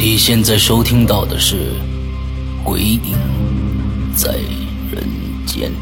[0.00, 1.56] 你现在收听到的是
[2.62, 3.18] 《鬼影
[4.14, 4.30] 在
[4.92, 5.04] 人
[5.44, 5.72] 间》。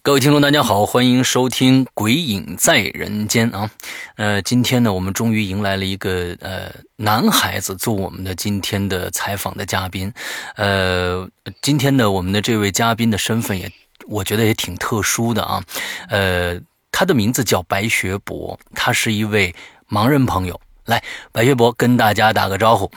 [0.00, 3.70] 各位听众，大家好，欢迎收听《鬼影在人间》啊。
[4.16, 10.10] 呃，今天呢，我们终于迎来了一个呃男孩子做我们的今天的采访的嘉宾。
[10.56, 11.28] 呃，
[11.60, 13.70] 今天呢，我们的这位嘉宾的身份也，
[14.06, 15.62] 我觉得也挺特殊的啊。
[16.08, 16.58] 呃，
[16.90, 19.54] 他的名字叫白学博，他是一位。
[19.92, 22.90] 盲人朋友，来，白学博跟大家打个招呼。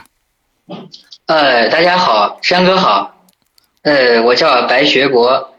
[1.25, 3.27] 呃，大家好，山哥好。
[3.81, 5.53] 呃，我叫白学博，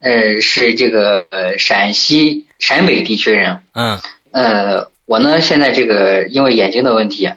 [0.00, 3.62] 呃，是这个呃陕西陕北地区人。
[3.74, 4.00] 嗯。
[4.30, 7.30] 呃，我呢现在这个因为眼睛的问题，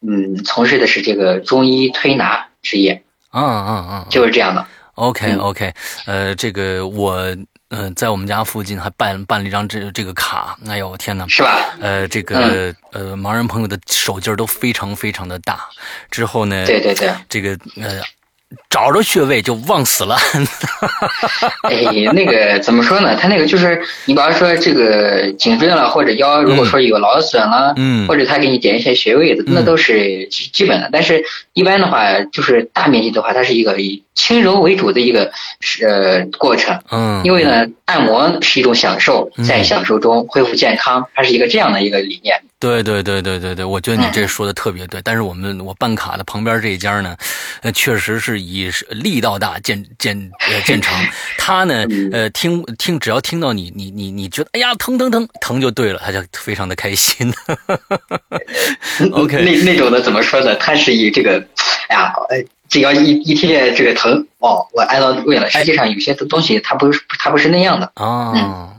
[0.00, 3.02] 嗯，从事的是这个中医推拿职业。
[3.32, 4.06] 嗯嗯嗯。
[4.10, 4.64] 就是这样的。
[4.94, 5.74] OK OK，
[6.06, 7.36] 呃，这个我。
[7.74, 11.58] 嗯，在我们家附近还办办了一张这这个卡，哎呦天哪，是吧？
[11.80, 15.60] 呃，这个呃，盲人朋友的手劲儿都非常非常的大。
[16.10, 18.00] 之后呢，对对对，这个呃。
[18.68, 20.14] 找着穴位就忘死了。
[21.64, 21.80] 哎，
[22.12, 23.16] 那个怎么说呢？
[23.16, 30.90] 他那个就是，你比方说这个颈椎了或者腰，如果说有劳损了，嗯，或者他给你点一些穴位的，那都是基本的。
[30.92, 35.30] 但是，一般的话，就是大面积的话，它是一个以轻柔为主的一个
[35.82, 36.78] 呃过程。
[36.90, 42.40] 嗯，因为呢，按摩是一种享受，在享受中恢复健康，它是一个这样的一个理念。
[42.58, 45.02] 对对对对对对，我觉得你这说的特别对。
[45.02, 47.16] 但是我们我办卡的旁边这一家呢，
[47.62, 50.16] 呃，确实是以力道大见见
[50.48, 50.94] 呃见长。
[51.36, 57.34] 他呢，呃，听听只要听到你你你你觉得哎呀疼疼疼疼就对了，他就非常的开心。
[59.10, 60.54] OK，那那种的怎么说呢？
[60.54, 61.44] 他是以这个，
[61.88, 62.12] 哎呀，
[62.72, 65.50] 只要一一听见这个疼哦，我挨到位了。
[65.50, 68.74] 实际上有些东西它不是它不是那样的啊。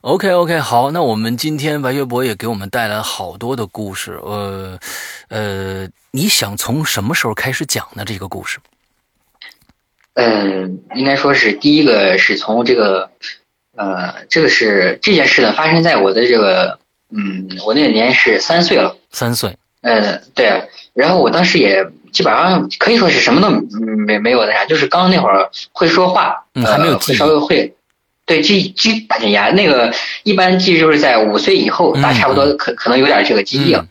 [0.00, 4.78] OK OK，好，那我们今天白月博也给我们带来好多的故事，呃，
[5.28, 8.02] 呃，你想从什么时候开始讲呢？
[8.02, 8.58] 这个故事？
[10.14, 13.10] 嗯，应该说是第一个是从这个，
[13.76, 16.78] 呃，这个是这件事呢发生在我的这个，
[17.10, 23.50] 嗯，我那年是三岁了，三岁，嗯，对，然后我当时也基本上可以说是什么都
[24.06, 27.74] 没没有那啥，就是刚那会儿会说话，嗯，还没有稍微会。
[28.26, 29.92] 对，记记大点牙，那个
[30.22, 33.86] 一般记就是在五岁以后，大差不多可可能有点这个记忆了。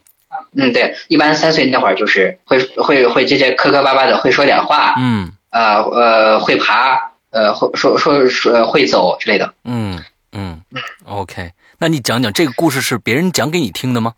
[0.55, 4.95] 嗯，对，一般三岁那会儿就是会会会这些磕磕巴巴的，会说点话。
[4.97, 9.53] 嗯，啊呃，会爬，呃，会说说说会走之类的。
[9.65, 10.01] 嗯
[10.31, 14.13] 嗯嗯，OK，那你讲讲这个故事是别人讲给你听的吗？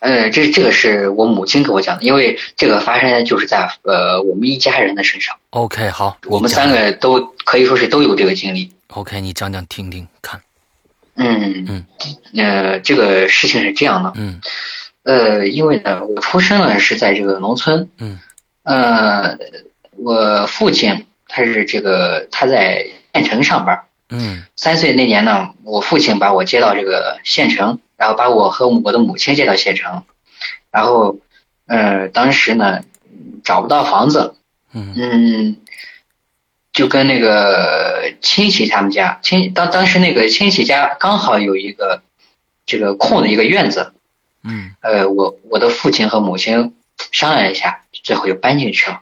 [0.00, 5.36] 呃，这这个是我母亲给我讲的，因为这个发生就是在呃我们一家人的身上。
[5.50, 8.72] OK，好，我们三个都可以说是都有这个经历。
[8.88, 10.40] OK，你讲讲听听看。
[11.16, 11.86] 嗯嗯，
[12.34, 14.12] 呃，这个事情是这样的。
[14.16, 14.40] 嗯，
[15.02, 17.88] 呃，因为呢，我出生呢是在这个农村。
[17.98, 18.18] 嗯。
[18.62, 19.36] 呃，
[19.96, 23.82] 我父亲他是这个他在县城上班。
[24.10, 24.44] 嗯。
[24.56, 30.04] 三岁那年呢，我父亲把我接到这个县城，然后把我和我的母亲接到县城，
[30.70, 31.18] 然后，
[31.66, 32.82] 呃，当时呢
[33.42, 34.34] 找不到房子。
[34.72, 34.94] 嗯。
[34.96, 35.56] 嗯。
[36.72, 42.00] 就跟那个亲戚他们家亲当当时那个亲戚家刚好有一个
[42.64, 43.92] 这个空的一个院子，
[44.44, 46.76] 嗯，呃，我我的父亲和母亲
[47.10, 49.00] 商量一下，最后就搬进去了。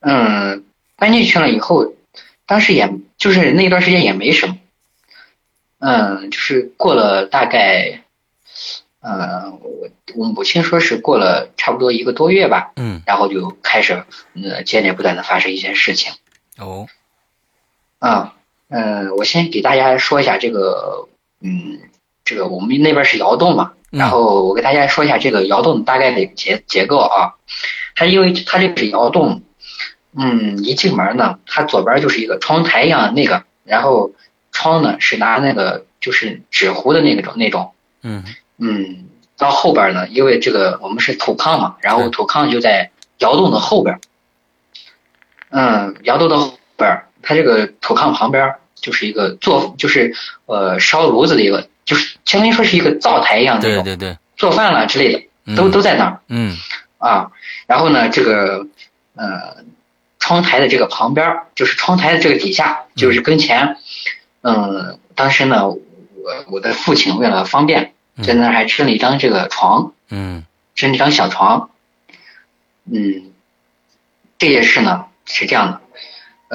[0.00, 0.64] 嗯，
[0.96, 1.94] 搬进去了以后，
[2.48, 4.56] 当时也就是那段时间也没什么，
[5.78, 8.02] 嗯，就是过了大概，
[9.00, 14.02] 呃，我我母亲说是过了差不多一个多月吧，嗯，然后就开始
[14.34, 16.14] 呃接连不断的发生一些事情。
[16.56, 16.88] 哦，
[17.98, 18.34] 啊，
[18.70, 21.06] 嗯，我先给大家说一下这个，
[21.42, 21.78] 嗯，
[22.24, 27.34] 这个我们那边是窑洞嘛，然后我给大家说一下这个窑洞大概的结结构啊。
[27.94, 29.42] 它因为它这个是窑洞，
[30.16, 34.12] 嗯，一进门呢，它左边就是一个窗台一样的那个，然后
[34.52, 37.72] 窗呢是拿那个就是纸糊的那个种那种，
[38.02, 38.24] 嗯
[38.58, 39.04] 嗯，
[39.36, 44.00] 到后边呢，因为这个我们是土炕嘛，然后土炕就在窑洞的后边。
[45.50, 50.14] 嗯，窑洞的后边，它这个土炕旁边就是一个做，就是
[50.46, 55.12] 呃烧炉子的一个，就是相当于说是一个灶台一样的对对对，做饭了之类
[55.44, 56.56] 的，都嗯都在那儿嗯
[56.98, 57.30] 啊。
[57.66, 58.66] 然后呢，这个
[59.14, 59.64] 呃
[60.18, 63.76] 窗台的这个旁边儿，就是窗台的这个底下，就是跟前，
[64.42, 65.80] 嗯，当时呢，我
[66.50, 70.44] 我的父亲为了方便，在那儿还支了一张这个床，嗯。
[70.74, 71.70] 支了一张小床。
[72.84, 73.32] 嗯，
[74.38, 75.80] 这件事呢是这样的，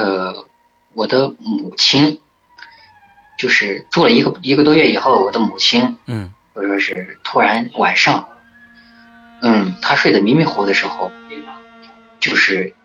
[0.01, 0.45] 呃，
[0.93, 2.21] 我的母亲
[3.37, 6.33] 就是住了一个一个多月以后，我的母亲嗯。
[6.53, 8.29] 或者说是突然晚上，
[9.41, 11.11] 嗯，她睡得迷迷糊糊的时候，
[12.19, 12.75] 就是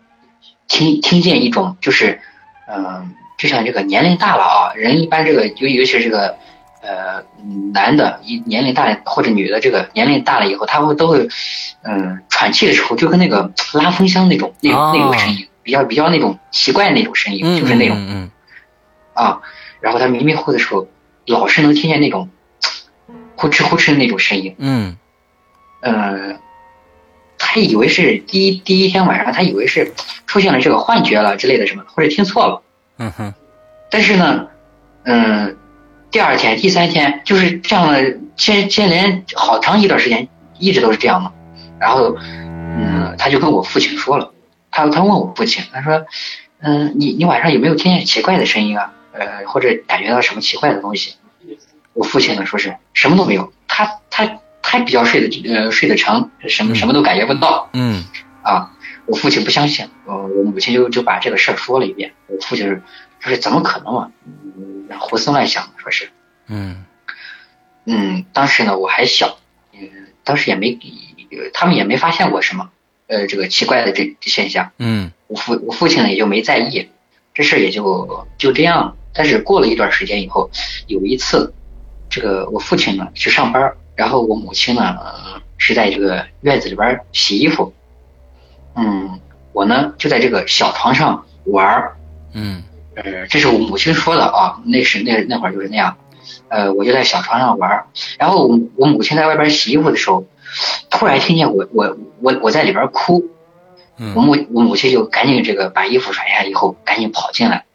[0.69, 2.21] 听听见一种就是，
[2.67, 6.37] 嗯、就像这个年龄大了啊，人一般这个尤尤其是这个
[6.81, 7.21] 呃
[7.73, 11.27] 男的一年龄大了或者女的这个年龄大了以后，他会都会
[11.83, 17.97] 嗯喘气的时候就跟那个拉风箱那种那种、那种声音，比较比较那种奇怪那种声音，嗯，就是那种。
[17.99, 18.31] 嗯
[19.15, 19.41] 啊，
[19.81, 20.87] 然后他迷迷糊糊的时候，
[21.25, 22.29] 老是能听见那种
[23.35, 24.55] 呼哧呼哧的那种声音。
[24.59, 24.95] 嗯
[25.81, 26.39] 呃，
[27.51, 29.91] 他以为是第一第一天晚上，他以为是
[30.27, 32.61] 出现了这个幻觉了之类的什么，或者听错了。
[32.99, 33.33] 嗯哼
[33.89, 34.47] 但是呢，
[35.03, 35.57] 嗯、
[36.11, 40.27] 第二天、第三天就是这样的，接接连好长一段时间
[40.59, 41.33] 一直都是这样嘛。
[41.79, 44.31] 然后，嗯，他就跟我父亲说了，
[44.69, 46.05] 他他问我父亲，他说，
[46.59, 48.93] 嗯、你你晚上有没有听见奇怪的声音啊？
[49.11, 51.15] 呃，或者感觉到什么奇怪的东西？
[51.93, 54.37] 我父亲呢说是什么都没有，他他
[54.71, 57.71] 他比较睡得呃睡得沉，什么什么都感觉不到。
[57.73, 58.03] 嗯
[58.43, 58.69] 啊，
[59.07, 62.13] 我父亲不相信，呃，我母亲就就把这个事儿说了一遍。
[62.27, 62.83] 我父亲是
[63.19, 66.11] 说是怎么可能嘛，嗯，胡思乱想，说是，
[66.45, 66.85] 嗯
[67.85, 69.39] 嗯，当时呢我还小，
[69.73, 69.89] 嗯，
[70.23, 70.77] 当时也没，
[71.31, 72.69] 呃他们也没发现过什么，
[73.07, 74.71] 呃，这个奇怪的这这现象。
[74.77, 76.89] 嗯我父我父亲呢也就没在意，
[77.33, 78.95] 这事儿也就就这样了。
[79.15, 80.51] 但是过了一段时间以后，
[80.85, 81.55] 有一次，
[82.07, 87.73] 这个我父亲呢去上班，然后我母亲呢、呃是在这个院子里边洗衣服，
[88.75, 89.19] 嗯，
[89.51, 91.97] 我呢就在这个小床上玩儿，
[92.31, 92.63] 嗯。
[92.95, 95.97] 呃，这是我母亲说的啊，那是那那会儿就是那样，
[96.47, 97.87] 呃，我就在小床上玩儿，
[98.17, 100.25] 然后我我母亲在外边洗衣服的时候，
[100.89, 103.25] 突然听见我我我我在里边哭，我
[103.97, 107.65] 嗯母我母亲就赶紧这个把衣服甩下以后，赶紧跑进来，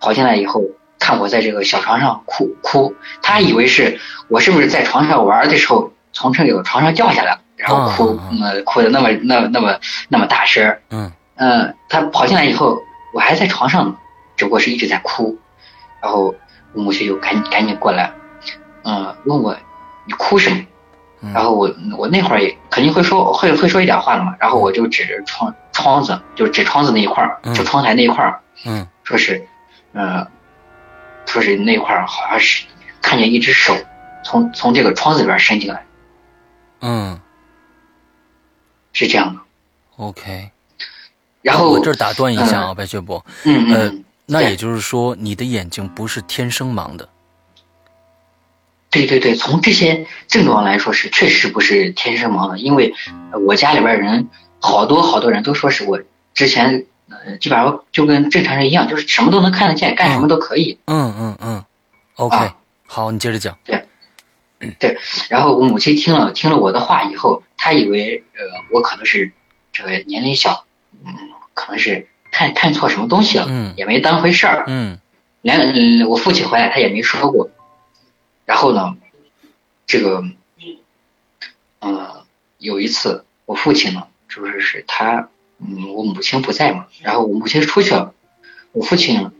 [0.00, 0.62] 跑进来以后
[0.98, 3.98] 看我在这个小床上哭哭，他以为是
[4.28, 9.78] 我是不是在床上玩的时候从这个床上掉下来了，然后哭啊，呃，哭的那么那那么
[10.08, 11.12] 那么大声儿嗯。
[11.36, 12.82] 嗯，她跑进来以后，
[13.14, 13.96] 我还在床上呢，
[14.36, 15.38] 只不过是一直在哭，
[16.02, 16.34] 然后
[16.72, 18.12] 我母亲就赶紧赶紧过来，
[18.82, 19.56] 嗯，问我
[20.04, 20.56] 你哭什么？
[21.20, 21.32] 嗯。
[21.32, 27.54] 然后我我那会儿也肯定会说会会说一点话的嘛，然后我就指着窗窗子，就指窗子那一块儿，嗯。
[27.54, 28.86] 就窗台那一块儿，嗯。
[29.04, 29.46] 说是，
[29.92, 30.26] 呃，
[31.28, 32.64] 说是那块儿好像是
[33.00, 33.76] 看见一只手
[34.24, 35.86] 从从这个窗子里边伸进来，
[36.80, 37.20] 嗯
[38.92, 39.40] 是这样的。
[39.96, 40.50] ，OK。
[41.42, 47.08] 然后我这儿打断一下啊，白雪波，呃嗯嗯，对那也就是说，你的眼睛不是天生盲的。
[48.90, 52.92] 对对对，从这些症状来说是确实不是天生盲的，因为
[53.30, 54.28] 呃我家里边人
[54.60, 56.00] 好多好多人都说是我
[56.34, 60.78] 之前呃基本上就跟正常人一样，就是什么都能看得见，干什么都可以。
[60.86, 61.64] 嗯嗯嗯
[62.16, 63.56] ，OK，啊好，你接着讲。
[63.64, 63.84] 对，
[64.78, 64.98] 对
[65.28, 68.40] 然后我母亲听了听了我的话以后，她以为呃
[68.72, 69.30] 我可能是
[69.72, 70.64] 这个年龄小，
[71.04, 71.14] 嗯，
[71.54, 74.64] 可能是看看错什么东西了，嗯也没当回事儿。
[74.66, 74.98] 嗯
[75.40, 77.50] 连嗯我父亲回来他也没说过。
[78.44, 78.96] 然后呢，
[79.86, 80.24] 这个，
[81.80, 82.24] 呃，
[82.58, 85.28] 有一次我父亲呢，就是是他，
[85.60, 88.14] 嗯，我母亲不在嘛，然后我母亲出去了，
[88.72, 89.30] 我父亲，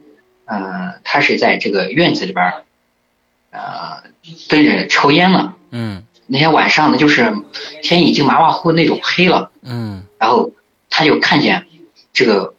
[0.44, 2.64] 呃，他是在这个院子里边儿，
[3.50, 4.02] 呃，
[4.48, 5.54] 蹲着抽烟呢。
[5.70, 7.34] 嗯那天晚上呢，就是
[7.82, 10.52] 天已经麻麻糊那种黑了，嗯然后
[10.90, 11.66] 他就看见
[12.12, 12.54] 这个，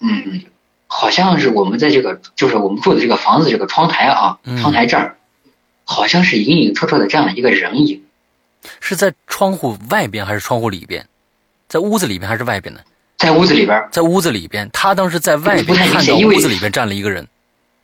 [0.00, 0.44] 嗯，
[0.86, 5.16] 好像是我们在这个，就是我们住的这个房子这个窗台啊，嗯窗台这儿，
[5.84, 8.02] 好像是隐隐绰绰的站了一个人影，
[8.80, 11.06] 是在窗户外边还是窗户里边？
[11.68, 12.80] 在屋子里边还是外边呢？
[13.22, 17.28] 在屋子里边，在屋子里边，他当时在外看到显因为屋子里边站了一个人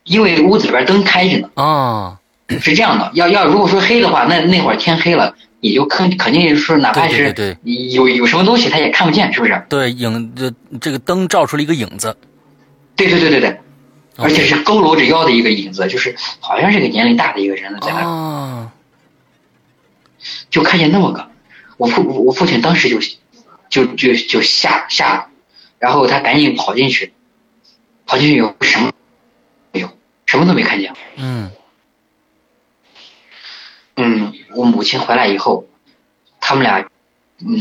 [0.02, 2.18] 因为屋子里边灯开着呢，啊，
[2.61, 3.09] 是这样的。
[3.14, 7.57] 要要如果说黑的话，那那会儿天黑了，也就肯肯定是哪怕对是
[7.92, 9.62] 有有什么东西他也看不见，是不是？
[9.68, 12.16] 对，影这这个灯照出了一个影子，
[12.97, 13.61] 对对对对对，
[14.16, 18.04] 而且是佝偻着腰的一个影子，就是好像是个年龄大的一个人在那儿。
[18.04, 18.73] 啊，
[20.50, 21.28] 就就看见那么个，
[21.76, 22.99] 我父我父亲当时就
[23.68, 25.27] 就就就吓吓了，
[25.78, 27.12] 然后他赶紧跑进去，
[28.06, 28.92] 跑进去以后什么
[29.73, 29.90] 没有，
[30.26, 30.92] 什么都没看见。
[31.16, 31.50] 嗯
[33.97, 35.66] 嗯，我母亲回来以后，
[36.40, 36.88] 他们俩
[37.38, 37.56] 嗯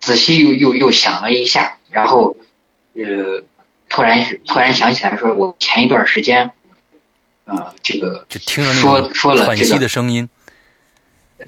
[0.00, 2.36] 仔细又又又想了一下，然后
[2.94, 3.44] 呃
[3.88, 6.52] 突然突然想起来说，我前一段时间。
[7.46, 10.30] 啊，这个就听着说说了这个的声音，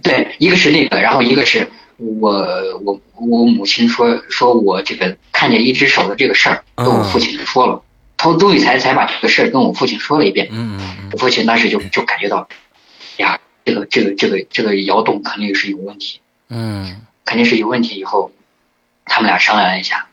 [0.02, 7.82] 对，一个是那个，然后一个是我我我母亲说说我这个看见一只手的这个事儿，跟我父亲说了，
[8.16, 10.48] 他终于才才把这个事儿跟我父亲说了一遍。
[10.50, 12.48] 嗯嗯我父亲当时就就感觉到，
[13.16, 17.96] 呀，这个这个这个这个窑洞肯定是有问题，嗯肯定是有问题。
[17.98, 18.32] 以后
[19.04, 20.08] 他们俩商量了一下。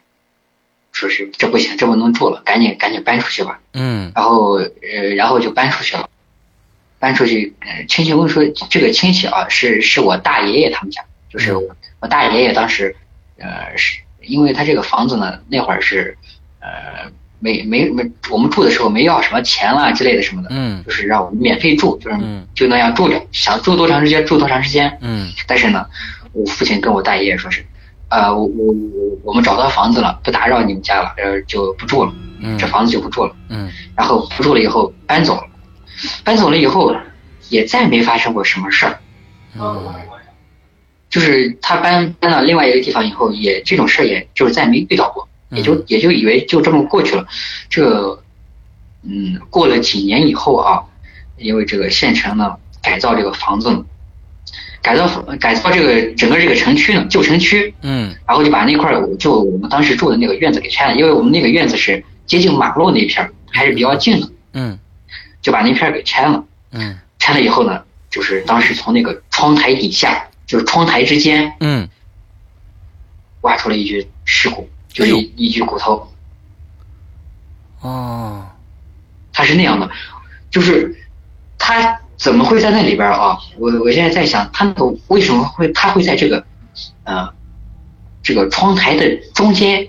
[0.96, 3.60] 说是这不行，这不能住了，赶紧赶紧搬出去吧。
[3.74, 6.08] 嗯，然后呃，然后就搬出去了。
[7.00, 7.56] 搬出去，
[7.90, 11.54] 亲戚问说，这个亲戚啊，是是我大爷爷他们家，就是
[12.00, 12.96] 我大爷爷当时，
[13.40, 16.16] 呃，是因为他这个房子呢，那会儿是
[16.60, 24.98] 呃没没没，我们住的时候没要什么钱啦之类的什么的，嗯，就是让我们免费住，就是嗯就那样住着，想住多长时间住多长时间。
[25.02, 25.86] 嗯但是呢，
[26.32, 27.66] 我父亲跟我大爷爷说是。
[28.10, 35.48] 啊，我我我我们找到房子了，不打扰你们家了，呃，就不住了，嗯，这房子就不住了，嗯，然后不住了以后搬走了，
[36.24, 36.96] 搬走了以后
[37.50, 39.00] 也再没发生过什么事儿，
[39.56, 39.96] 嗯，
[41.14, 47.24] 就是他搬搬到另外一个地方以后，也这种事儿也就是再没遇到过，也就也就以为就这么过去了，
[47.70, 48.20] 这，
[49.04, 50.82] 嗯，过了几年以后啊，
[51.38, 53.86] 因为这个县城呢改造这个房子呢。
[54.82, 55.08] 改造
[55.40, 64.78] 改造这个整个这个城区呢，旧城区，嗯，然后就把那块儿就我们当时住的那个院子给拆了，因为我们那个院子是接近马路那一片，还是比较近的，嗯，
[65.42, 71.90] 就把那片给拆了，嗯，拆了以后呢，就是当时从那个窗台底下，就是窗台之间，嗯，
[73.42, 76.08] 挖出了一具尸骨，就是一一具骨头，
[77.82, 78.46] 哦，
[79.32, 79.90] 他是那样的，
[80.52, 80.96] 就是
[81.58, 82.00] 他。
[82.16, 83.38] 怎么会在那里边啊？
[83.58, 84.74] 我我现在在想，他
[85.08, 86.46] 为什么会他会在这个，
[87.04, 87.28] 呃，
[88.22, 89.86] 这个窗台的中间，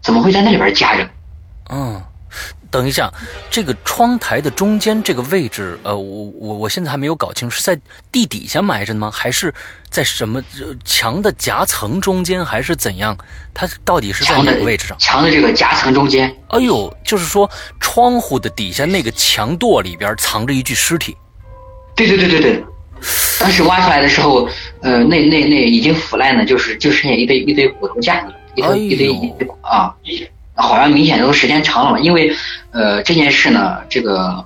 [0.00, 1.08] 怎么会在那里边夹着？
[1.68, 2.02] 嗯，
[2.72, 3.12] 等一下，
[3.50, 7.78] 这个窗台的中间这个位置，呃，我我我现在还没有搞清楚，是在
[8.10, 9.10] 地底下埋着呢吗？
[9.10, 9.52] 还是
[9.90, 10.42] 在什么
[10.82, 13.14] 墙的夹层中间，还是怎样？
[13.52, 14.96] 它到底是在哪个位置上？
[14.98, 16.34] 墙的这个夹层中间。
[16.48, 17.48] 哎呦，就是说
[17.78, 21.14] 窗户的底下那个墙垛里边藏着一具尸体。
[21.94, 22.64] 对对对对对，
[23.38, 24.48] 当时挖出来的时候，
[24.80, 29.94] 呃，那那那已经腐烂了，就是就剩下一堆一堆骨头架子，一堆一堆一堆啊，
[30.54, 31.98] 好像明显都时间长了嘛。
[31.98, 32.34] 因为
[32.70, 34.44] 呃这件事呢，这个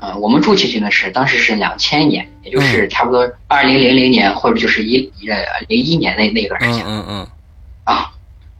[0.00, 5.36] 呃我们住进去呢是当时是两千年，也就是差不多二零零零年或者就是一呃
[5.68, 7.28] 零一年那那段时间，嗯嗯
[7.84, 8.10] 啊，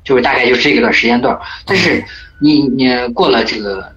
[0.04, 1.38] 就是大概就是这个段时间段。
[1.64, 2.04] 但是
[2.40, 3.92] 你你过了这个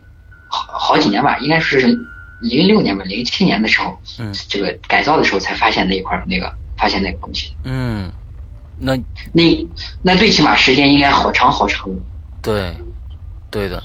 [0.47, 1.97] 好好几年吧，应该是。
[2.41, 7.53] 零六年吧，零七年的时候，嗯，这个改造的时候才发现那一块那个发现那个东西。
[7.63, 8.11] 嗯，
[8.77, 8.99] 那
[9.31, 9.65] 那
[10.01, 11.89] 那最起码时间应该好长好长。
[12.43, 12.75] 对，
[13.49, 13.81] 对的。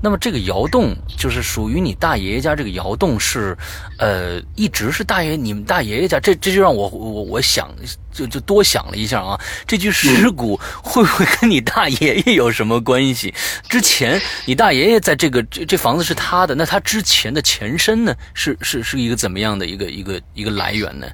[0.00, 3.54] 那么这个窑洞就是属于你大爷爷家这个窑洞是，
[3.98, 7.70] 呃，一直是大爷你们大爷爷家，这这就让我我我想
[8.10, 13.34] 就就多想了一下啊，这具尸骨会不会跟你大爷爷有什么关系？
[13.68, 21.06] 之前你大爷爷在这个这这房子是他的，那他之前的前身呢，是是是一个怎么样的一个一个一个来源呢？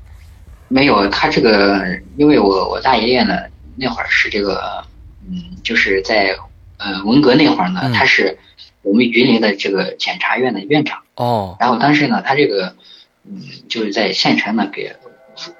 [0.68, 1.84] 没有，他这个
[2.16, 3.34] 因为我我大爷爷呢
[3.74, 4.84] 那会儿是这个
[5.28, 6.32] 嗯，就是在
[6.82, 8.38] 呃文革那会儿呢，他是。
[8.84, 12.74] 我们榆林的这个检察院的院长哦，然后当时呢，他这个
[13.24, 14.96] 嗯，就是在县城呢给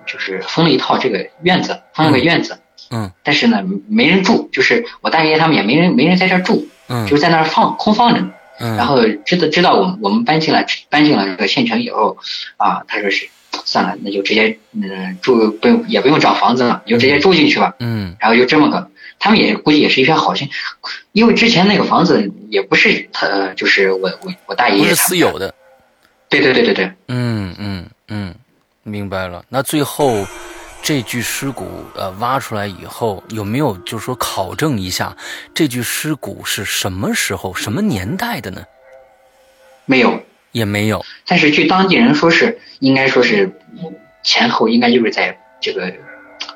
[0.07, 2.59] 就是封了一套这个院子，封了个院子，
[2.91, 12.19] 嗯，但是呢没人住，就是我大爷爷他们也没人没人在这住，嗯，就在那儿放空放着，嗯，然后知道知道我们我们搬进来搬进了这个县城以后
[12.57, 13.29] 啊，他说是
[13.65, 18.91] 算了，那就直接嗯住不用也不用找房子了，就直接住进去吧，嗯，然后就这么个。
[19.23, 20.51] 他们也估计也是一片好心，
[21.13, 25.55] 因为之前那个房子也不是他，就是我我我大爷爷不是私有的，
[26.29, 28.35] 对对对对对，嗯嗯嗯，
[28.83, 29.45] 明白了。
[29.49, 30.27] 那最后
[30.83, 35.17] 这具尸骨呃挖出来以后，有没有就是说考证一下
[35.55, 38.65] 这具尸骨是什么时候、什么年代的呢？
[39.85, 41.07] 没有，也没有。
[41.29, 43.53] 但是据当地人说是，应该说是
[44.25, 45.95] 前后应该就是在这个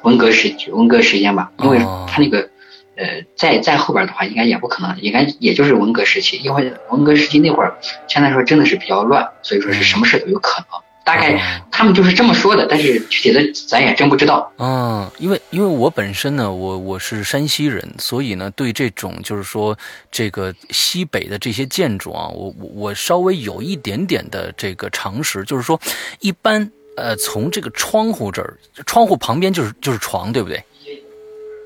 [0.03, 2.51] 文革时文革时间吧，因为他那个。
[2.97, 7.77] 呃，在在后边的话，应该也不可能，应该也就是文革时期，因为文革时期那会儿，
[8.09, 10.81] 相对来说真的是比较乱，所以说是什么事都有可能。
[11.05, 14.51] 大概他们就是这么说的，但是具体的咱也真不知道。
[14.59, 19.79] 嗯，因为因为我本身呢，我我是山西人，所以呢，对这种就是说
[20.11, 25.81] 这个西北的这些建筑啊，我我我稍微有一点点的这个常识，就是说，
[26.19, 30.61] 一般呃，从这个窗户这儿，窗户旁边就是就是床，对不对？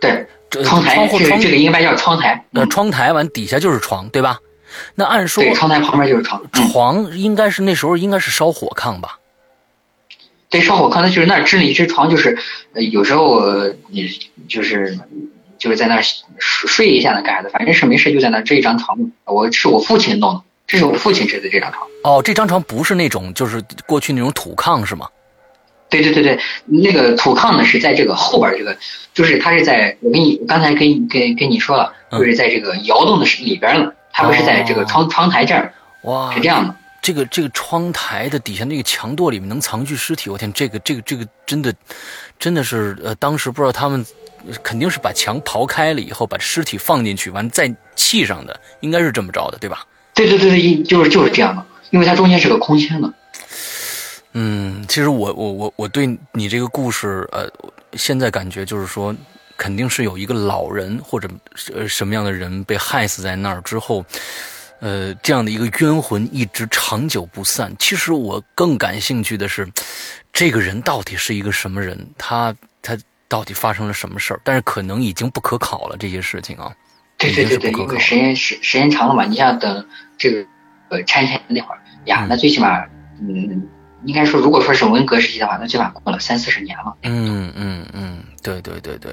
[0.03, 2.45] 对，这窗窗户窗这个应该叫窗台。
[2.53, 4.39] 呃嗯窗台完底下就是床，对吧？
[4.95, 6.41] 那按说对，窗台旁边就是床。
[6.53, 9.19] 嗯，床应该是那时候应该是烧火炕吧？
[10.49, 12.39] 对，烧火炕，那就是那儿支了一只床，就是
[12.73, 14.09] 呃有时候呃你
[14.49, 14.99] 就是
[15.59, 18.99] 就是在那儿睡睡一下呢，干啥的，反正是没事就在那儿支一张床。
[19.25, 21.89] 我是我父亲弄的，这是我父亲支的这张床。
[22.05, 25.09] 哦，这张床不是那种就是过去那种土炕是吗？
[25.91, 28.77] 对对对对，那个土炕呢是在这个后边儿这个，
[29.13, 36.75] 就是它是在我跟你刚才跟你跟跟你说了，嗯就是在这个窑洞的里边了，它不是在这个窗窗台这儿，哇，是这样的。
[37.03, 41.75] 这个这个窗台的底下那个墙垛里面能藏具尸体，我天，这个这个这个真的
[42.39, 44.05] 真的是呃，当时不知道他们
[44.63, 49.87] 肯定是把墙刨开了以后，把尸体放进去，完了再砌上的，应该是这么着的，对吧？
[50.15, 53.11] 对对对对，就是就是这样的，因为它中间是个空间的。
[54.33, 57.51] 嗯，其实我我我我对你这个故事，呃，
[57.95, 59.15] 现在感觉就是说，
[59.57, 61.29] 肯定是有一个老人或者
[61.75, 64.05] 呃什么样的人被害死在那儿之后，
[64.79, 67.75] 呃，这样的一个冤魂一直长久不散。
[67.77, 69.69] 其实我更感兴趣的是，
[70.33, 71.99] 这个人到底是一个什么人？
[72.17, 72.97] 他他
[73.27, 74.41] 到底发生了什么事儿？
[74.45, 76.73] 但是可能已经不可考了这些事情啊。
[77.19, 79.85] 对对对对，因为时间时时间长了嘛，你像等
[80.17, 80.47] 这个
[80.89, 82.87] 呃拆迁那会儿呀，那最起码
[83.21, 83.69] 嗯。
[84.05, 86.95] 应该说，如果说是文革时期的话，那最起码过了三四十年了。
[87.03, 89.13] 嗯嗯嗯，对对对对。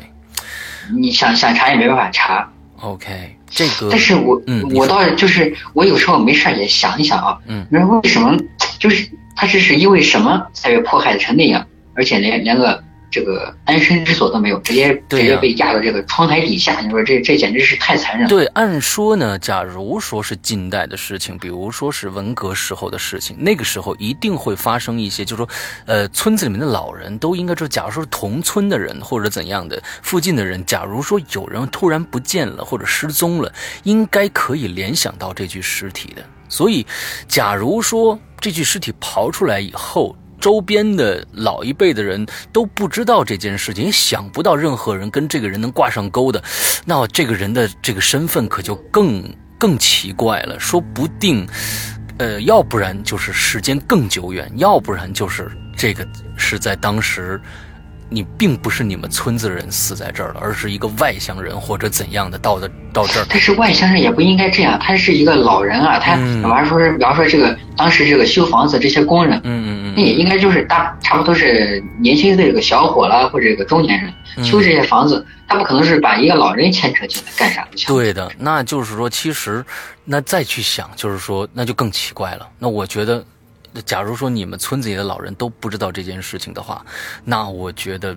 [0.98, 2.50] 你想想查也没办法查。
[2.79, 3.89] OK，这个。
[3.89, 8.38] 但是我、嗯、我倒就是我有时候没事也想一想啊，嗯，你说为什么
[8.79, 18.29] 就是他这是因为什么才被迫害成那样，而且连连个这个安身之所都没有，直接、啊、直接被压到这个窗台底下，你说这这简直是太残忍了。
[18.29, 25.49] 对，按说呢，假如说是近代的事情，比如说是文革时候的事情，那个时候一定会发生一些，就是说，
[25.86, 33.51] 呃，村子里面的老人都应该说，假如说是同村的人或者怎样的，附近的人，假如说有人突然不见了或者失踪了，
[33.84, 36.21] 应该可以联想到这具尸体的。
[36.49, 36.86] 所以，
[37.27, 40.15] 假如说这具尸体刨出来以后，
[40.47, 46.41] 周边的老一辈的人都不知道这件事情，也想不到任何人跟这个人能挂上钩的，
[46.86, 49.21] 那这个人的这个身份可就更
[49.57, 50.57] 更奇怪了。
[50.57, 51.45] 说不定，
[52.17, 56.07] 呃，要不然就是时间更久远，要不然就是这个
[56.38, 57.41] 是在当时，
[58.10, 63.26] 你并不是你们村子人死在这儿了，而是一个外乡人或者怎样的到的到这儿。
[63.30, 77.78] 但是外乡人也不应该这样，他是一个老人啊，他嗯比方说是比方说这个当时这个修房子这些工人，嗯嗯嗯，那也应该就是大差不多是年轻的这个小伙了或者这个中年人嗯修这些房子，他不可能是把一个老人牵扯进来干啥的。
[77.86, 79.65] 对的，那就是说，其实
[80.06, 82.48] 那再去想，就是说，那就更奇怪了。
[82.58, 83.24] 那我觉得。
[83.85, 86.85] 假如说你们村子里的老人都不知道这件事情的话，
[87.23, 88.15] 那我觉得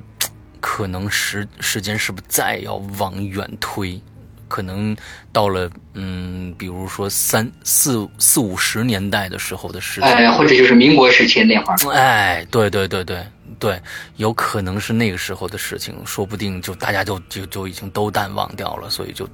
[0.60, 4.00] 可能时时间是不是再要往远推，
[4.48, 4.96] 可能
[5.32, 13.24] 到了嗯，比如说三四四五十年代的时候的事情，哎，或者就是民国时期那会儿，哎，对对对对
[13.58, 13.80] 对，
[14.16, 19.28] 有可能是那个时候的事情，说不定就大家就就就已经都淡忘掉了，所以就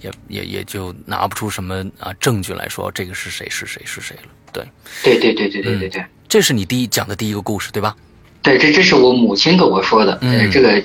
[0.00, 4.22] 也也也就拿不出什么啊证据来说这个是谁是谁是谁了。
[4.52, 4.64] 对，
[5.02, 7.96] 对对对对对对对，嗯，这是你第一讲的第一个故事，对吧？
[8.42, 10.18] 对，这这是我母亲跟我说的。
[10.20, 10.82] 嗯，这个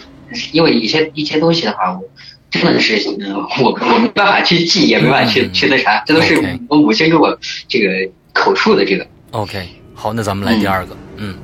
[0.51, 2.01] 因为一些一些东西的话，我
[2.49, 7.37] 真的是嗯，我我没办法去记，也没办法去、嗯、去那啥，这都是我母亲给我
[7.67, 9.05] 这个口述的这个。
[9.31, 10.95] OK，好，那咱们来第二个。
[10.95, 11.37] 嗯嗯，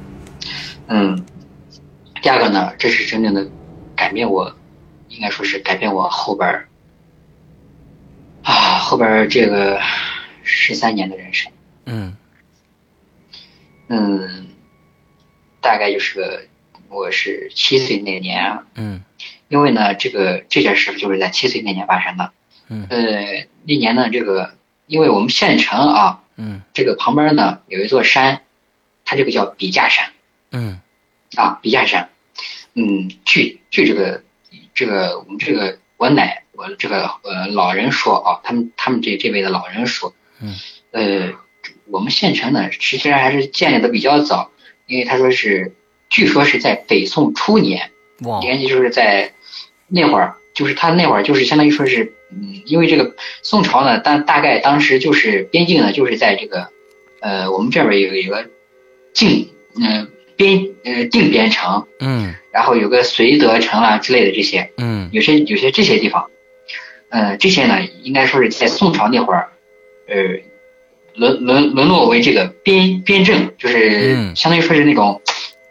[2.22, 3.48] 第二个呢，这是真正的
[3.96, 4.56] 改变我，
[5.10, 6.68] 应该说是改变我后边儿
[8.42, 9.80] 啊后边儿这个
[10.44, 11.52] 十三年的人生。
[11.86, 12.18] 嗯
[13.88, 14.48] 嗯，
[15.62, 16.46] 大概就是个，
[16.90, 19.04] 我是七岁那年，嗯，
[19.48, 22.32] 因为呢，这个这件事就是在七岁那年发生的，
[22.70, 24.56] 嗯，呃，那年呢，这个
[24.88, 28.42] 因为我们县城啊，嗯，这个旁边呢有一座山，
[29.04, 30.12] 它这个叫笔架山，
[30.52, 30.80] 嗯，
[31.36, 32.10] 啊，笔架山，
[32.74, 34.24] 嗯，据据这个
[34.74, 40.56] 这个我们这个我奶我这个呃老人说啊，他们他们这这位的老人说，嗯，
[40.92, 41.34] 呃。
[41.88, 44.52] 我们县城呢，实际上还是建立的比较早，
[44.88, 45.74] 因为他说是，
[46.10, 49.34] 据说是在北宋初年，哇，连续就是在
[49.88, 56.70] 那会儿，就是他那会儿就是相当于说是，嗯，因为这个宋朝呢，当大概当时就是边境呢，就是在这个，
[57.20, 58.50] 呃，我们这边有一个
[59.14, 62.36] 晋，嗯、呃，边呃定边城，嗯。
[62.52, 65.10] 然后有个绥德城啊之类的这些，嗯。
[65.12, 66.30] 有些有些这些地方，
[67.10, 69.50] 呃，这些呢应该说是在宋朝那会儿，
[70.08, 70.16] 呃，
[71.16, 74.36] 沦沦沦落为这个边边镇，就是嗯。
[74.36, 75.22] 相当于说是那种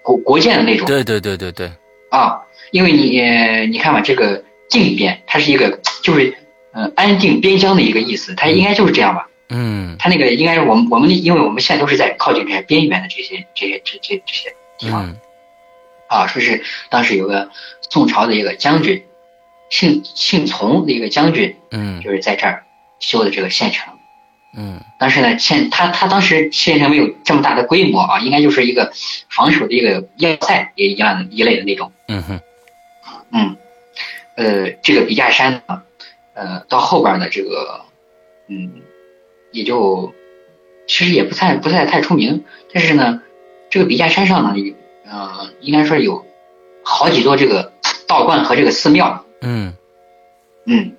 [0.03, 0.87] 国国建的那种。
[0.87, 1.70] 对对对对对，
[2.11, 6.35] 啊，因为你呃你看嘛，这个靖边它是一个就是
[6.72, 9.29] 呃安定边疆的一个意思，它应该就是这样吧。
[9.48, 9.96] 嗯。
[9.98, 15.16] 他那个应该是我们我们因为我们现在都是在靠近这些边缘的这些这些这这这些地方、嗯。
[16.09, 17.50] 啊，说是当时有个
[17.90, 19.04] 宋朝的一个将军，
[19.70, 22.00] 姓姓从的一个将军，嗯。
[22.02, 22.64] 就是在这儿
[23.00, 23.94] 修的这个县城。
[24.57, 24.80] 嗯。
[24.98, 28.92] 但是呢，县他他当时县城没有这么大的规模啊，应该就是一个
[29.28, 31.92] 防守的一个要塞也一样的一类的那种。
[32.09, 32.40] 嗯哼。
[33.37, 33.57] 嗯，
[34.37, 35.83] 呃，这个笔架山呢，
[36.35, 37.85] 呃，到后边的这个，
[38.46, 38.70] 嗯，
[39.55, 40.12] 也就
[40.87, 43.23] 其实也不太不太太出名，但是呢，
[43.71, 44.55] 这个笔架山上呢，
[45.07, 46.27] 呃，应该说有
[46.83, 47.73] 好几座这个
[48.09, 49.25] 道观和这个寺庙。
[49.40, 49.75] 嗯
[50.67, 50.97] 嗯，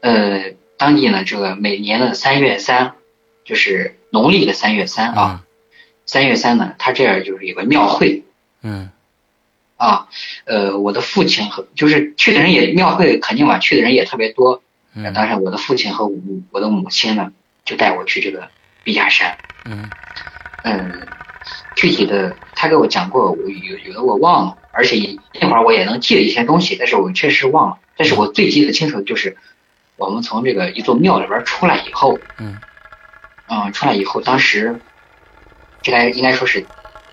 [0.00, 2.92] 呃，当地呢，这个每年的三月三，
[3.44, 5.44] 就是农历的三月三啊，
[6.06, 8.22] 三月三呢，它这儿就是有个庙会。
[8.62, 8.90] 嗯
[9.76, 10.06] 啊，
[10.44, 14.62] 呃，我的父亲和就是去的人也庙会肯定吧，去的人也特别多。
[14.94, 16.14] 嗯当时我的父亲和我
[16.52, 17.32] 我的母亲呢，
[17.64, 18.50] 就带我去这个
[18.82, 19.38] 笔架山。
[19.64, 19.92] 嗯
[20.62, 21.14] 嗯，
[21.74, 27.78] 具体的他给我讲过，我有有的我忘了，而且那会儿我也能记得一些东西，但是我确实忘了。
[27.96, 29.36] 但是我最记得清楚的就是，
[29.96, 32.60] 我们从这个一座庙里边出来以后，嗯
[33.46, 34.80] 嗯，出来以后，当时
[35.82, 36.66] 这该应该说是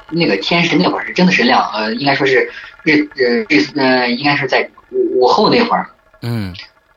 [0.08, 6.56] 那个天是那会儿是真的是亮，呃，应该说是日呃日呃，应该是在午午后那会儿，嗯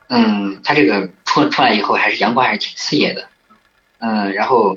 [0.09, 3.29] 嗯，它这个出出来以后还是阳光还是挺刺眼的，
[4.05, 4.77] 嗯，然后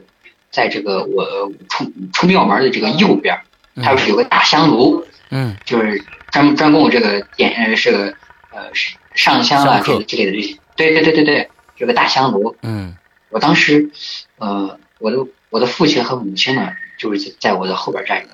[0.51, 3.37] 在这个我出出庙门的这个右边，
[3.83, 5.57] 它不是有个大香炉，嗯。
[5.65, 8.13] 就是专专供这个点呃是个
[8.53, 8.69] 呃
[9.13, 12.95] 上香啊这之类的这些，对对对对对，这个大香炉，嗯。
[13.29, 13.89] 我当时，
[14.37, 15.17] 呃，我的
[15.49, 18.29] 我的父亲和母亲呢，就是在在我的后边站着，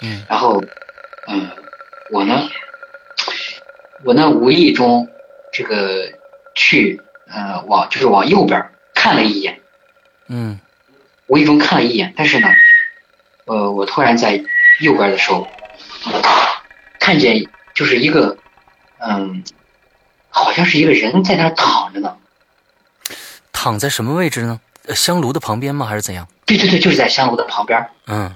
[0.00, 0.24] 嗯。
[0.28, 0.62] 然后，
[1.26, 1.50] 嗯、
[2.10, 2.48] 我呢，
[4.04, 5.06] 我呢无意中
[5.52, 6.10] 这个
[6.54, 9.60] 去呃往就是往右边看了一眼，
[10.28, 10.60] 嗯
[11.26, 12.48] 无意中看了一眼，但是呢，
[13.46, 14.42] 呃，我突然在
[14.80, 15.46] 右边的时候，
[16.98, 18.38] 看见就是一个，
[18.98, 19.44] 嗯，
[20.30, 22.16] 好像是一个人在那儿躺着呢，
[23.52, 24.60] 躺在什么位置呢？
[24.86, 25.84] 呃香炉的旁边吗？
[25.84, 26.26] 还是怎样？
[26.46, 27.90] 对对对，就是在香炉的旁边。
[28.06, 28.34] 嗯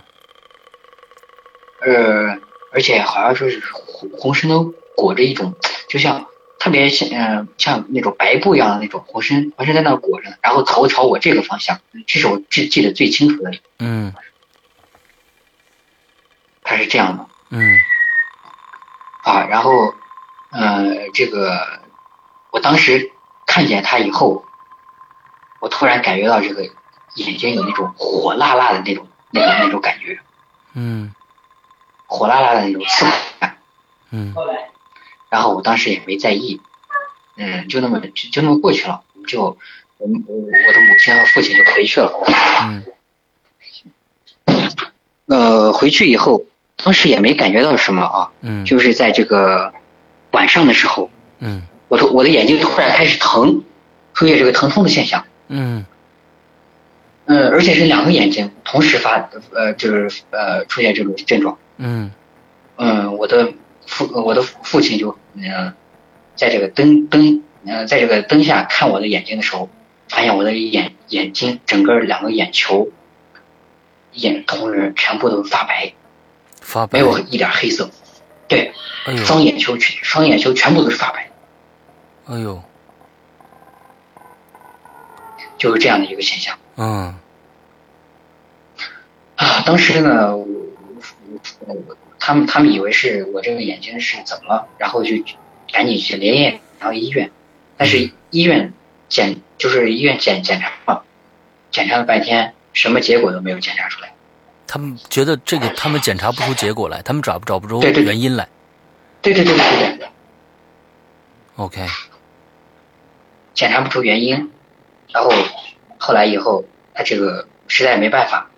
[1.80, 2.38] 呃，
[2.72, 5.54] 而且好像说是浑浑身都裹着一种，
[5.88, 6.26] 就像
[6.62, 14.14] 特别像嗯像那种白布一样的那种，浑身浑身在那裹着，然后头朝我这个方向，这是我记记得最清楚的，嗯
[16.62, 17.76] 他是这样的嗯
[19.24, 19.44] 啊。
[19.50, 19.92] 然后
[20.52, 21.80] 呃，这个
[22.52, 23.10] 我当时
[23.44, 24.44] 看见他以后，
[25.58, 26.62] 我突然感觉到这个
[27.16, 30.20] 眼睛有那种火辣辣的那种那种那种感觉，
[30.74, 31.12] 嗯
[32.06, 33.56] 火辣辣的那种刺痛感。
[34.10, 34.32] 嗯
[35.32, 36.60] 然后我当时也没在意，
[37.38, 39.56] 嗯，就那么就就那么过去了，就
[39.96, 42.12] 我们我我的母亲和父亲就回去了。
[42.64, 42.84] 嗯。
[45.24, 46.44] 呃，回去以后，
[46.76, 48.66] 当时也没感觉到什么啊，嗯。
[48.66, 49.72] 就是在这个
[50.32, 51.62] 晚上的时候，嗯。
[51.88, 53.64] 我的我的眼睛突然开始疼，
[54.12, 55.86] 出现这个疼痛的现象，嗯。
[57.24, 62.12] 嗯，而且是两个眼睛同时发，呃，就是呃出现这种症状，嗯。
[62.76, 63.54] 嗯，我的
[63.86, 65.74] 父我的父亲就嗯、呃
[66.34, 69.68] 在这个灯灯呃在这个灯下看我的眼睛的时候，
[70.08, 72.90] 发现我的眼眼睛整个两个眼球
[74.12, 75.92] 眼瞳仁全部都发白，
[76.60, 77.90] 发白没有一点黑色，
[78.48, 78.72] 对，
[79.04, 81.30] 哎双眼球全双眼球全部都是发白，
[82.26, 82.62] 哎呦。
[85.58, 86.58] 就是这样的一个现象。
[86.76, 87.14] 嗯。
[89.36, 89.62] 啊。
[89.64, 90.44] 当时呢，我
[91.60, 95.10] 我我他们他们以为是我这个眼睛是怎么了，然后就
[95.72, 97.32] 赶紧去连夜然后医院，
[97.76, 98.72] 但是医院
[99.08, 101.04] 检就是医院检检查了，
[101.72, 104.14] 检查了半天，什么结果都没有检查出来。
[104.68, 108.48] 他们觉得这个他们检查不出结果来，他们找不找不出原因来。
[109.20, 110.08] 对对对对对对
[111.56, 111.84] ，OK，
[113.52, 114.52] 检查不出原因，
[115.12, 115.32] 然后
[115.98, 118.48] 后来以后他这个实在没办法，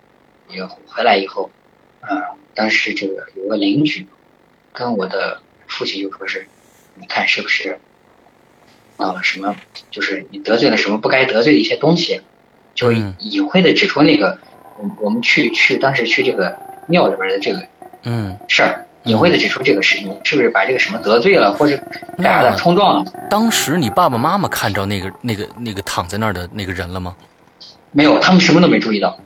[0.49, 1.49] 也回来以后，
[2.01, 2.15] 呃，
[2.55, 4.07] 当时这个有个邻居
[4.73, 6.47] 跟我的父亲就说是，
[6.95, 7.77] 你看是不是
[8.97, 9.55] 啊、呃什么，
[9.91, 12.21] 就是你得罪了什么不该得罪的一些东西，
[12.73, 14.39] 就嗯隐晦的指出那个
[14.79, 17.67] 我我们去去当时去这个庙里边的这个
[18.03, 21.77] 嗯，事儿，隐晦的指出这个事情，是不是把这个什么得罪了，或者
[22.17, 23.11] 干啥的冲撞了？
[23.29, 27.15] 当时你爸爸妈妈看着那个那个那个躺在那儿的那个人了吗
[27.91, 29.19] 没有，他们什么都没注意到，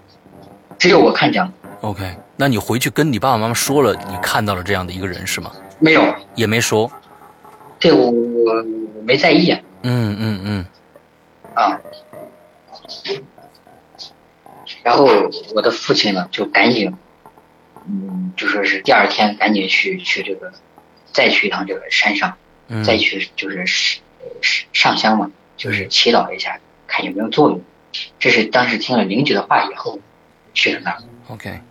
[0.77, 1.53] 只有我看见了。
[1.81, 5.51] ？OK，那你回去跟你爸爸妈妈说了，你看到了这样的一个人是吗？
[5.79, 6.91] 没有，也没说。
[7.79, 9.51] 对我我我没在意
[9.83, 10.65] 嗯嗯嗯
[11.53, 11.79] 啊。
[14.83, 15.05] 然后
[15.55, 16.93] 我的父亲呢，就赶紧，
[17.87, 20.51] 嗯，就说是第二天赶紧去去这个，
[21.13, 22.35] 再去一趟这个山上，
[22.67, 24.03] 嗯，再去就是上
[24.73, 27.61] 上香嘛，就是祈祷一下，看有没有作用。
[28.19, 29.99] 这是当时听了邻居的话以后
[30.53, 30.97] 去了那儿。
[31.29, 31.61] OK，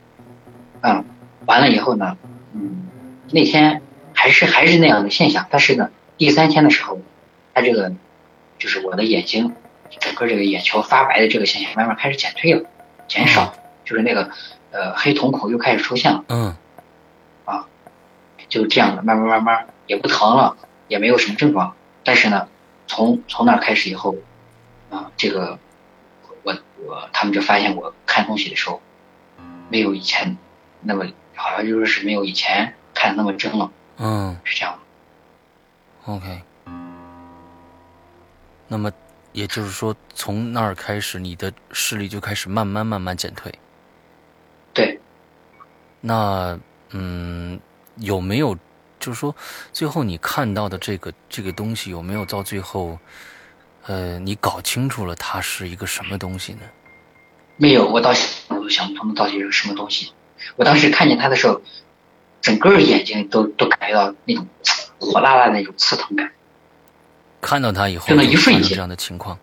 [0.83, 1.05] 嗯，
[1.47, 2.17] 完了以后呢，
[2.55, 2.87] 嗯，
[3.33, 3.83] 那天
[4.15, 7.01] 还是还是那样的现象，但是呢，第三天的时候，
[7.53, 7.93] 他这个
[8.59, 9.55] 就是我的眼睛，
[9.99, 12.69] 整个这个眼球发白的这个现象慢慢开始减退了，
[13.09, 13.53] 减少，
[13.85, 14.31] 就是那个
[14.71, 16.57] 呃黑瞳孔又开始出现了，嗯。
[17.45, 17.67] 啊
[18.49, 22.49] 就这样的，慢慢慢慢也不疼了，也没有什么症状，但是呢，
[22.87, 24.15] 从从那儿开始以后，
[24.89, 25.59] 啊，这个
[26.45, 28.81] 我我他们就发现我看东西的时候，
[29.69, 30.37] 没有以前
[30.81, 31.05] 那么
[31.35, 34.79] 好像就是是没有以前看的那么真了，嗯是这样
[36.07, 36.13] 的。
[36.13, 36.43] ，OK。
[38.67, 38.93] 那么
[39.33, 43.53] 也就是说，从那儿开始，你的视力就开始慢慢慢慢减退。
[44.75, 45.01] 对，
[46.01, 46.59] 那
[46.91, 47.59] 嗯，
[47.97, 48.55] 有没有
[49.01, 49.35] 就是说，
[49.73, 52.99] 最后你看到的这个这个东西有没有到最后，
[53.87, 56.61] 呃，你搞清楚了它是一个什么东西呢？
[57.59, 60.13] 没有，我到现在我都想不通到底是什么东西。
[60.57, 61.61] 我当时看见他的时候，
[62.41, 64.47] 整个眼睛都都感觉到那种
[64.99, 66.31] 火辣辣的那种刺疼感。
[67.41, 69.39] 看到他以后，就那一瞬间这样的情况，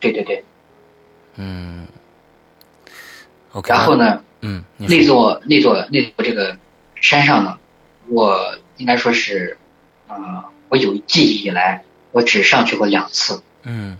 [0.00, 0.44] 对对对，
[1.36, 1.86] 嗯
[3.52, 3.72] ，OK。
[3.72, 3.96] 然后？
[3.96, 6.56] 呢，嗯，那座那座那座这个
[6.96, 7.58] 山上呢，
[8.08, 9.56] 我应该说是，
[10.08, 13.98] 呃，我有记忆以来，我只上去过两次，嗯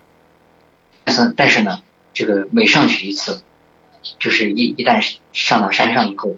[1.04, 1.83] 但是但是呢，
[2.14, 3.42] 这个每上去一次，
[4.18, 6.35] 就是一一旦上到山上以后，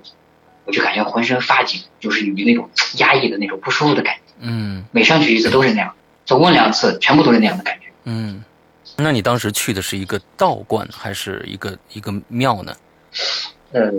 [0.64, 4.20] 我就感觉浑身发紧，就是有那种压抑的那种不舒服的感觉。
[4.40, 7.86] 嗯每上去一次都是那样，总共两次，全部都是那样的感觉。
[8.04, 8.42] 嗯，
[8.96, 12.74] 那你当时去的是一个道观还是一个一个庙呢？
[13.72, 13.90] 呃，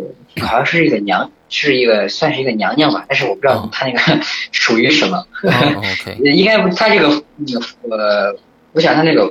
[0.42, 4.00] 好像是一个娘，是一个算是一个娘娘吧，但是我不知道哦她那个
[4.52, 5.18] 属于什么。
[5.44, 7.66] 哦 OK， 应该不，他这个那个
[7.98, 8.40] 呃，
[8.72, 9.26] 我想他那个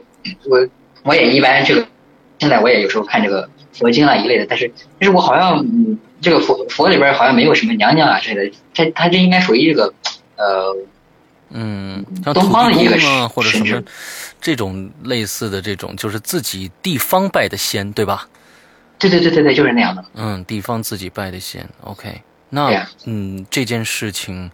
[0.44, 0.68] 我
[1.04, 1.86] 我也一般这个，
[2.38, 9.94] 现在我也有时候看这个佛经啊一类的，但是但是我好像嗯，这个佛佛里边好像没有什么娘娘啊之类的，这它这应该属于这个
[10.36, 10.76] 呃
[11.50, 13.82] 嗯，像东土地方的一个公啊，或者什么
[14.40, 18.28] 这种类似的这种，就是自己地方拜的仙，对吧？
[18.98, 20.04] 对对对对对，就是那样的。
[20.14, 21.68] 嗯，地方自己拜的仙。
[21.82, 22.20] OK，
[22.50, 24.50] 那、嗯，这件事情，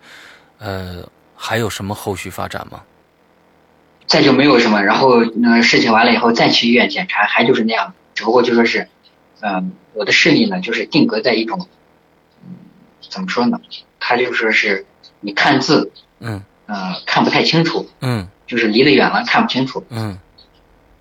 [0.58, 1.02] 呃，
[1.34, 2.82] 还有什么后续发展吗？
[4.12, 8.88] 再就没有什么，然后呃事情完了以后再去医院检查，还就是那样，只不过就说是，
[9.40, 11.66] 嗯、我的视力呢就是定格在一种，
[12.44, 12.50] 嗯，
[13.08, 13.58] 怎么说呢？
[13.98, 14.84] 他就说是
[15.20, 19.82] 你看字，嗯呃，看不太清楚，嗯就是离得远了看不清楚。
[19.88, 20.18] 嗯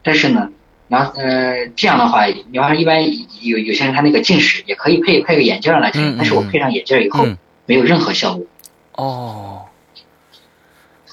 [0.04, 0.50] 但是呢，
[0.88, 3.04] 然后呃这样的话，你要是一般
[3.42, 8.46] 有有些人他那个近视也可以配配个眼镜来但是我嗯配上眼镜以后、嗯，没有任何效果，
[8.94, 9.66] 哦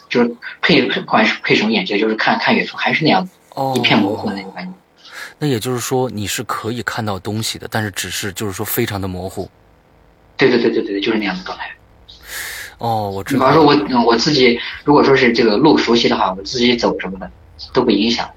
[0.09, 4.73] 就是配配不管是配什么眼镜，就是看看远处还是那样哦，一片模糊的那种感觉。
[5.38, 9.49] 那也就是说，你是可以看到东西的，但是只是就是说非常的模糊。
[10.37, 11.71] 对对对对对，就是那样的状态。
[12.79, 13.40] 哦，我知道。
[13.40, 17.31] 比方说我嗯我自己如果说是这个路熟悉的话，我自己走什么的
[17.73, 18.29] 都不影响。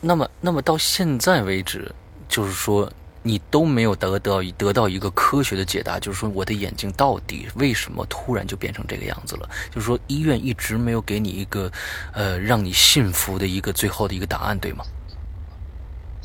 [0.00, 1.90] 那么，那么到现在为止，
[2.28, 2.90] 就是说
[3.26, 9.48] 你都没有得到得到一个科学的解答，就是说我的眼睛到底为什么突然就变成这个样子了？
[9.74, 11.70] 就是说医院一直没有给你一个
[12.12, 14.84] 呃让你信服的一个最后的一个答案，对吗？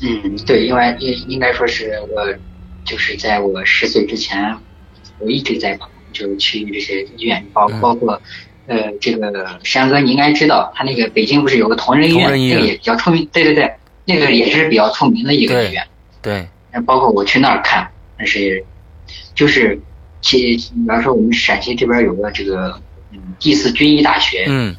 [0.00, 2.34] 嗯，对，因为应应该说是我
[2.84, 4.56] 就是在我十岁之前，
[5.18, 8.20] 我一直在跑，就是去这些医院，包嗯包括
[8.66, 13.72] 呃这个山哥，你应该知道，他那个北京不是有个同仁医院，同仁医院那个也比较出名，对对对，
[14.04, 15.86] 那个也是比较出名的一个医院。
[16.20, 16.48] 对，
[16.80, 18.64] 包括我去那儿看，那是
[19.34, 19.78] 就是
[20.20, 22.80] 其比方说我们陕西这边有个这个
[23.10, 24.74] 嗯第四军医大学，嗯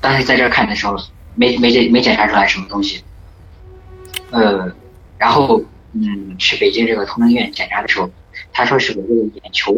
[0.00, 0.96] 当时在这儿看的时候，
[1.34, 3.02] 没没检没检查出来什么东西，
[4.30, 4.72] 呃，
[5.18, 5.62] 然后
[5.92, 8.10] 嗯去北京这个同仁医院检查的时候，
[8.52, 9.74] 他说是我这个眼球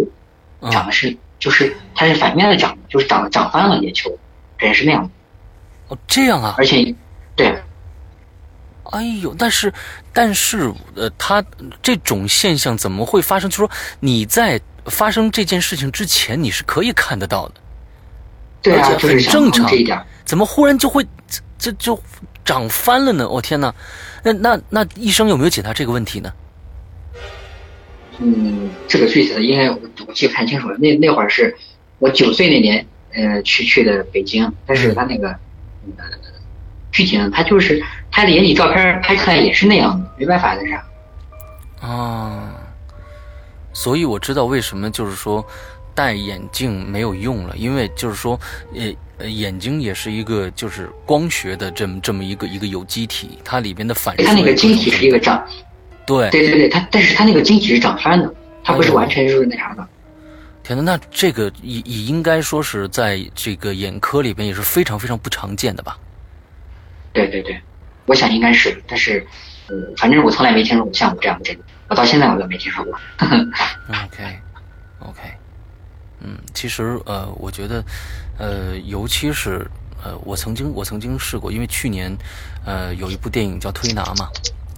[0.70, 4.10] 长嗯的是、就是它是反面的长，就是长长翻了眼球，
[4.58, 5.10] 人是那样的，
[5.88, 6.94] 哦这样啊，而且
[7.34, 7.56] 对
[8.90, 9.72] 哎呦，但是
[10.12, 11.44] 但是呃，他
[11.82, 13.48] 这种现象怎么会发生？
[13.48, 17.54] 就说你在发生这件事情之前，你是可以看得到的，
[18.62, 20.00] 对啊，而且很正常通这一点。
[20.24, 22.00] 怎么忽然就会这这就
[22.44, 23.28] 长翻了呢？
[23.28, 23.74] 我、天哪！
[24.22, 26.32] 那那那医生有没有解答这个问题呢？
[28.18, 30.76] 嗯，这个具体的应该我我记不太清楚了。
[30.78, 31.56] 那那会儿是
[31.98, 35.28] 我九岁那年，呃，去去的北京，但是他那个，
[35.96, 36.04] 呃，
[36.92, 40.78] 具体呢，他就是他的眼底照片拍出来也是那样的，没办法的是。
[41.80, 42.52] 啊，
[43.72, 45.44] 所以我知道为什么就是说
[45.94, 48.38] 戴眼镜没有用了，因为就是说，
[48.74, 54.24] 呃呃，眼睛也是一个就是光学的这么这么一个一个有机体，它里边的反射。
[54.24, 55.42] 它那个晶体是一个长，
[56.06, 59.86] 对对对对，它但是它那个晶体是长翻的，它不是完全就是那啥的。
[60.62, 65.96] 天呐，那这个也也应该说是在这个眼科里边也是非常非常不常见的吧？
[67.12, 67.60] 对对对，
[68.06, 69.26] 我想应该是，但是，
[69.68, 71.56] 呃，反正我从来没听说过像我这样的症，
[71.88, 72.94] 我到现在我都没听说过。
[73.88, 75.20] OK，OK，
[76.20, 77.84] 嗯，其实呃，我觉得，
[78.38, 79.66] 呃，尤其是
[80.02, 82.16] 呃，我曾经我曾经试过，因为去年
[82.64, 84.28] 呃有一部电影叫《推拿》嘛，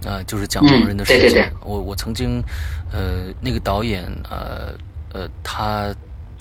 [0.03, 1.19] 呃，就是讲盲人的世界。
[1.19, 2.43] 嗯对对对我我曾经
[2.91, 4.73] 呃那个导演呃
[5.13, 5.93] 呃他。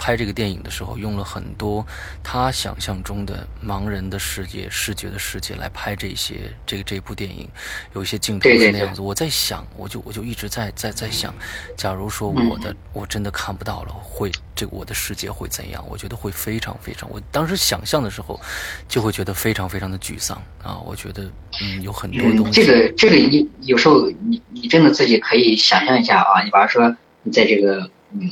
[0.03, 1.87] 拍这个电影的时候，用了很多
[2.25, 7.49] 他想象中的盲人的世界、视觉的世界来拍这些这个这部电影，
[7.95, 9.01] 有一些镜头是那样子。
[9.01, 11.33] 我在想，我就我就一直在在在想，
[11.77, 15.85] 假如说嗯我的、我真的看不到了，会这个我的世界会怎样？
[15.89, 18.41] 我觉得会非常非常，我当时想象的时候，
[18.89, 20.81] 就会觉得非常非常的沮丧啊！
[20.85, 21.31] 我觉得
[21.63, 27.91] 嗯，有很多东嗯，西，这个这个你有时候你你真的自己可以想象一下啊，你比方说你在这个嗯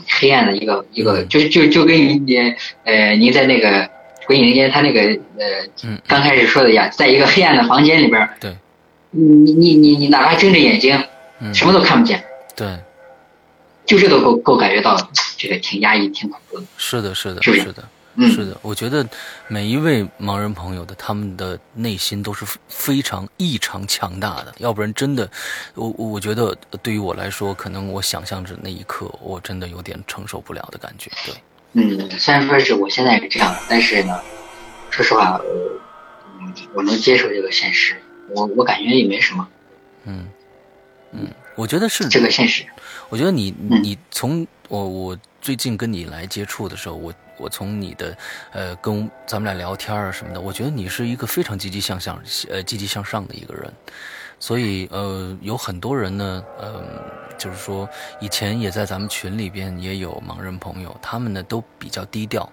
[0.09, 2.37] 黑暗的一个一个，嗯就就就跟你你
[2.85, 3.89] 呃您在那个
[4.27, 8.55] 鬼影人间他那个呃嗯刚开始说的一样，在一个黑暗的房间里边儿，对。
[9.13, 11.03] 你你你你你哪怕睁着眼睛，
[11.41, 11.53] 嗯。
[11.53, 12.23] 什么都看不见，
[12.55, 12.79] 对，
[13.85, 14.97] 就这都够够感觉到
[15.37, 16.67] 这个挺压抑、挺恐怖的。
[16.77, 17.63] 是的，是的，是不是？
[17.63, 17.89] 是的。
[18.17, 19.07] 嗯，是的，我觉得
[19.47, 25.31] 每一位盲人朋友的他们的内心都是非常异常强大的，要不然真的，
[25.75, 31.11] 我我觉得对于我来说，可能我想象着那一刻，我真的有点承受不了的感觉。
[31.25, 31.35] 对，
[31.75, 34.21] 嗯，虽然说是我现在是这样，但是呢，
[34.91, 35.45] 说实话，我，
[36.41, 37.95] 嗯，我能接受这个现实，
[38.35, 39.49] 我我感觉也没什么，
[40.05, 40.29] 嗯
[41.13, 42.65] 嗯，我觉得是这个现实。
[43.09, 48.17] 我觉得你嗯你从我我最近跟你来接触的时候，我我从你的
[48.53, 53.73] 呃跟咱们俩聊天啊什么的，我觉得你是一个非常积极向上呃积极向上的一个人，
[54.39, 56.85] 所以呃有很多人呢，嗯、
[57.41, 57.89] 就是说
[58.21, 62.47] 以前也在咱们群里边也有盲人朋友，他们呢都比较低调，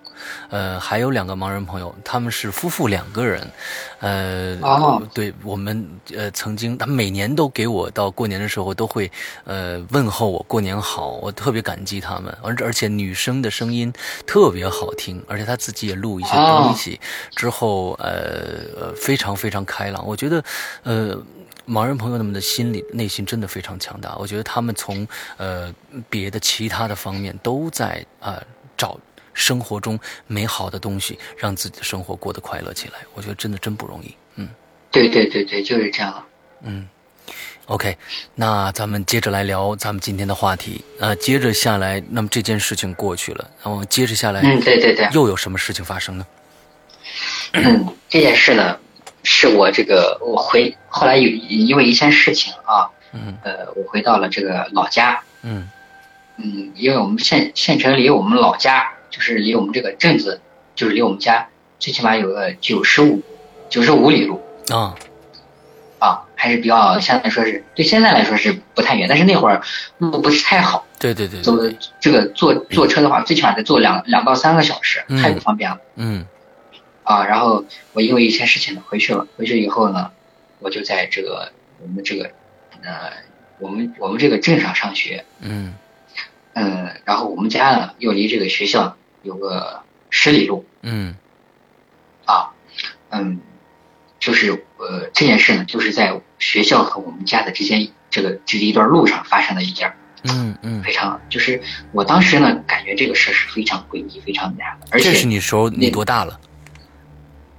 [0.50, 3.46] 呃还有两个盲人朋友，他们是夫妇两个人，
[4.00, 9.12] 呃，哦对我们呃曾经，他每年都给我到过年的时候都会
[9.44, 13.92] 呃问候我过年好，我特别感激他们，而而且女生的声音
[14.26, 16.98] 特别好听，而且她自己也录一些东西，
[17.36, 20.42] 之后呃呃非常非常开朗，我觉得
[20.84, 21.22] 呃。
[21.68, 25.74] 盲人朋友他们的心理内心真的非常强大，我觉得他们从呃
[26.10, 28.44] 别的其他的方面都在啊、呃
[28.78, 28.98] 找
[29.34, 33.00] 生活中美好的东西，让自己的生活过得快乐起来。
[33.14, 34.16] 我觉得真的真不容易。
[34.36, 34.48] 嗯
[34.92, 36.24] 对对对对，就是这样。
[36.64, 36.88] 嗯
[37.66, 37.96] ，OK，
[38.34, 40.84] 那咱们接着来聊咱们今天的话题。
[41.00, 46.26] 呃，接着下来，那么这件事情过去了，然后接着下来嗯，对对对，又有什么事情发生呢？
[47.54, 48.80] 嗯，这件事呢，
[49.24, 55.70] 是我这个我回后来有因为一件事情啊，嗯呃，我回到了这个老家，嗯。
[56.40, 60.40] 嗯，因为我们县县城离我们老家，就是离我们这个镇子，
[60.76, 61.48] 就是离我们家
[61.80, 63.24] 最起码有个九十五
[63.70, 64.94] 九十五里路啊。
[66.00, 69.64] 啊，还是比较相对来说是对现在来说是不太远，但是那会儿
[69.98, 71.58] 路不是太好，对对对走
[72.00, 75.80] 这个坐坐车的话，最起码得坐两两到三个小时，嗯太不方便了。
[75.96, 76.24] 嗯
[77.08, 80.12] 啊，然后我因为一些事情呢回去了，回去以后呢，
[80.60, 82.32] 我就在这个我们这个
[82.84, 83.12] 呃
[83.60, 85.74] 我们我们这个镇上上学，嗯。
[86.54, 91.16] 嗯，然后我们家呢又离这个学校有个十里路嗯。
[92.26, 92.52] 啊，
[93.10, 93.40] 嗯，
[94.20, 101.62] 就是呃这件事呢就是在学校和我们家的之间这个这一段路上发生的一件嗯嗯，非常就是
[101.94, 106.38] 我当时呢感觉这个事是非常诡异非常难的，而且这是你时候你那多大了？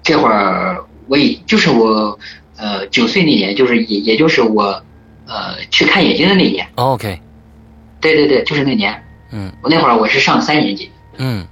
[0.09, 2.19] 这会儿我已就是我
[2.57, 4.83] 呃九岁那年，就是也也就是我
[5.27, 7.21] 呃去看眼睛的那年，哦 OK，
[8.01, 9.05] 对对对，就是那年。
[9.33, 9.53] 嗯。
[9.61, 11.47] 我那会儿我是上三年级，嗯。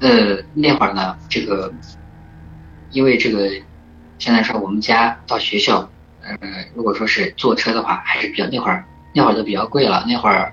[0.00, 1.72] 呃那会儿呢，这个
[2.90, 3.50] 因为这个
[4.18, 5.90] 现在说我们家到学校，
[6.22, 6.36] 呃
[6.74, 8.84] 如果说是坐车的话，还是比较那会儿
[9.14, 10.52] 那会儿都比较贵了，那会儿，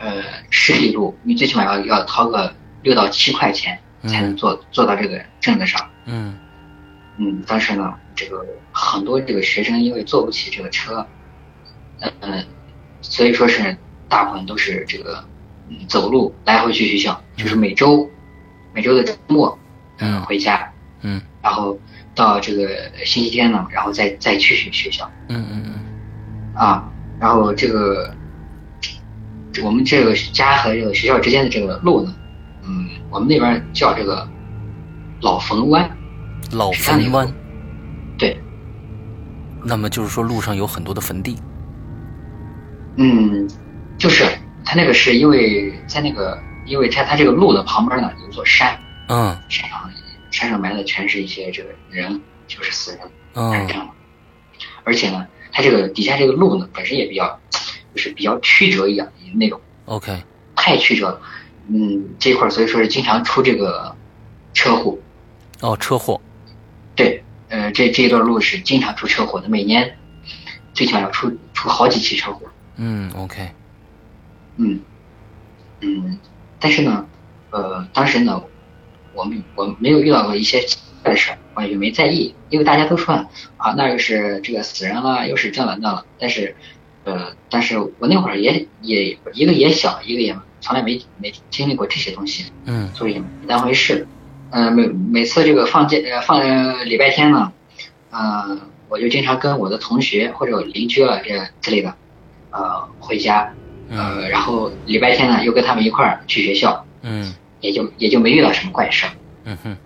[0.00, 2.52] 呃，十里路你最起码要要掏个
[2.82, 5.90] 六到七块钱才能坐坐到这个镇子上。
[6.04, 6.38] 嗯。
[7.16, 11.04] 嗯，当时呢，这个很多这个学生因为坐不起这个车，
[12.20, 12.46] 嗯、
[13.00, 13.76] 所以说是
[14.08, 15.24] 大部分都是这个
[15.68, 18.08] 嗯走路来回去学校，就是每周
[18.72, 19.58] 每周的周末，
[19.98, 20.22] 嗯。
[20.22, 20.72] 回家，
[21.02, 21.20] 嗯。
[21.42, 21.76] 然后
[22.14, 22.68] 到这个
[23.04, 26.54] 星期天呢，然后再再去学学校嗯嗯嗯。
[26.54, 26.88] 啊，
[27.18, 28.14] 然后这个
[29.64, 32.27] 我们这个家和这个学校之间的这个路呢，嗯，
[33.10, 34.28] 我们那边叫这个
[35.22, 35.90] 老冯湾，
[36.52, 37.26] 老坟湾，
[38.18, 38.38] 对，
[39.64, 41.38] 那么就是说路上有很多的坟地。
[42.96, 43.48] 嗯，
[43.96, 44.24] 就是
[44.64, 48.78] 它那个是因为在那个，因为它它这个路的旁边呢有座山，
[49.08, 49.90] 嗯山上
[50.30, 53.92] 山上埋的全是一些这个人，就是死人，是嗯这样的。
[54.84, 57.38] 而且呢，它这个底下这个路呢本身也比较，
[57.94, 60.22] 就是比较曲折一样的那种，，OK，
[60.56, 61.20] 太曲折了。
[61.68, 63.94] 嗯，这一块儿所以说是经常出这个
[64.54, 64.98] 车祸。
[65.60, 66.20] 哦，车祸。
[66.96, 69.96] 对，呃，这这一段路是经常出车祸的，每年
[70.72, 72.46] 最起码要出出好几起车祸。
[72.76, 73.50] 嗯，OK，
[74.56, 74.80] 嗯，
[75.80, 76.18] 嗯，
[76.58, 77.06] 但是呢，
[77.50, 78.42] 呃，当时呢，
[79.14, 83.14] 我们我没有遇到过一些奇怪的事儿，我也就没在意，因为大家都说
[83.56, 86.06] 啊，那又是这个死人了，又是这了那了。
[86.18, 86.56] 但是，
[87.04, 90.36] 呃，但是我那会儿也也一个也小，一个也
[90.68, 92.90] 从来没没经历过这些东西，嗯。
[92.94, 94.06] 所以也没当回事。
[94.50, 97.50] 呃，每每次这个放假呃放呃礼拜天呢，
[98.10, 98.58] 呃，
[98.90, 101.94] 我就经常跟我的同学或者我邻居啊这之类的，
[102.50, 103.50] 呃，回家，
[103.88, 103.98] 嗯。
[103.98, 107.32] 呃，然后礼拜天呢又跟他们一块儿去学校，嗯。
[107.60, 109.12] 也就也就没遇到什么怪事儿。
[109.44, 109.76] 嗯哼。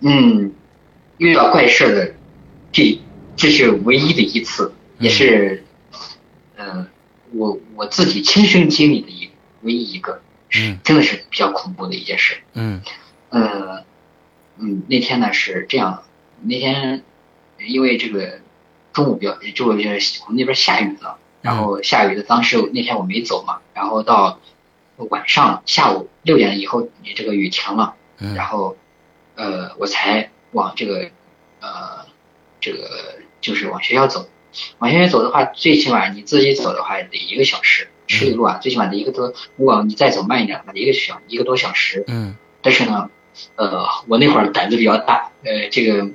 [0.00, 0.52] 嗯，
[1.18, 2.14] 遇到怪事的，
[2.72, 2.98] 这
[3.36, 5.62] 这是唯一的一次，也是，
[6.56, 6.86] 呃，
[7.32, 9.29] 我我自己亲身经历的一
[9.62, 10.20] 唯一一个，
[10.54, 10.78] 嗯。
[10.84, 12.38] 真的是比较恐怖的一件事。
[12.54, 12.82] 嗯。
[13.30, 13.84] 呃，
[14.58, 16.02] 嗯，那天呢是这样，
[16.42, 17.04] 那天
[17.58, 18.40] 因为这个
[18.92, 19.82] 中午比较，就我们
[20.30, 24.40] 那边下雨了，然后下雨的当时那天我没走嘛，然后到
[24.96, 28.34] 晚上下午六点以后，你这个雨停了，嗯。
[28.34, 28.76] 然后
[29.36, 31.10] 呃我才往这个
[31.60, 32.06] 呃
[32.60, 34.28] 这个就是往学校走，
[34.78, 42.04] 往学校走的话，最起码你自己走的话得一个小时，十里路啊，最起码得一个多，如果你再走慢一点得一个小一个多小时。
[42.08, 43.08] 嗯但是呢，
[43.56, 46.10] 呃，我那会儿胆子比较大，呃，这个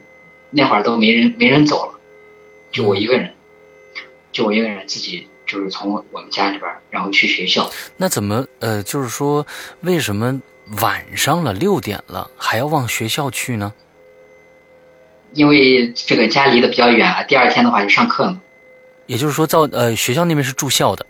[0.51, 1.99] 那会儿都没人没人走了，
[2.71, 3.33] 就我一个人，
[4.31, 7.71] 就我一个人自己就是从我们家里边，然后去学校。
[7.97, 9.47] 那怎么呃，就是说
[9.81, 10.39] 为什么
[10.81, 13.73] 晚上了六点了还要往学校去呢？
[15.33, 18.39] 因为这个家离得比较远啊，第二天的话就上课嘛。
[19.07, 21.05] 也就是说，到呃学校那边是住校的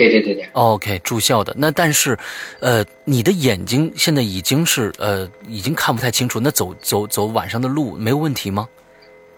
[0.00, 1.54] 对对对对，，OK，住校的。
[1.58, 2.18] 那但是，
[2.60, 8.66] 呃，你的眼睛现在已经是呃已经看不太清楚，那走走走晚上的路没有问题吗？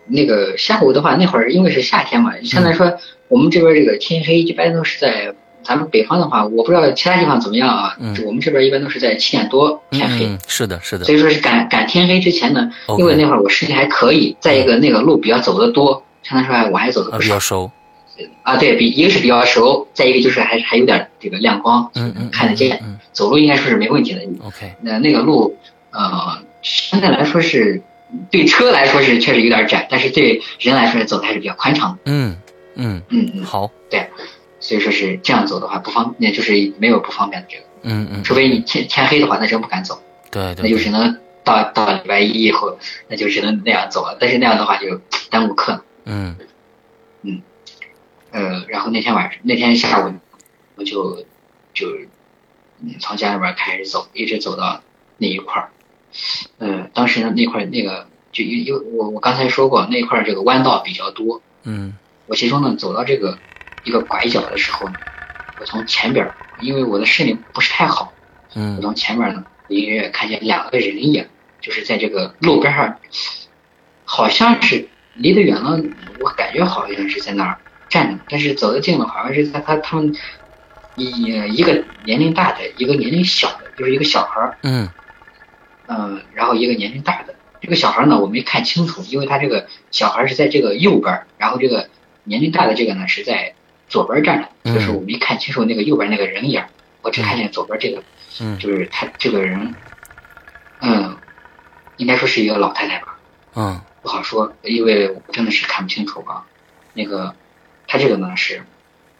[0.06, 2.92] 那个下午的话，那会儿因为是夏天嘛，相对来说
[3.28, 5.34] 我们这边这个天黑一般都是在
[5.64, 8.16] 咱们北方的话，我不知道其他地方怎么样啊，嗯。
[8.24, 10.26] 我们这边一般都是在七点多嗯天黑。
[10.26, 11.04] 嗯，是的，是的。
[11.04, 17.70] 所以说是赶赶天黑之前呢因为那会儿我视力还可以，再一个那个路比较走得多，相对来说我还走得啊，不少比较熟，
[18.42, 18.56] 啊。
[18.56, 24.20] 对比一个是比较熟，再一个就是还还有点这个亮光，嗯嗯，看得见，嗯走路应该说是没问题的。
[24.22, 25.56] 嗯，OK，那那个路
[25.90, 27.82] 呃，相对来说是
[28.30, 31.98] 对车来说是确实有点窄，但是对人来说走的还是比较宽敞的。
[32.06, 32.36] 嗯
[32.74, 34.08] 嗯，嗯嗯，好，对，
[34.60, 40.00] 所以说是这样走的话不方，那就是没有不方便的这个，嗯嗯，除非你天天黑的话，那真不敢走。
[40.30, 44.16] 对对，那就只能到到礼拜一以后，那就只能那样走了。
[44.18, 46.36] 但是那样的话就耽误课嗯。
[47.22, 47.42] 嗯
[48.62, 50.14] 呃，然后那天晚上，那天下午，
[50.76, 51.24] 我就
[51.74, 51.88] 就
[52.80, 54.82] 嗯从家里边开始走，一直走到
[55.18, 55.70] 那一块儿。
[56.58, 61.96] 呃，当时呢那块儿那个就因因为我我刚才说过那块儿这个弯道比较多，嗯。
[62.26, 63.38] 我其中呢走到这个
[63.84, 64.94] 一个拐角的时候呢，
[65.58, 68.12] 我从前边儿，因为我的视力不是太好，
[68.54, 68.76] 嗯。
[68.76, 71.26] 我嗯从前面呢，隐约看见两个人影，
[71.60, 72.98] 就是在这个路边上，
[74.04, 75.82] 好像是离得远了，
[76.20, 77.58] 我感觉好像是在那儿
[77.92, 80.16] 站着，但是走得近了，好像是他他他们
[80.96, 81.04] 一
[81.54, 84.88] 一个年龄大的，一个年龄小的，就是一个小孩儿，嗯
[85.88, 87.34] 嗯、然后一个年龄大的。
[87.60, 91.90] 这个小孩呢，我没看清楚，因为他这个小孩是在这个右边儿，然后这个
[92.24, 93.52] 年龄大的这个呢是在
[93.88, 96.68] 左边站着，嗯就是我没看清楚那个右边那个人影儿，
[97.02, 98.02] 我只看见左边这个
[98.40, 99.74] 嗯就是他这个人，
[100.80, 101.14] 嗯，
[101.98, 103.18] 应该说是一个老太太吧，
[103.54, 106.42] 嗯不好说，因为我真的是看不清楚啊。
[106.94, 107.34] 那个，
[107.92, 108.62] 他这个呢是，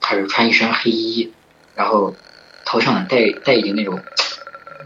[0.01, 1.31] 他是穿一身黑衣，
[1.75, 2.17] 然后
[2.65, 4.01] 头上呢戴戴一顶那种，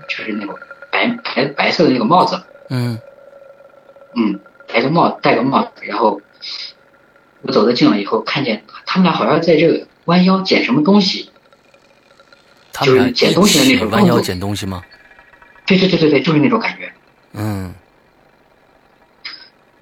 [0.09, 0.59] 就是那种
[0.91, 2.99] 白白白色的那个帽子，嗯
[4.17, 6.21] 嗯，戴个帽戴个帽子，然后
[7.43, 11.31] 我走得近了以后，看见他们俩好像在这个弯腰捡什么东西，
[12.83, 14.83] 就是捡东西的那一起弯腰捡东西吗？
[15.65, 16.93] 对对对对对，就是那种感觉。
[17.35, 17.73] 嗯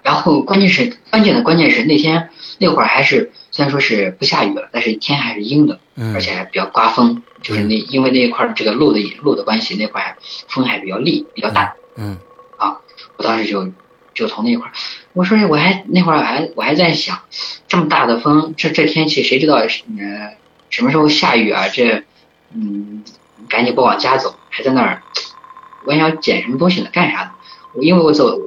[0.03, 2.29] 然后关键是关键的关键是那天
[2.59, 10.17] 那会儿还是虽然说是不下雨了，但是天还是阴的，嗯而且还比较刮风，就是那因为那一块儿这个路的路的关系，那块儿
[10.49, 12.17] 风还比较厉比较大嗯
[12.57, 12.81] 啊。
[13.15, 13.71] 我当时就
[14.13, 14.73] 就从那块儿，
[15.13, 17.21] 我说我还那会儿还我还在想，
[17.69, 19.69] 这么大的风，这这天气谁知道呃
[20.69, 21.69] 什么时候下雨啊？
[21.69, 22.03] 这
[22.53, 23.05] 嗯，
[23.47, 25.01] 赶紧不往家走，还在那儿
[25.85, 26.89] 我想捡什么东西呢？
[26.91, 27.31] 干啥呢？
[27.73, 28.37] 我因为我走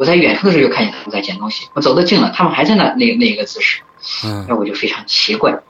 [0.00, 3.82] 我我在远处的时候就看见他们在捡东西，我走得近了，他们还在那那那一个姿势。
[4.24, 5.60] 嗯那我就非常奇怪。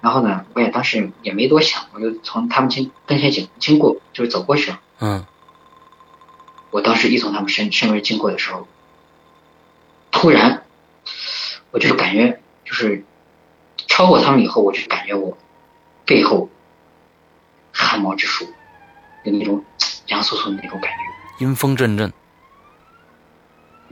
[0.00, 4.80] 然后呢，我也当时也没多想，我就从他们经跟前经经过，就是走过去了。
[5.00, 5.26] 嗯
[6.70, 8.66] 我当时一从他们身身边经过的时候，
[10.10, 10.62] 突然，
[11.72, 13.04] 我就是感觉就是
[13.86, 15.36] 超过他们以后，我就感觉我
[16.06, 16.48] 背后
[17.70, 18.46] 汗毛直竖，
[19.24, 19.62] 有那种
[20.06, 21.44] 凉飕飕的那种感觉。
[21.44, 22.10] 阴风阵阵。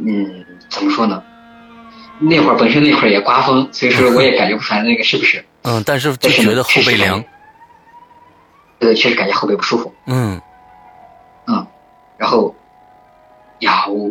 [0.07, 1.23] 嗯，怎么说呢？
[2.19, 5.45] 那会儿本身那会儿也刮风，所以说我也感觉不出来那个是不是。
[5.63, 7.25] 嗯，但是就觉得后背凉。。
[8.79, 9.95] 对，确实感觉后背不舒服。
[10.07, 10.41] 嗯
[11.47, 11.67] 嗯，
[12.17, 12.55] 然后
[13.61, 14.11] 呀，我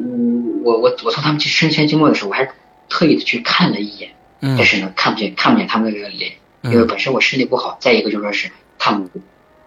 [0.64, 2.48] 我我我从他们去身前经过的时候，我还
[2.88, 4.12] 特意的去看了一眼，
[4.42, 9.10] 嗯但是呢，看不见看不见他们那个脸，因为嗯本身我视力不好，再一个就说是他们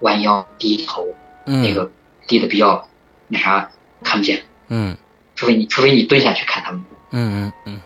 [0.00, 1.06] 弯腰低头，
[1.44, 1.90] 那嗯个
[2.28, 2.88] 低的比较
[3.28, 3.70] 那啥，
[4.04, 4.96] 看不见，嗯
[5.42, 7.80] 除非你除非你蹲下去看他们，嗯嗯嗯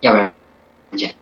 [0.00, 0.34] 要不然看
[0.90, 1.14] 不见。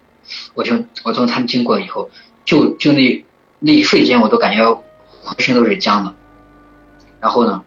[0.54, 2.10] 我从我从他们经过以后，
[2.44, 3.24] 就就那
[3.60, 4.74] 那一瞬间，我都感觉
[5.22, 6.12] 浑身都是僵的。
[7.20, 7.62] 然后呢，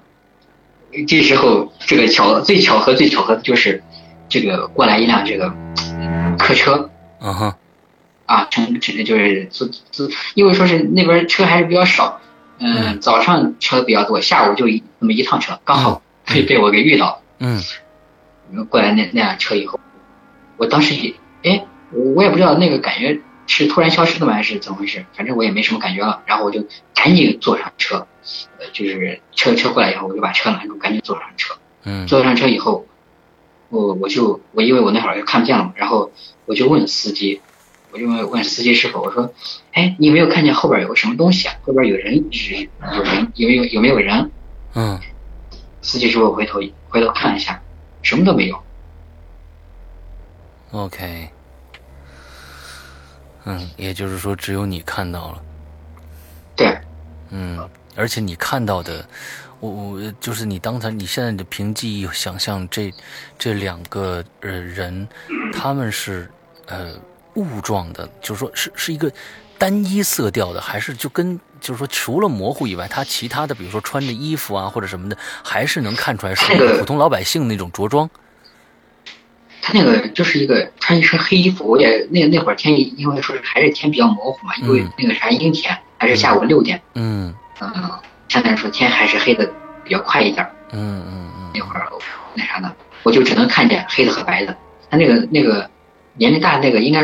[1.07, 3.81] 这时候这个巧最巧合最巧合的就是
[4.27, 5.53] 这个过来一辆这个
[6.37, 6.89] 客车
[7.21, 7.57] 啊哈
[8.25, 12.19] 啊，乘乘就是坐坐，因为说是那边车还是比较少，
[12.57, 17.21] 嗯，嗯早上车比较多，下午就一那么一趟车，刚好嗯被被我给遇到了。
[17.39, 17.61] 嗯
[18.69, 19.79] 过来那那辆车以后，
[20.57, 21.13] 我当时也，
[21.43, 25.05] 哎，我我也不知道那个感觉是突然消失的吗，还是怎么回事？
[25.13, 28.07] 反正我也没什么感觉了，然后我就赶紧坐上车，
[28.59, 31.55] 呃，就是车车过来以后，我就把车拦住，赶紧坐上车。
[31.83, 32.85] 嗯坐上车以后，
[33.69, 36.11] 我我就我因为我那会儿就看不见了嘛，然后
[36.45, 37.39] 我就问司机，
[37.91, 39.31] 我就问问司机师傅，我说，
[39.73, 41.53] 哎，你有没有看见后边有个什么东西啊？
[41.61, 44.31] 后边有人，有有人有没有有没有人？
[44.75, 44.99] 嗯
[45.81, 46.59] 司机师傅回头
[46.89, 47.61] 回头看一下，
[48.01, 48.63] 什么都没有。
[50.71, 51.29] ，OK。
[53.45, 55.43] 嗯，也就是说，只有你看到了。
[56.55, 56.77] 对，
[57.29, 59.07] 嗯，而且你看到的，
[59.59, 62.93] 我我就是你刚才你现在的凭记忆想象这
[63.37, 65.07] 这两个呃人，
[65.53, 66.29] 他们是
[66.67, 66.93] 呃
[67.35, 69.11] 雾状的，就是说是是一个
[69.57, 78.09] 单一色调的，还是就跟就是说除了模糊以外，他其他的比如说穿着衣服啊或者什么的，还是能看出来是那个普通老百姓那种着装。
[79.61, 87.91] 他那个就是一个穿一身黑衣服，我也那那会儿天因为说是还是天比较模糊嘛，因为嗯那个啥阴天，还是下午六点，嗯嗯，
[88.29, 89.45] 相对来说天还是黑的
[89.83, 90.51] 比较快一点儿。
[90.71, 91.87] 嗯嗯嗯那会儿
[92.35, 94.55] 那啥呢，我就只能看见黑的和白的。
[94.89, 95.69] 他那个那个
[96.13, 97.03] 年龄大那个应该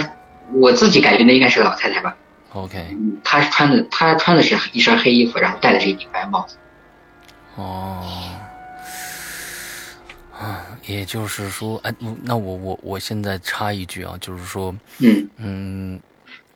[0.53, 2.16] 我自己感觉那应该是个老太太吧。
[2.56, 6.56] ，OK，嗯，她穿的他穿的是一身黑衣服，然后戴的是一顶白帽子。
[7.56, 8.01] 哦，
[10.34, 15.99] 啊，也就是说，哎，嗯那我我我现在插一句啊，就是说，嗯，嗯，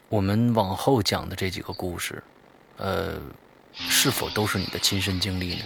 [0.10, 2.24] 我们往后讲的这几个故事，
[2.78, 3.14] 呃，
[3.74, 5.62] 是否都是你的亲身经历呢？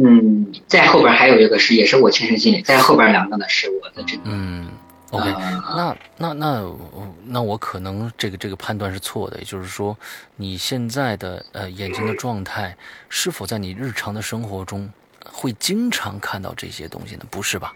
[0.00, 4.22] 嗯，在后边还有一个是也是我亲身经历，在后边两个呢是我的这个。
[4.26, 4.68] 嗯
[5.10, 9.96] ，OK，啊那那那我那我可能这个这个判断是错的，也就是说，
[10.36, 12.76] 你现在的呃眼睛的状态
[13.08, 14.90] 是否在你日常的生活中
[15.24, 17.24] 会经常看到这些东西呢？
[17.30, 17.74] 不是吧？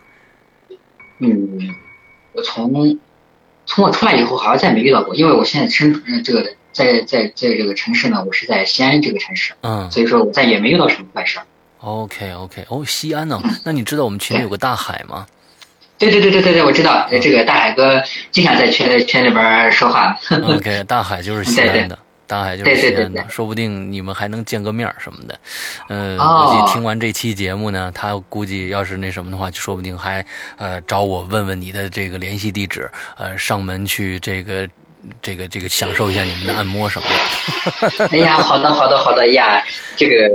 [1.18, 1.58] 嗯，
[2.32, 2.98] 我从
[3.66, 11.46] 从我出来以后好像再没遇到过，因为我现在身呃这个在在在这个城市呢，我是在西安这个城市，嗯所以说我再也没遇到什么坏事儿。
[11.80, 13.40] ，OK OK，哦，西安呢？
[13.64, 15.26] 那你知道我们群里有个大海吗？
[16.10, 20.18] 对对对对对对，我知道，呃这个大海哥经常在圈圈里边说话。
[20.30, 21.96] OK，大海就是西安的，
[22.26, 25.38] 大海就是西安的，对对说不定你们还能见个面什么的。
[25.88, 30.24] 呃，哦估计听完这期节目呢，他估计要是那什么的话，就说不定还
[30.56, 34.68] 呃找我问问你的这个联系地址，呃，上门去这个
[35.20, 37.06] 这个这个享受一下你们的按摩什么
[37.98, 38.08] 的。
[38.10, 39.62] 哎呀，好的好的好的呀，
[39.96, 40.28] 这个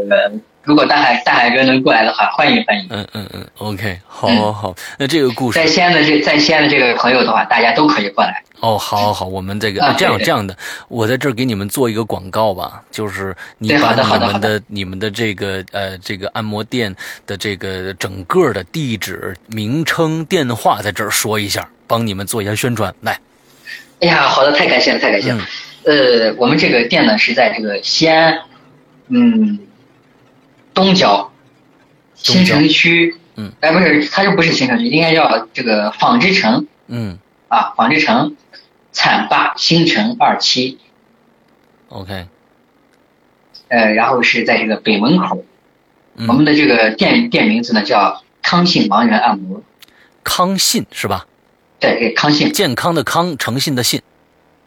[0.67, 2.85] 如果大海大海哥能过来的话，欢迎欢迎。
[2.89, 8.43] 嗯嗯嗯，OK，好好好，那这个故事在西安的这在西安的这个朋友的话，大家都可以过来。
[8.59, 10.53] 哦，好好好，我们这个、这样这样的，
[10.89, 16.93] 我在这儿给你们做一个广告吧，就是你把你们的你们的这个呃这个按摩店
[17.25, 22.93] 的这个整个的地址、名称、电话在这儿说一下，帮你们做一下宣传。
[22.99, 23.17] 来，
[24.01, 25.39] 哎呀，好的，太感谢了，太感谢了。
[25.85, 28.37] 呃，我们这个店呢是在这个西安，
[29.07, 29.59] 嗯，
[30.77, 31.31] 东郊
[32.13, 37.17] 新城区，嗯，哎，不是，它又不是新城区，应该叫这个纺织城嗯。
[37.47, 38.35] 啊，纺织城
[38.91, 40.77] 浐灞新城二期
[41.87, 42.27] ，，OK，
[43.69, 45.43] 呃，然后是在这个北门口，
[46.15, 46.27] 嗯。
[46.27, 49.63] 我们的这个店店名字呢叫康信盲人按摩，
[50.23, 51.25] 康信是吧？
[51.79, 54.01] 对对，康信，健康的康，诚信的信。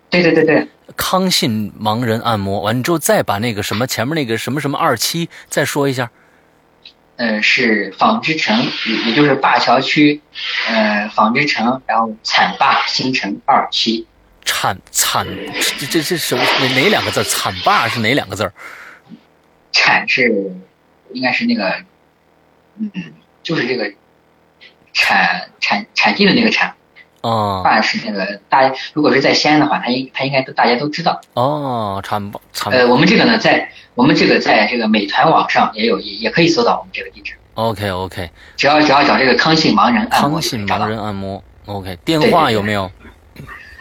[0.09, 6.11] 对对对对，康信盲人按摩完之后，再把那个什么前面那个什么什么二期再说一下。
[7.16, 10.22] 呃，是纺织城，也也就是灞桥区，
[10.68, 14.07] 呃，纺织城，然后浐灞新城二期。
[14.45, 15.26] 浐浐，
[15.78, 18.53] 这这这什么哪哪两个字浐灞是哪两个字儿？
[19.70, 20.32] 产是
[21.12, 21.84] 应该是那个，
[22.78, 22.91] 嗯，
[23.43, 23.93] 就是这个
[24.95, 26.74] 产产产地的那个产，
[27.23, 31.21] 哦霸是那个大家如果是在西安的话，他应他应该都大家都知道。
[31.35, 40.89] 哦，惨霸惨呃，我们这个呢，在我们这个在这个美团网上也有也也可以搜到我们这个地址，OK OK，只要只要找这个康信盲人按摩康信盲。
[40.89, 42.91] 人按摩 OK，电话有没有？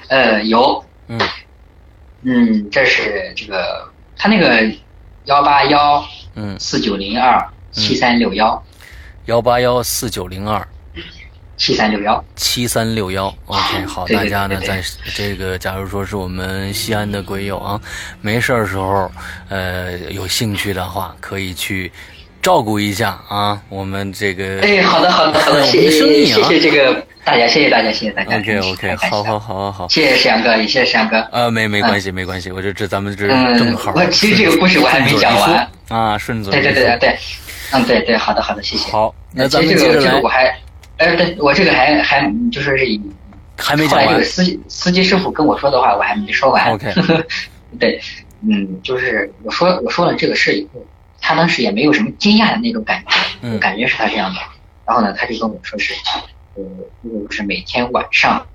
[0.09, 1.19] 呃，有，嗯。
[2.21, 4.69] 嗯，这是这个他那个
[5.23, 6.03] 幺八幺
[6.35, 8.61] 嗯，四九零二七三六幺。
[9.27, 10.67] 幺八幺四九零二
[11.59, 12.23] 七三六幺。
[12.37, 14.81] 七三六幺，OK，好，大家呢在
[15.13, 17.79] 这个，假如说是我们西安的鬼友啊，
[18.21, 19.11] 没事儿的时候，
[19.49, 21.91] 呃，有兴趣的话，可以去
[22.41, 28.37] 照顾一下啊，我们这个哎，好的，好的，好的， 谢谢，的生意啊谢谢这个大家，谢谢大家，谢谢大家。
[28.37, 31.19] OK 嗯 OK，好好好好好，谢谢沈阳哥，也谢谢沈阳哥。
[31.33, 35.69] 呃，没没关系没关系，我这这咱们这嗯正好，我其实这个故事我还没讲完。
[35.89, 37.17] 啊，顺嘴对对对对对，
[37.73, 38.89] 嗯，对对，好的好的，谢谢。
[38.89, 40.55] 好，那其咱们接着来这个我还，
[40.99, 42.85] 哎，对我这个还还就说是
[43.57, 46.65] 还没讲完后来这个司机司机师傅跟我说的话我还没说完。
[46.71, 46.93] OK
[47.79, 48.01] 对，
[48.41, 50.85] 嗯，就是我说我说了这个事以后，
[51.21, 54.39] 他当时也没有什么惊讶的那种感觉，嗯感觉是他这样的。
[54.85, 55.93] 然后呢，他就跟我说是，
[56.55, 56.63] 呃，
[57.01, 58.45] 如果是每天晚上，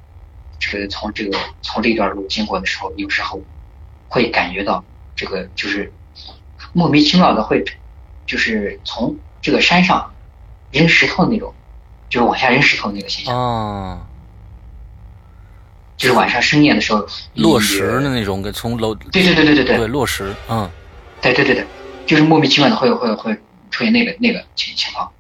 [0.59, 3.41] 这个从这个从这段路经过的时候，有时候
[4.09, 4.85] 会感觉到
[5.15, 5.91] 这个就是
[6.73, 7.65] 莫名其妙的会，
[8.27, 10.13] 就是从这个山上
[10.73, 11.55] 扔石头那种，
[12.09, 14.01] 就是往下扔石头那个现象，啊，
[15.97, 20.71] 就是晚上深夜的时候落石的那种，跟从楼对对对对对对对落石，嗯。
[21.23, 21.65] 对对对对，
[22.05, 23.35] 就是莫名其妙的会会会
[23.71, 25.11] 出现那个那个情情况。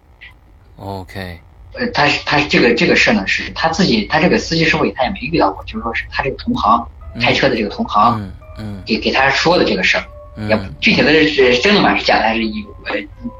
[0.76, 1.40] ，OK，
[1.72, 6.86] 呃，他是他这个这个事呢，是他自己，他这个司机师傅他也没遇到过，就是说是他这个同行
[7.22, 8.82] 开车的这个同行嗯嗯。
[8.84, 10.04] 给给他说的这个事儿，
[10.46, 11.96] 也嗯具体的是真的吗？
[11.96, 12.94] 是假的还是有呃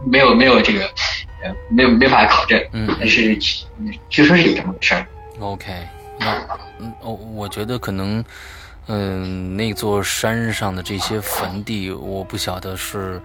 [0.07, 0.91] 没有没有这个
[1.45, 3.65] 呃没有没法考证，嗯但是据
[4.09, 5.07] 据说是有这么个事儿。
[5.39, 5.73] OK，
[6.19, 6.47] 那
[6.81, 8.25] 嗯哦，我觉得可能，
[8.87, 13.21] 嗯，那座山上的这些坟地，我不晓得是，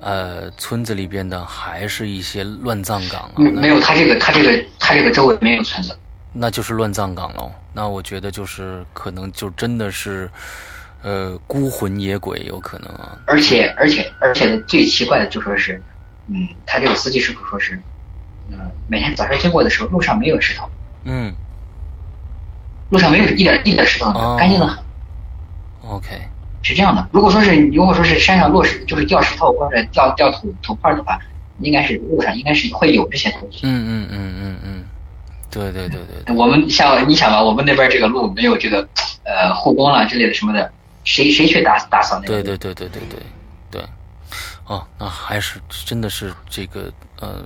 [0.00, 3.38] 呃，村子里边的，还是一些乱葬岗啊？
[3.38, 5.96] 没有，他这个他这个他这个周围没有村子。
[6.32, 7.52] 那就是乱葬岗喽。
[7.74, 10.28] 那我觉得就是可能就真的是，
[11.02, 13.18] 呃，孤魂野鬼有可能啊。
[13.26, 15.80] 而且而且而且最奇怪的就说是，
[16.32, 17.80] 嗯，他这个司机师傅说是，
[18.50, 18.58] 嗯、
[18.88, 20.68] 每天早上经过的时候，路上没有石头，
[21.04, 21.34] 嗯。
[22.90, 24.36] 路上没有一点一点石头，哦。
[24.38, 24.78] 干净的很
[25.88, 26.08] ，，OK，
[26.62, 27.08] 是这样的。
[27.10, 31.18] 如果说是如果说是山上落石，就是掉石头或者掉掉土土块的话，
[31.60, 33.60] 应该是路上应该是会有这些东西。
[33.62, 34.84] 嗯嗯嗯嗯嗯，
[35.50, 38.86] 对对对对对，我们像你想吧，我们那边这个路没有这个
[39.24, 40.70] 呃护工啦之类的什么的，
[41.04, 42.42] 谁谁去打打扫那个？
[42.42, 43.20] 对对对对对对
[43.70, 43.82] 对，
[44.66, 46.90] 哦，那还是真的是这个
[47.20, 47.44] 呃，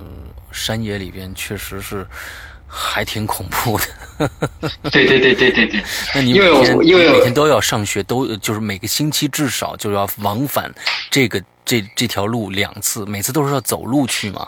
[0.51, 2.05] 山野里边确实是
[2.67, 4.29] 还挺恐怖的。
[4.91, 5.83] 对对对对对对。
[6.13, 10.71] 那你因为每天我因为每天都要上学，都就是每个星期至少就要往返
[11.09, 14.47] 这个这这条路两次，每次都是要走路去嘛。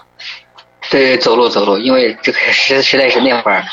[0.90, 3.66] 对，走路走路，因为这个实实在是那会儿，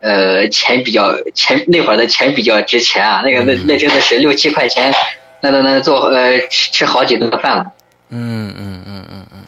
[0.00, 4.92] 呃，钱比较钱那会儿的钱比较值钱啊，那个那那真的是六七块钱，
[5.40, 7.72] 那那那做呃吃吃好几顿饭了。
[8.10, 9.40] 嗯嗯嗯嗯嗯，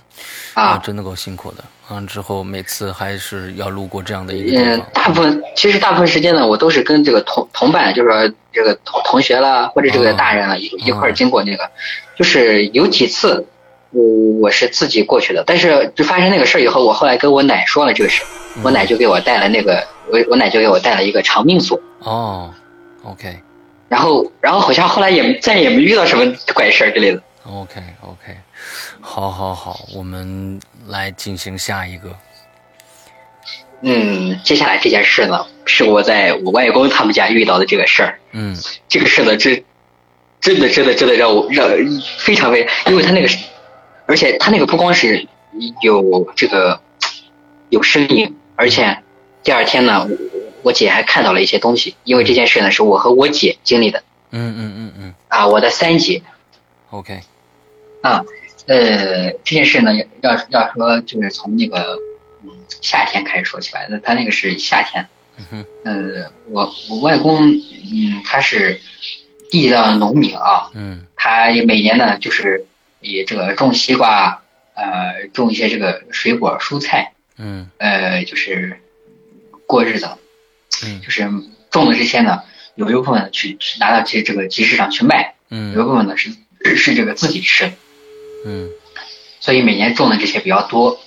[0.54, 1.64] 啊，真的够辛苦的。
[1.88, 11.68] 完之后每次还是要路过这样的一个地嗯，，大部分其实大部分时间呢，我都是跟这个同同伴，就是说这个同同学啦，或者这个大人啊，一一块儿经过那个，
[12.16, 13.46] 就是有几次
[13.90, 14.02] 我
[14.40, 18.22] 我是自己过去的，但是就发生那个事儿以后，我后来跟我奶说了这个事，
[18.62, 22.50] 我奶就给我带了那个，我我奶就给我带了一个长命锁，哦
[23.02, 23.38] ，OK。
[23.88, 27.20] 然后然后好像后来也再也没遇到什么怪事儿之类的。
[27.44, 28.36] OK OK，
[29.00, 32.16] 好好好，我们来进行下一个。
[33.80, 38.20] 嗯，接下来这件事呢，是我在我外公他们家遇到的这个事儿。
[38.30, 38.56] 嗯
[38.88, 39.64] 这个事呢，真
[40.40, 41.68] 真的真的真的让我让
[42.18, 43.38] 非常非常，因为他那个是，
[44.06, 45.26] 而且他那个不光是
[45.82, 46.80] 有这个
[47.70, 49.02] 有声音，而且
[49.42, 50.16] 第二天呢，我
[50.62, 51.96] 我姐还看到了一些东西。
[52.04, 56.22] 因为这件事呢，是我和我姐经历的嗯嗯嗯嗯啊，我的三姐
[56.90, 57.20] ，OK，
[58.02, 58.24] 啊，
[58.66, 61.96] 呃，这件事呢，要要说就是从那个
[62.44, 62.50] 嗯
[62.80, 65.06] 夏天开始说起来，那他那个是夏天，
[65.84, 68.80] 嗯我我外公嗯他是
[69.50, 71.06] 地道农民啊，嗯。
[71.16, 72.66] 他也每年呢，就是
[73.00, 74.42] 以这个种西瓜，
[74.74, 77.70] 呃，种一些这个水果蔬菜，嗯。
[77.78, 78.80] 呃，就是
[79.66, 80.08] 过日子。
[80.84, 81.00] 嗯。
[81.00, 81.30] 就是
[81.70, 82.42] 种的这些呢，
[82.74, 85.72] 有一部分去去拿到这这个集市上去卖，嗯。
[85.74, 86.30] 有一嗯部分呢是
[86.74, 87.72] 是这个自己吃，
[88.44, 88.68] 嗯
[89.40, 90.98] 所以每年种的这些比较多。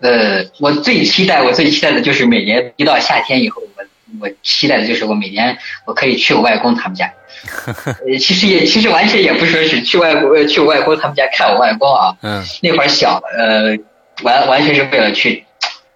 [0.00, 3.84] 呃，我最期待，我最期待的就是每年一到夏天以后，我
[4.20, 7.12] 我期待的就是我每年我可以去我外公他们家。
[8.06, 10.14] 呃，其实也其实完全也不说是去外
[10.46, 13.76] 去我外公他们家看我外公啊，嗯，那会儿小，呃，
[14.22, 15.44] 完完全是为了去，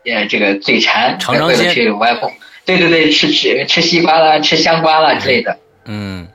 [0.05, 2.33] 呃，这个嘴馋，尝尝为了去我外公，
[2.65, 5.59] 对对对，吃吃吃西瓜啦，吃香瓜啦之类的。
[5.85, 6.29] 嗯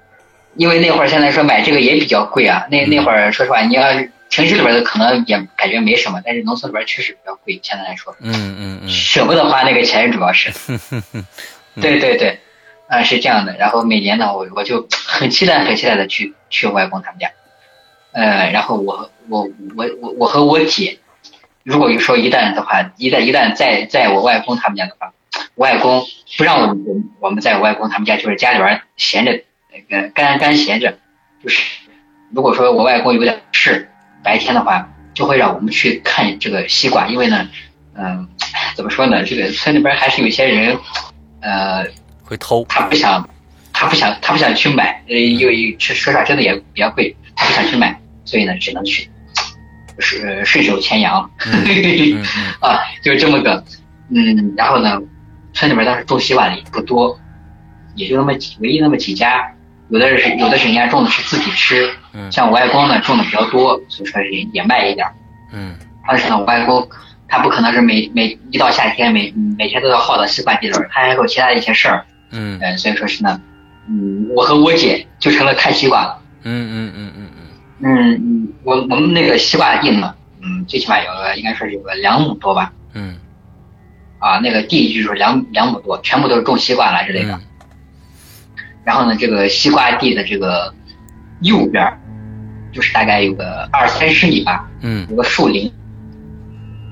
[0.56, 10.52] 因为那会儿现在说买这个也比较贵啊，那那会儿说实话，你要是城市里边的可能也感觉没什么，但是农村里边确实比较贵，相对来说嗯嗯嗯舍不得花那个钱，主要是。
[11.80, 12.40] 对对对，
[12.88, 13.56] 啊、是这样的。
[13.58, 17.32] 然后每年呢，我我就 很期待很期待的去去我外公他们家，
[18.14, 21.00] 呃，然后我我我我我和我姐，
[21.64, 25.14] 如果说一旦的话，一旦一旦在在我外公他们家的话，
[25.56, 26.04] 我外公
[26.38, 29.40] 不让我们我们我们在我外公他们家，就是家里边闲着
[29.72, 30.98] 那个干干闲着，
[31.44, 31.62] 就是
[32.34, 33.92] 如果说我外公有点事，
[34.24, 37.48] 白天的话就会让我们去看这个西瓜，因为呢，
[37.96, 38.28] 嗯、
[38.76, 40.78] 怎么说呢，这个村里边还是有些人，
[41.42, 41.86] 呃，
[42.24, 43.28] 会偷，他不想，
[43.74, 49.10] 他不想，他不想去买，呃，因为说说实话真的也比较贵，他不想去买，所以呢，只能去，
[50.00, 51.30] 是顺手牵羊，
[52.60, 53.64] 啊，就是这么个，
[54.10, 55.00] 嗯，然后呢，
[55.54, 57.20] 村里边当时种西瓜的也不多，
[57.96, 59.52] 也就那么几，唯一那么几家，
[59.90, 65.14] 有的是有的是人家种的是自己吃，嗯像我外公呢种的比较多，所以说也也卖一点儿。
[65.54, 65.76] 嗯
[66.08, 66.88] 但是呢，我外公
[67.28, 73.42] 他不可能是每每一到夏天每每天都要耗到西瓜地里他还有其他的一些事儿，嗯呃，所以说是呢，
[73.90, 76.22] 嗯，我和我姐就成了看西瓜了。
[76.44, 77.48] 嗯嗯嗯嗯嗯
[77.82, 83.18] 嗯嗯，我我们那个西瓜地呢，嗯，最起码有个应该说有个两亩多吧，嗯
[84.20, 87.34] 啊，那个地就是两两亩多，全部都是种西瓜啦之类的。
[87.34, 87.42] 嗯
[88.88, 90.74] 然后呢，这个西瓜地的这个
[91.42, 92.00] 右边儿，
[92.72, 95.70] 就是大概有个二三十米吧，嗯有个树林，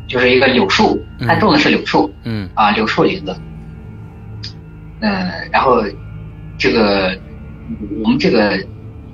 [0.05, 2.13] 就是一个柳树，他种的是柳树。
[2.25, 3.33] 嗯啊，柳树林子。
[4.99, 5.81] 嗯，然后
[6.57, 7.17] 这个
[8.03, 8.59] 我们这个，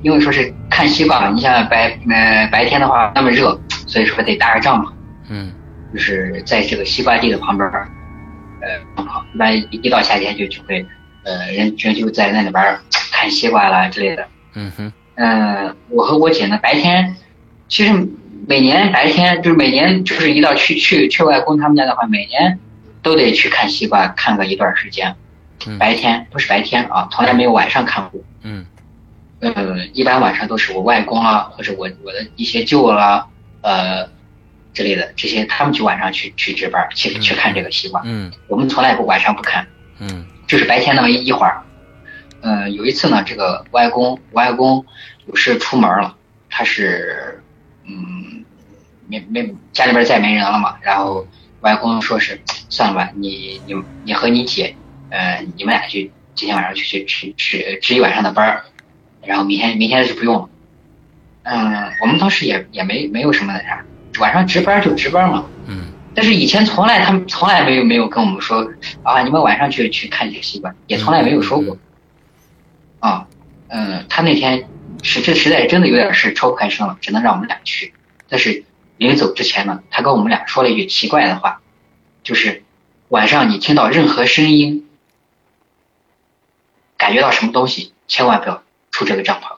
[0.01, 4.91] 因为说是看西瓜嘛，你像白呃白天的话那么热，所以说得搭个帐篷，
[5.29, 5.51] 嗯
[5.93, 7.87] 就是在这个西瓜地的旁边儿，
[8.61, 9.03] 呃，
[9.35, 10.83] 一般一到夏天就就会，
[11.23, 12.79] 呃，人人就在那里边
[13.11, 14.27] 看西瓜啦之类的。
[14.53, 17.15] 嗯哼嗯，我和我姐呢，白天
[17.67, 17.93] 其实
[18.47, 22.59] 每年白天就是每年就是一到去去去外公他们家的话，每年
[23.03, 25.15] 都得去看西瓜，看个一段时间。
[25.67, 28.19] 嗯白天都是白天啊，从来没有晚上看过。
[28.41, 28.65] 嗯
[29.41, 33.27] 呃，一般晚上都是我外公啊，或者我我的一些舅啦，
[33.61, 34.07] 呃
[34.73, 38.01] 之类的，这些他们去晚上去去值班去去看这个西瓜。
[38.05, 39.67] 嗯我们从来不晚上不看。
[39.99, 41.63] 嗯就是白天那么一一会儿。
[42.41, 44.85] 呃，有一次呢，这个外公外公
[45.25, 46.17] 有事出门了，
[46.49, 47.41] 他是
[47.85, 48.43] 嗯
[49.07, 51.25] 没没家里边再没人了嘛，然后
[51.61, 54.75] 外公说是算了吧，你你你和你姐，
[55.09, 58.65] 呃，你们俩去今天晚上去去值值值一晚上的班儿，
[59.25, 60.49] 然后明天明天就不用了。
[61.43, 63.85] 嗯，我们当时也也没没有什么那啥，
[64.19, 65.45] 晚上值班就值班嘛。
[65.67, 68.69] 嗯但是以前从来他们从来没有没有跟我们说
[69.03, 71.77] 啊，你们晚上去去看这个西瓜，也从来没有说过。
[72.99, 73.27] 啊，
[73.69, 74.67] 嗯，他那天
[75.01, 77.93] 是这实在真的有点事抽不开身了，只能让我们俩去。
[78.27, 78.63] 但是
[78.97, 81.61] 临走之前呢，他跟我们俩说了一句奇怪的话，
[82.23, 82.63] 就是
[83.07, 84.87] 晚上你听到任何声音，
[86.97, 89.55] 感觉到什么东西，千万不要出这个帐篷。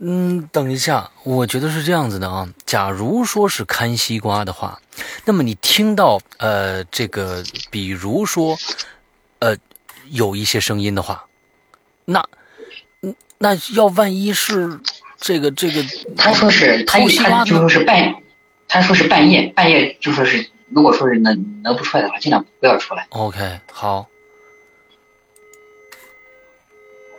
[0.00, 2.48] 嗯，等一下，我觉得是这样子的啊。
[2.64, 4.80] 假如说是看西瓜的话，
[5.24, 8.56] 那么你听到呃这个，比如说
[9.40, 9.56] 呃
[10.10, 11.26] 有一些声音的话，
[12.04, 12.24] 那
[13.02, 14.78] 嗯那要万一是
[15.16, 15.84] 这个这个，
[16.16, 18.14] 他说是他他就说是半，
[18.68, 23.04] 他说是半夜半夜就说是如果说是能能不出来的话，尽量不要出来。
[23.10, 24.06] OK，好，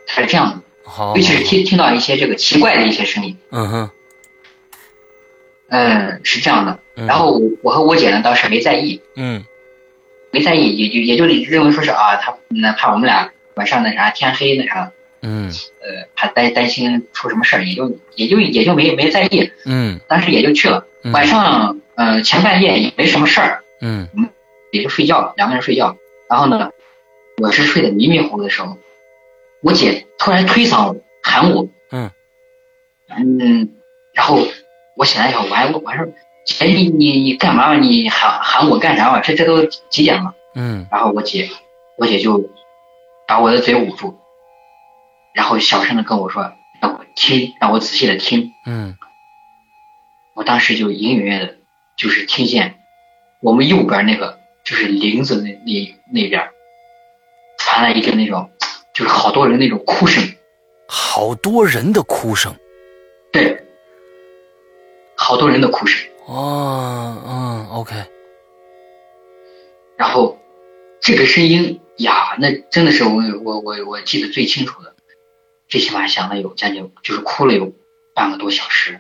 [0.08, 0.69] 他是这样的。
[0.90, 3.90] 好，尤其是听听到一些这个奇怪的一些声音，嗯哼，
[5.70, 6.80] 嗯，是这样的。
[6.96, 7.06] 嗯。
[7.06, 9.46] 然后我我和我姐呢，当时没在意，嗯。
[10.32, 15.52] 没在意，也就也就认为说是啊，他那怕我们俩晚上那啥天黑那啥，嗯。
[15.82, 20.00] 呃，怕担担心出什么事儿，也就也就也就没没在意，嗯。
[20.08, 20.86] 当时也就去了。
[21.04, 21.12] 嗯。
[21.12, 24.08] 晚上呃前半夜也没什么事儿，嗯。
[24.72, 25.98] 也就睡觉了，两个人睡觉。
[26.30, 26.70] 然后呢，
[27.38, 28.78] 我是睡得迷迷糊糊的时候，
[29.62, 32.12] 我姐突然推搡我，喊我，嗯
[33.10, 33.70] 嗯，
[34.14, 34.48] 然后
[34.96, 36.08] 我醒来以后，我还我还说
[36.46, 37.76] 姐你你你干嘛？
[37.76, 39.20] 你喊喊我干啥嘛？
[39.20, 40.34] 这这都几点了？
[40.56, 41.50] 嗯然后我姐
[41.98, 42.50] 我姐就
[43.28, 44.18] 把我的嘴捂住，
[45.34, 48.52] 然后小声的跟我说让我听，让我仔细的听。
[48.66, 48.96] 嗯
[50.36, 51.56] 我当时就隐隐约约的，
[51.98, 52.76] 就是听见
[53.42, 56.50] 我们右边那个就是林子那那那边
[57.58, 58.50] 传来一个那种
[59.00, 60.22] 就是好多人那种哭声，
[60.90, 62.54] 好多人的哭声。
[63.32, 63.66] 对，
[65.16, 66.06] 好多人的哭声。
[66.26, 67.96] 哦，嗯，OK，
[69.96, 70.38] 然后
[71.00, 74.94] 这个声音呀，那真的是我我我我记得最清楚的，
[75.70, 77.74] 最起码响了有将近就是哭了有
[78.14, 79.00] 半个多小时。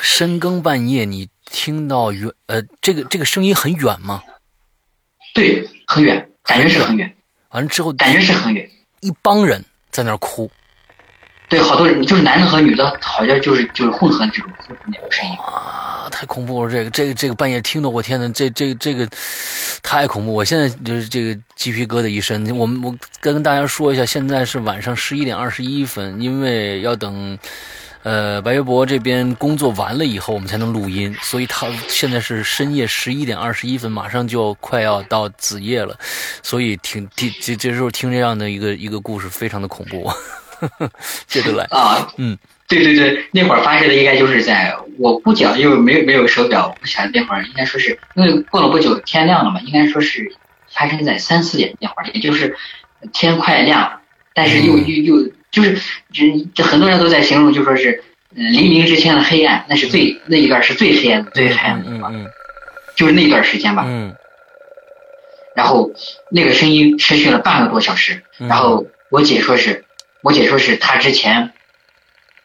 [0.00, 4.24] 深更半夜你听到远呃这个这个声音很远吗？
[5.32, 7.12] 对，很远，感觉是很远，
[7.50, 8.68] 完了之后感觉是很远。
[9.00, 10.50] 一帮人在那儿哭
[11.48, 14.50] 对，好多人就是男的和女的，好像就是就是混合这种
[14.86, 15.36] 那种声音。
[15.36, 16.70] 啊，太恐怖了！
[16.70, 19.06] 这个这个这个半夜听的，我天呐，这这这个
[19.82, 20.32] 太恐怖！
[20.32, 22.56] 我现在就是这个鸡皮疙瘩一身。
[22.56, 27.38] 我们我跟大家说一下，现在是晚上十一点二十一分，因为要等。
[28.02, 35.96] 呃，白月博这边工作完了以后，我们才能录音，所以他现在是深夜十一点二十一分，马上就快要到子夜了，
[36.42, 40.10] 所以听听这这时候听这样的一个一个故事，非常的恐怖。
[41.26, 42.38] 接着来，啊，嗯，
[42.68, 50.32] 对对对，那会儿发生的应该就是在我估计啊，因为没有没有手表，我想那会儿应该说是因为过了不久天亮了嘛，应该说是
[50.72, 52.56] 发生在三四点那会儿，也就是
[53.12, 54.00] 天快亮，
[54.34, 55.78] 但是又又又就是
[56.12, 58.02] 这这很多人都在形容，就说是
[58.34, 62.32] 呃黎明之前的黑暗，那是最那一段是最黑暗的最黑暗的
[62.96, 63.84] 就是那段时间吧。
[63.86, 64.16] 嗯
[65.54, 65.92] 然后
[66.30, 69.84] 那个声音持续了半个多小时，嗯然后我姐说是，
[70.22, 71.52] 我姐说是她之前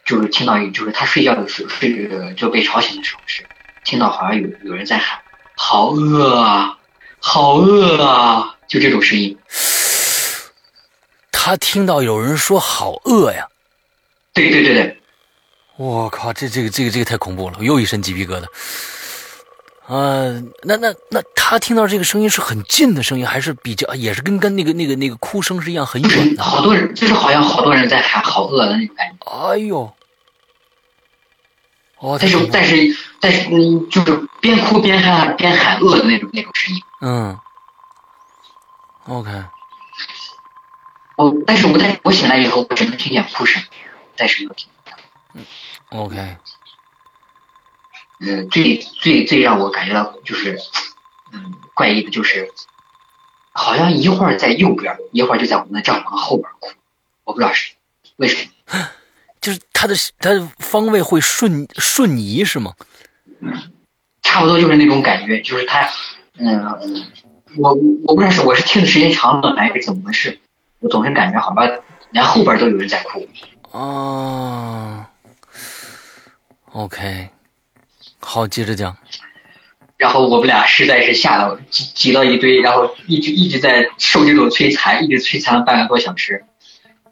[0.03, 3.45] 就是听到，就是她睡觉的时候睡呃就被吵醒的时候是
[3.86, 5.20] 听到好像有有人在喊
[5.55, 6.78] “好饿啊，
[7.20, 9.38] 好饿啊”，就这种声音。
[11.48, 13.48] 他听到有人说好饿呀，
[14.34, 15.02] 对对对对，
[15.78, 18.45] 我靠，这这个这个这个太恐怖了，我又一身鸡皮疙瘩。
[19.86, 26.43] 呃，那那那他听到这个声音是很近的声音，还是比较也是跟跟那个那个那个哭声是一样很远的？
[26.43, 29.32] 好多人，就是好像好多人在喊“好饿”的那种感觉。
[29.32, 29.89] 哎呦，
[32.00, 32.76] 哦，但是但是
[33.22, 36.82] 但是嗯，就是边哭边喊边喊饿的那种那种声音。
[37.00, 37.39] 嗯
[39.06, 39.32] ，OK，
[41.18, 43.61] 我但是我在我醒来以后，我只能听见哭声，
[44.15, 44.70] 但是没有听。
[45.89, 46.38] OK，
[48.20, 50.57] 嗯，最最最让我感觉到就是，
[51.34, 52.49] 嗯，怪异的就是，
[53.51, 56.70] 好像一会儿在右边，一会儿就在我们的帐篷后边哭，
[57.24, 57.74] 我不知道是
[58.18, 58.51] 为什么。
[59.41, 62.74] 就是他的他的方位会瞬瞬移是吗？
[64.22, 65.89] 差不多就是那种感觉，就是他，
[66.38, 66.63] 嗯，
[67.57, 67.74] 我
[68.05, 70.39] 我不知道是我是听的时间长了还是怎么回事，
[70.80, 71.80] 我总是感觉好像
[72.11, 73.28] 连后边都有人在哭。
[73.71, 75.09] 啊
[76.71, 77.30] ，OK，
[78.19, 78.95] 好，接着讲。
[79.97, 86.45] 然后我们俩实在是吓到挤挤到一堆，然后一直一直在受这种摧残，一直摧残了半个多小时。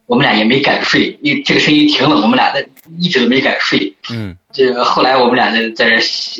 [0.06, 2.68] 我们俩也没敢睡，因为这个声音停了，我们俩在
[3.00, 3.96] 一直都没敢睡。
[4.12, 5.96] 嗯这个后来我们俩在在这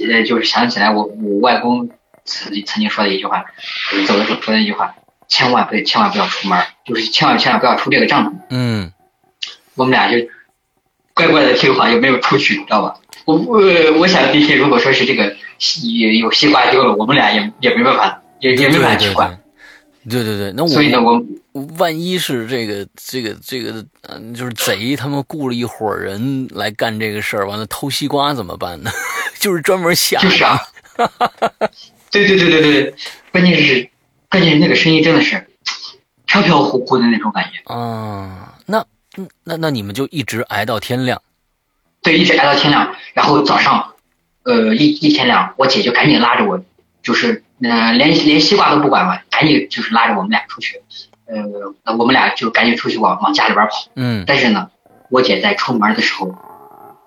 [0.08, 1.90] 呃，就是想起来我我外公
[2.26, 3.44] 曾曾经说的一句话，
[4.08, 4.94] 走的时候说的一句话，
[5.28, 8.34] 千万不千万不要出门，就是千万千万不要出这个帐篷。
[8.50, 8.92] 嗯
[9.76, 10.18] 我们俩就
[11.14, 12.96] 乖乖的听话，也没有出去，知道吧？
[13.26, 13.60] 我我
[14.00, 19.38] 我想那天如果说是这个西有西瓜丢了，我们俩也也没办法，也也没办法去管。
[20.08, 21.20] 对对对，那我所以呢，我
[21.80, 28.92] 万一是这个这个这个，嗯，就是贼他们雇了一伙人来干这个事儿，完了偷西瓜怎么办呢？
[29.40, 30.22] 就是专门想。
[30.22, 30.60] 就是啊。
[32.12, 32.94] 对对对对对，
[33.32, 33.90] 关键是
[34.36, 35.48] 关键是那个声音真的是
[36.26, 37.74] 飘飘忽忽的那种感觉。
[37.74, 38.86] 啊，那
[39.46, 41.22] 那那你们就一直挨到天亮。
[42.04, 43.94] 对，一直挨到天亮，然后早上，
[44.44, 46.62] 呃，一一天亮，我姐就赶紧拉着我，
[47.02, 50.82] 就是嗯，连连西瓜都不管了，赶紧就是拉着我们俩出去，
[51.28, 51.38] 呃，
[51.86, 53.88] 那我们俩就赶紧出去往往家里边跑。
[53.96, 54.26] 嗯。
[54.28, 54.70] 但是呢，
[55.10, 56.36] 我姐在出门的时候，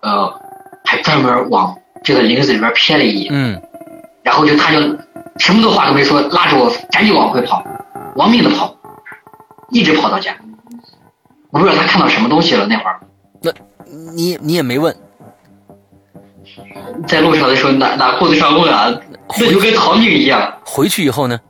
[0.00, 0.40] 呃，
[0.82, 3.28] 还专门往这个林子里边瞥了一眼。
[3.34, 3.62] 嗯。
[4.22, 4.80] 然后就她就
[5.38, 7.64] 什么都话都没说，拉着我赶紧往回跑，
[8.16, 8.76] 亡命的跑，
[9.70, 10.36] 一直跑到家。
[11.50, 13.00] 我不知道他看到什么东西了那会儿。
[13.42, 13.52] 那。
[14.14, 14.94] 你你也没问，
[17.06, 18.94] 在路上的时候哪哪顾得上问啊？
[19.40, 20.58] 那就跟逃命一样。
[20.62, 21.40] 回去以后呢？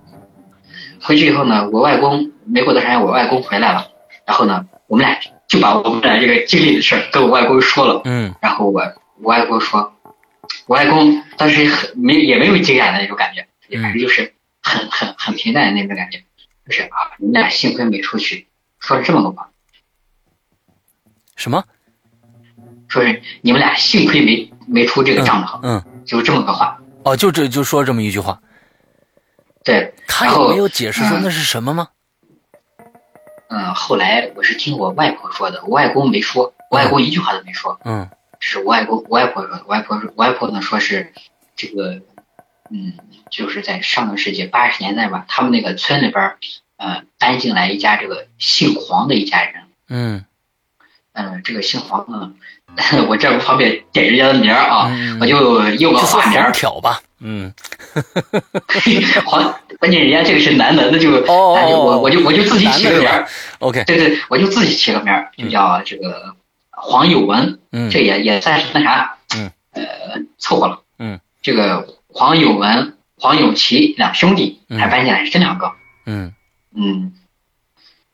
[1.02, 3.88] 回去以后呢，我外公没过多长时间，我外公回来了，
[4.24, 5.18] 然后呢，我们俩
[5.48, 8.02] 就把我们俩这个经历的事跟我外公说了。
[8.04, 8.32] 嗯。
[8.40, 8.82] 然后我
[9.20, 9.92] 我外公说，
[10.66, 13.44] 我外公当时很没也没有惊讶的那种感觉，
[13.76, 16.24] 反正就是很很很平淡的那种感觉，
[16.66, 18.46] 就是啊，你们俩幸亏没出去，
[18.78, 19.50] 说了这么个话。
[21.36, 21.64] 什么？
[22.88, 26.80] 说是你们俩幸亏没没出这个账的，嗯，就这么个话。
[27.04, 28.40] 哦，就这就说这么一句话。
[29.62, 31.88] 对，他有没有解释说那是什么吗？
[33.50, 37.78] 嗯，后来我是听我外婆说的，我外公没说，我外公一句话都没说。
[37.84, 38.08] 嗯，
[38.40, 41.12] 这是我外公，我外婆说，我外婆说，我外婆呢说是
[41.56, 42.00] 这个，
[42.70, 42.92] 嗯，
[43.30, 46.36] 就是在上个世纪八十年代吧，他们那个村里边，
[46.76, 49.54] 嗯，搬进来一家这个姓黄的一家人。
[49.88, 50.24] 嗯，
[51.12, 52.32] 嗯，这个姓黄呢。
[53.08, 57.00] 我这不方便点人家的名儿啊，我就用个花名挑吧。
[57.18, 57.52] 嗯，
[59.26, 63.26] 黄，关键人家这个是男的，那就那就我我就我就自己起个名儿。
[63.58, 66.36] OK，对对，我就自己起个名儿，就叫这个
[66.70, 67.58] 黄有文。
[67.72, 69.16] 嗯，这也也算是那啥。
[69.34, 69.82] 嗯，呃，
[70.38, 70.82] 凑合了。
[71.00, 71.84] 嗯，这个
[72.18, 75.74] 黄有文、黄有奇两兄弟才搬进来，是这两个。
[76.04, 76.34] 嗯。
[76.74, 77.12] 嗯，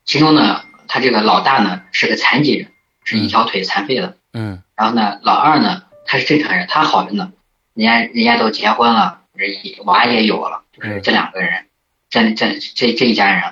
[0.05, 2.71] 其中呢，他这个老大呢是个残疾人，
[3.03, 4.19] 是一条腿残废的。
[4.35, 7.33] 嗯，然后呢，老二呢，他是正常人，他好着呢，
[7.73, 9.51] 人家人家都结婚了，人
[9.87, 11.65] 娃也有了，就是这两个人，
[12.11, 13.43] 这这这这一家人，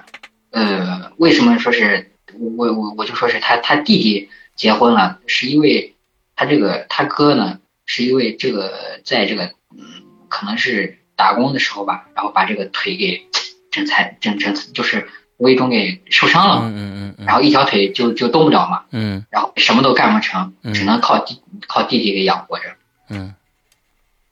[0.51, 5.95] 呃，为什么说是我我我就说是他他弟弟结婚了，是因为
[6.37, 9.92] 他这个他哥呢，是因为这个在这个嗯
[10.33, 13.27] 可能是打工的时候吧，然后把这个腿给
[13.71, 15.09] 整残整整就是。
[15.39, 22.77] 无意中给受伤了，嗯嗯嗯，然后一条腿就就动不了嘛，嗯，然后什么都干不成，只能靠弟靠弟弟给养活着，
[23.09, 23.35] 嗯，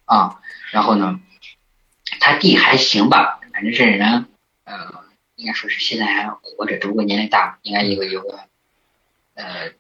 [0.05, 0.37] 啊，
[0.71, 1.19] 然后呢，
[2.21, 4.27] 他弟还行吧，反正这人，
[4.63, 4.77] 呃，
[5.35, 8.39] 应该说是现在还活着，只不过年龄大，应该有个有个，
[9.35, 9.73] 呃，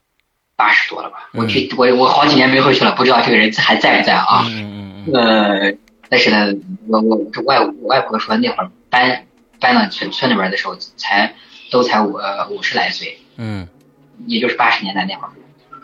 [0.56, 5.72] 八十多了吧，我去我我好几年没回去了，不知道这个人还在不在啊，嗯嗯嗯，呃，
[6.10, 6.52] 但是呢，
[6.88, 9.24] 我我这外我外婆说那会儿搬。
[9.62, 11.34] 搬到村村里边的时候，才
[11.70, 13.68] 都才五五十来岁，嗯，
[14.24, 15.30] 也就是八十年代那会儿。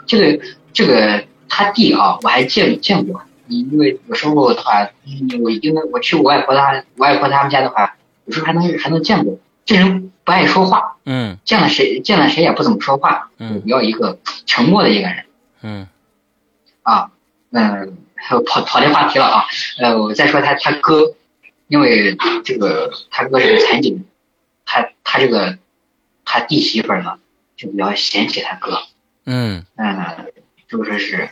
[0.07, 4.89] 这个这个他弟啊，我还见见过，因为有时候的话，
[5.43, 9.39] 我因为我去我外婆他我外婆他们家的话，有时候还能还能见过。
[9.67, 15.25] 这人不爱说话，嗯，见了谁见了谁也不怎么说话，嗯，比较一个沉默的一个人，
[15.61, 15.87] 嗯，
[16.83, 17.11] 啊，
[17.51, 19.45] 嗯，跑跑题话题了啊，
[19.79, 21.15] 呃，我再说他他哥。
[21.69, 24.05] 因为这个他哥是个残疾人，
[24.65, 25.59] 他他这个
[26.25, 27.19] 他弟媳妇呢
[27.57, 28.83] 就比较嫌弃他哥，
[29.25, 29.67] 嗯。
[29.75, 30.33] 嗯，
[30.69, 31.29] 就说是，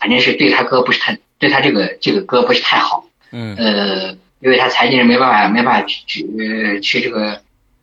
[0.00, 3.54] 反正是对他哥不是太对他这个这个哥不是太好，嗯。
[3.56, 7.40] 呃，因为他残疾人没办法没办法去去去这个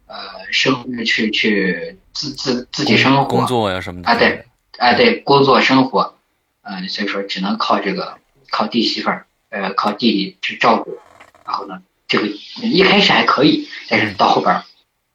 [0.08, 0.18] 呃
[0.52, 4.44] 生去去自自自己生活工作呀什么的啊对
[4.78, 6.16] 啊对工作生活，
[6.64, 8.18] 嗯所以说只能靠这个
[8.50, 10.98] 靠弟媳妇儿呃靠弟弟去照顾。
[11.46, 14.64] 然后呢，这个一开始还可以，但是到后边，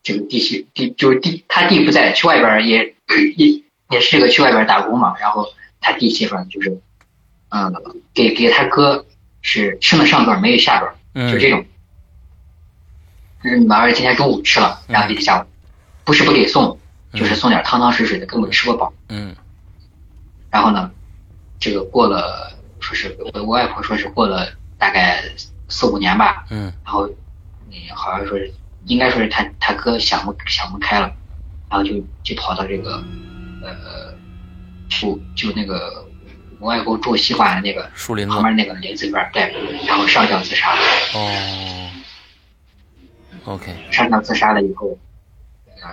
[0.02, 2.94] 这个弟媳弟就是弟他弟不在，去外边也
[3.36, 5.14] 也也是这个去外边打工嘛。
[5.20, 5.46] 然后
[5.80, 6.80] 他弟媳妇儿就是，
[7.50, 7.72] 嗯，
[8.14, 9.04] 给给他哥
[9.42, 11.64] 是生了上顿没有下顿，就这种。
[13.44, 15.46] 嗯，马二今天中午吃了，然后今天下午
[16.04, 16.78] 不是不给送，
[17.12, 18.92] 就是送点汤汤水水的，根本吃不饱。
[19.08, 19.34] 嗯。
[20.48, 20.90] 然后呢，
[21.58, 22.51] 这个过了，
[22.82, 25.22] 说是我我外婆说是过了大概。
[25.68, 27.08] 四五年吧，嗯，然后，
[27.70, 28.52] 你好像说是，
[28.84, 31.10] 应该说是他他哥想不想不开了，
[31.70, 33.02] 然后就就跑到这个，
[33.62, 34.12] 呃，
[34.90, 36.06] 就就那个
[36.58, 39.50] 我外公住西华的那个树林子旁边那个林子里边儿，对，
[39.86, 40.80] 然后上吊自杀了。
[41.14, 41.90] 哦
[43.46, 44.98] ，OK，上吊自杀了以后，
[45.80, 45.88] 呃，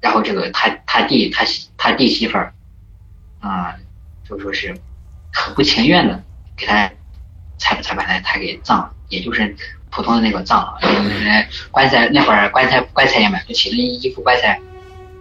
[0.00, 2.54] 然后这个他他弟他媳他弟媳妇儿，
[3.40, 3.74] 啊、
[4.22, 4.72] 就说是
[5.36, 6.22] 很不情愿的
[6.56, 6.90] 给他
[7.58, 9.54] 才才把他他给葬了，也就是
[9.90, 10.78] 普通的那种葬了。
[10.80, 14.58] 呃，棺材那会儿棺材棺材也买不起，那一副棺材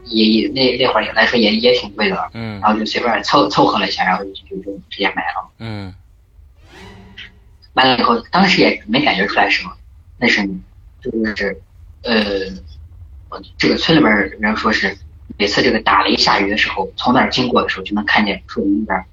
[0.06, 5.50] 也也那那会儿来说也也挺贵的，嗯然后就随便凑凑合了一下，然后就就就直接买了。
[5.60, 5.94] 嗯
[7.74, 9.72] 买了以后，当时也没感觉出来什么，
[10.18, 10.48] 那是
[11.02, 11.62] 就是
[12.04, 12.16] 呃，
[13.30, 14.98] 我这个村里边人说是
[15.38, 19.06] 每次这个打雷下雨的时候，从那儿经过的时候，就能看见树林里边儿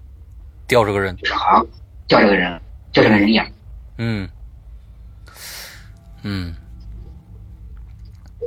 [0.73, 1.67] 吊着个人，就是好像
[2.09, 2.59] 吊着个人，
[2.93, 3.45] 吊着个人影。
[3.99, 4.27] 嗯
[6.23, 6.55] 嗯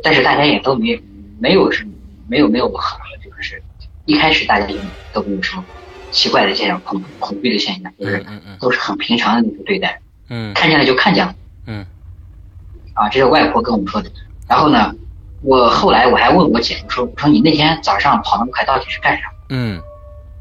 [0.02, 1.00] 但是大家也都没
[1.40, 1.92] 没有什么
[2.28, 3.62] 没有没有很就是
[4.06, 4.74] 一开始大家就
[5.14, 5.64] 都没有什么
[6.10, 11.36] 奇怪的现象、恐恐惧的现象，就是嗯嗯都是很平常的那种对待，嗯看见了就看见了。
[11.68, 11.86] 嗯
[12.96, 14.10] 啊，这是外婆跟我们说的。
[14.50, 14.96] 然后呢，
[15.44, 19.32] 我后来我还问我姐，我说我说你那天早上跑那么快到底是干啥？
[19.50, 19.80] 嗯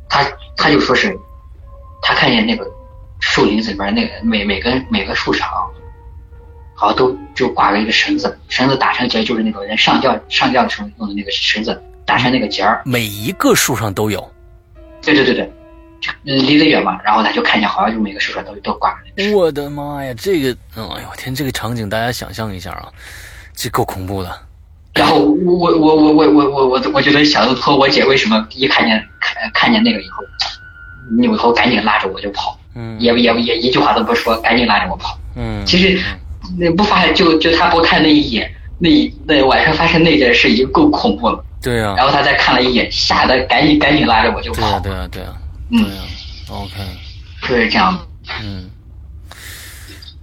[0.08, 0.24] 她
[0.56, 1.18] 她就说是，
[2.06, 2.70] 她看见那个
[3.18, 5.64] 树林子里边那个每每根每个树上啊，
[6.74, 12.82] 好像都就挂了一个绳子，绳子打成结，就是那种人上吊上吊的时候用的那个绳子，打成那个结儿。
[12.84, 14.30] 每一个树上都有。
[15.00, 15.50] 对对对对，
[16.24, 18.94] 离得远嘛，然后他就看见好像就每个树上都都挂。
[19.34, 22.88] 我的妈呀，这个，嗯哎呦我天，这个场景大家想象一下啊，
[23.54, 24.30] 这够恐怖的。
[24.92, 30.22] 然后我我我我我我我我我觉得想得通我姐为什么一看见看看见那个以后，
[31.18, 35.18] 扭头赶紧拉着我就跑，嗯也也也一句话都不说，赶紧拉着我跑。
[35.36, 36.00] 嗯，其实
[36.58, 38.88] 那不发就就他不看那一眼，那
[39.26, 41.44] 那晚上发生那件事已经够恐怖了。
[41.62, 45.36] 对啊，然后他再看了一眼，吓得赶紧赶紧拉着我就跑对啊，对啊对啊
[45.70, 45.90] 嗯
[46.50, 46.72] ，OK，
[47.42, 47.98] 就是这样。
[48.42, 48.70] 嗯。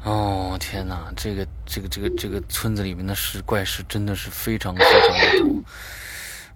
[0.04, 5.64] 哦天哪，这个这个这个这个村子里面的事怪事真的是非常非常的多。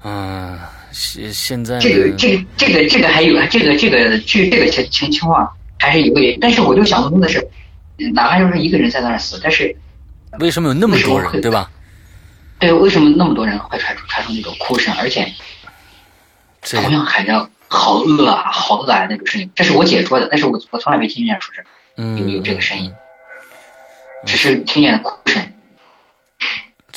[0.07, 0.55] 嗯，
[0.91, 7.43] 现现在这个这个这个这个还有这个这个这这个情情情况还是有个原因，但是我就想不通的是，
[8.13, 9.75] 哪怕就是一个人在那儿死，但是
[10.39, 11.71] 为什么有那么多人，对吧？
[12.59, 15.27] 对为什么那么多人会传出传出那种哭声，而且
[16.61, 21.65] 同样喊着好饿啊好饿啊那种声音，这是我姐说的，但是我我从来没听见说是
[21.97, 22.93] 嗯有有这个声音，
[24.23, 25.41] 只是听见哭声。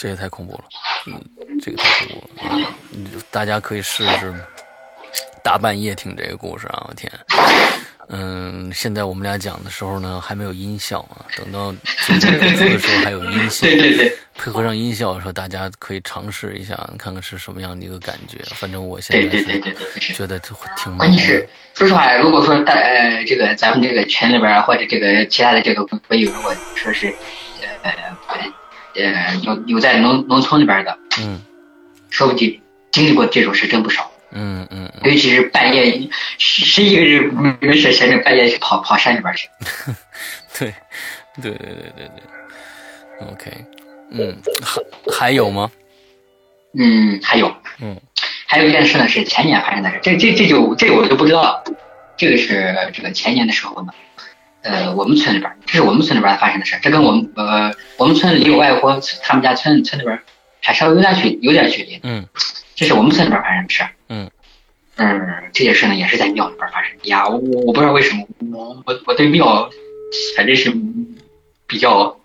[0.00, 0.64] 这也太恐怖了，
[1.06, 1.20] 嗯，
[1.60, 4.32] 这个太恐怖了，嗯大家可以试试
[5.42, 6.86] 大半夜听这个故事啊！
[6.88, 7.10] 我天，
[8.08, 11.74] 嗯，现在我们俩讲的时候呢，还没有音效啊，等到
[12.20, 18.38] 最后播出的时候还有音效，对对对，配合上音效的时候，大家可以尝试一下，看看是什么样的一个感觉。
[18.54, 27.12] 反正我现在对对对是觉得挺关键是，说实话，如果说大呃这个咱们这个群里边或者这个其他的这个朋友，如果说是
[27.82, 27.92] 呃
[28.98, 31.40] 呃呃有有在农农村里边的，嗯
[32.10, 34.10] 说不定经历过这种事真不少。
[34.30, 39.48] 嗯嗯嗯，尤其是半夜十十一个人没事闲着半夜去跑跑山里边去。
[40.58, 40.74] 对
[41.40, 43.64] 对对对对对，OK，
[44.10, 44.82] 嗯，还
[45.12, 45.70] 还有吗？
[46.78, 47.98] 嗯，还有嗯
[48.46, 51.64] 还有一件事呢，是前年发生的事，这这这就这我就不知道了。
[52.18, 53.92] 这个是这个前年的时候呢，
[54.62, 60.20] 呃，我们村里边，这是我们村里边发生的事，这跟我们呃我们村离我外婆他们家村村里边
[60.62, 62.26] 还稍微有点距有点距离，嗯
[62.74, 63.84] 这是我们村里边发生的事。
[64.08, 64.30] 嗯
[64.96, 65.20] 嗯，
[65.52, 69.70] 这件事呢也是在庙里边发生的呀，我我不知道为什么，我我我对庙
[70.36, 70.72] 反正是
[71.66, 72.18] 比较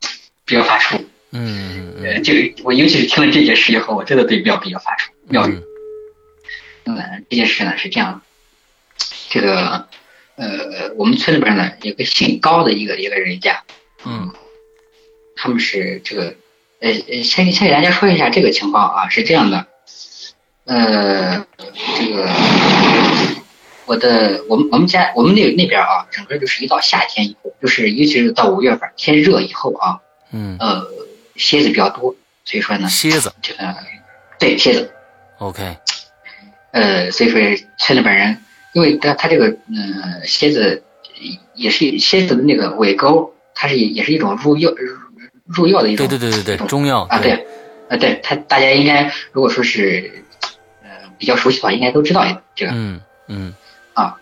[0.45, 1.03] 比较发怵。
[1.31, 5.09] 嗯这个我尤其是听了这件事以后，我真的对庙比较发怵。
[5.29, 5.61] 庙宇
[6.85, 8.21] 嗯，嗯，这件事呢是这样的，
[9.29, 9.87] 这个
[10.35, 13.63] 呃，我们村里边呢有个姓高的一个一个人家，
[14.05, 14.31] 嗯。
[15.35, 16.35] 他们是这个
[16.79, 19.67] 呃呃，先先给大家说一下这个情况啊，是这样的，
[20.63, 21.45] 呃，
[21.97, 22.29] 这个
[23.85, 29.99] 我的我们我们家我们那那边啊，整个就是一到夏天以后，就是尤其是到五月份天热以后啊，
[30.31, 30.87] 嗯，呃，
[31.35, 32.15] 蝎子比较多，
[32.45, 33.75] 所以说呢，蝎子这个
[34.39, 34.93] 对蝎子
[35.39, 35.77] ，，OK，
[36.71, 37.41] 呃，所以说
[37.79, 38.37] 村里边人，
[38.73, 40.83] 因为它它这个嗯、呃蝎子
[41.53, 44.97] 也是蝎子的那个尾钩，它是也是一种入药入
[45.45, 47.45] 入药的一种对对对对对，一种中药啊对，
[47.89, 50.23] 啊对，它大家应该如果说是
[50.81, 52.25] 呃比较熟悉的话，应该都知道
[52.55, 53.53] 这个嗯嗯
[53.93, 54.17] 啊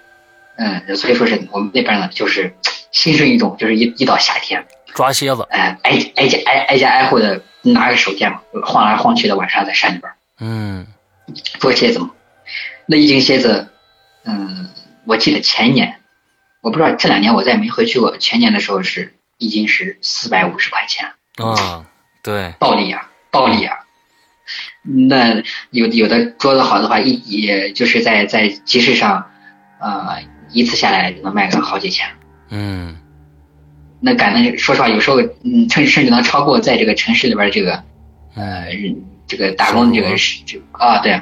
[0.57, 2.53] 嗯，所以说是我们那边呢就是
[2.91, 10.11] 新生一种，就是一一到夏天，抓蝎子，呃挨挨家挨挨家挨户的拿个手电嘛，晃来晃去的晚上在山里边。
[10.39, 10.85] 嗯
[11.59, 12.11] 捉蝎子嘛。
[12.87, 13.69] 那一群蝎子，
[14.23, 14.69] 嗯，
[15.05, 15.99] 我记得前年，
[16.61, 18.17] 我不知道这两年我再没回去过。
[18.17, 21.85] 前年的时候是一斤是四百五十块钱啊，
[22.21, 23.77] 对，暴利啊，暴利啊。
[24.83, 29.31] 那有有的桌子好的话，一也就是在在集市上，
[29.79, 30.21] 呃，
[30.51, 32.07] 一次下来就能卖个好几千。
[32.49, 32.97] 嗯，
[33.99, 37.83] 那赶的说实话，有时候嗯，甚甚至能超过在这个城市里边这个，
[38.35, 38.67] 呃，
[39.25, 41.21] 这个打工的这个是这啊，对。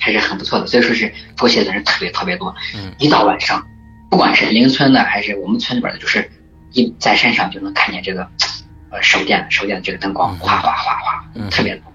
[0.00, 2.54] 还是很不错的，所以说是捉蝎子人特别特别多。
[2.74, 3.66] 嗯，一到晚上，
[4.10, 6.30] 不管是邻村的还是我们村里边的，就是
[6.72, 8.28] 一在山上就能看见这个
[8.90, 11.92] 呃手电手电的这个灯光哗哗哗哗，特别多。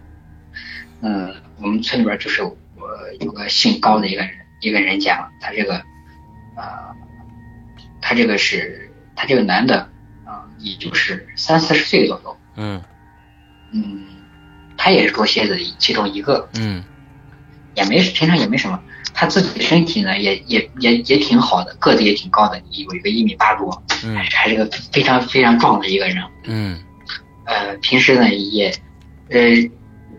[1.01, 2.55] 嗯，我们村里边就是我
[3.19, 4.31] 有个姓高的一个人
[4.61, 5.75] 一个人家，他这个
[6.55, 6.63] 呃，
[8.01, 9.89] 他这个是他这个男的
[10.25, 12.37] 啊，也就是三四十岁左右。
[12.55, 12.81] 嗯
[13.71, 14.03] 嗯，
[14.77, 16.49] 他也是捉蝎子的其中一个。
[16.55, 16.83] 嗯。
[17.79, 18.77] 也没平常也没什么，
[19.13, 23.81] 他自己的身体呢也也也也挺好的，个子也挺高的，有一个一米八多，
[24.15, 26.17] 还是还是个非常非常壮的一个人。
[26.43, 26.77] 嗯，
[27.45, 28.69] 呃，平时呢也，
[29.29, 29.39] 呃，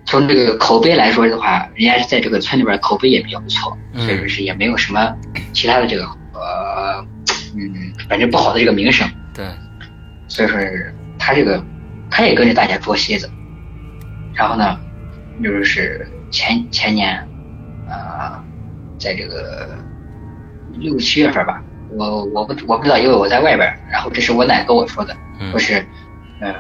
[0.06, 5.14] 从这个口碑来说的话，人家是在这个村里边口碑也比较不错，所以说是也没有什么
[5.52, 7.04] 其他的这个呃，
[7.54, 9.06] 嗯，反正不好的这个名声。
[9.34, 9.44] 对，
[10.28, 11.62] 所以说是他这个
[12.10, 13.30] 他也跟着大家捉蝎子，
[14.34, 14.80] 然后呢，
[15.44, 17.26] 就是前前年。
[17.90, 18.42] 啊，
[18.98, 19.76] 在这个
[20.78, 23.68] 六七月份吧，我我不我不知道，因为我在外边。
[23.90, 25.16] 然后这是我奶跟我说的，
[25.50, 25.84] 说是，
[26.40, 26.54] 呃，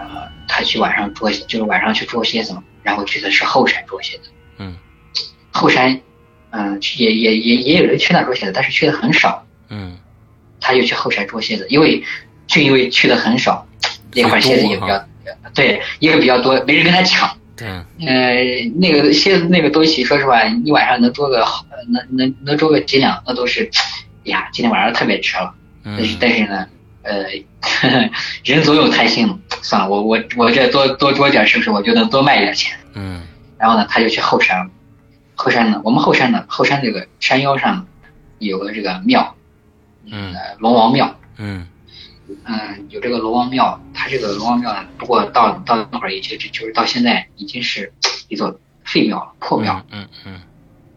[0.48, 2.62] 他去晚上捉，就是晚上去捉蝎子嘛。
[2.82, 4.30] 然后去的是后山捉蝎子。
[4.58, 4.74] 嗯，
[5.52, 6.00] 后山，
[6.50, 9.46] 嗯，也也也也有人去那捉蝎子，但是去的很少。
[9.68, 9.96] 嗯，
[10.60, 12.02] 他就去后山捉蝎子，因为
[12.46, 13.66] 就因为去的很少，
[14.14, 15.04] 那块蝎子也比较，
[15.54, 17.30] 对，因为比较多，没人跟他抢。
[17.60, 23.70] 对，呃，那个蝎子那个东西，说实话，一晚上能捉个好，能能能捉个几两，那都是，
[24.24, 25.54] 呀，今天晚上特别值了。
[25.84, 26.66] 但是但是呢，
[27.02, 27.26] 呃，
[28.44, 32.78] 人总有贪心嘛，算了，我我我这多多捉点，是不是我就能多卖一点钱？
[32.94, 33.22] 嗯。
[33.58, 34.70] 然后呢，他就去后山，
[35.34, 37.86] 后山呢，我们后山呢，后山这个山腰上
[38.38, 39.34] 有个这个庙，
[40.10, 41.66] 嗯，龙王庙，嗯。
[42.44, 47.92] 嗯，有这个龙王庙，它这个龙王庙，不过到到那会儿也就就是到现在已经是
[48.28, 49.84] 一座废庙了，破庙。
[49.90, 50.40] 嗯嗯。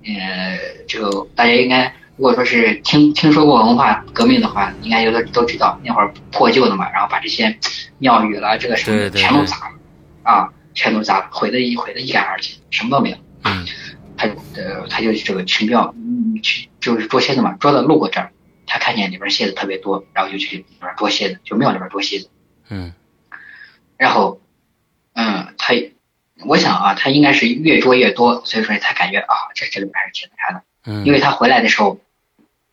[0.06, 7.58] 呃，这个大家应该如果说是听听说过文化革命的话，应该有的都知道，那会儿破旧的嘛，然后把这些
[8.00, 9.76] 庙宇了，这个什么全都砸了，
[10.24, 13.18] 啊，全都砸了，毁的一毁的一干二净，什么都没有。
[13.44, 13.66] 嗯。
[14.16, 18.33] 他呃，他就这个去庙，嗯，去就是捉蝎子嘛，捉的路过这儿。
[18.66, 22.30] 他看见里边蝎子特别多，然后就去里边捉蝎子，就庙里边捉蝎子。
[22.70, 22.94] 嗯，
[23.98, 24.42] 然后，
[25.14, 25.74] 嗯，他，
[26.46, 30.64] 我想啊，他应该是越捉越多，所以说他感觉啊，这这里边还是挺那啥的。
[30.86, 32.00] 嗯，因为他回来的时候，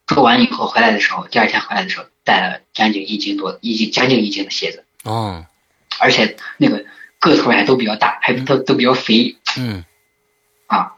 [0.07, 4.85] 捉完以后回来的时候，第二天回来的时候带了将近一斤多，一斤将近一斤的蝎子。
[5.05, 5.47] 哦，
[5.99, 6.85] 而且那个
[7.19, 9.37] 个头还都比较大，还都都比较肥。
[9.59, 9.85] 嗯，
[10.67, 10.95] 啊，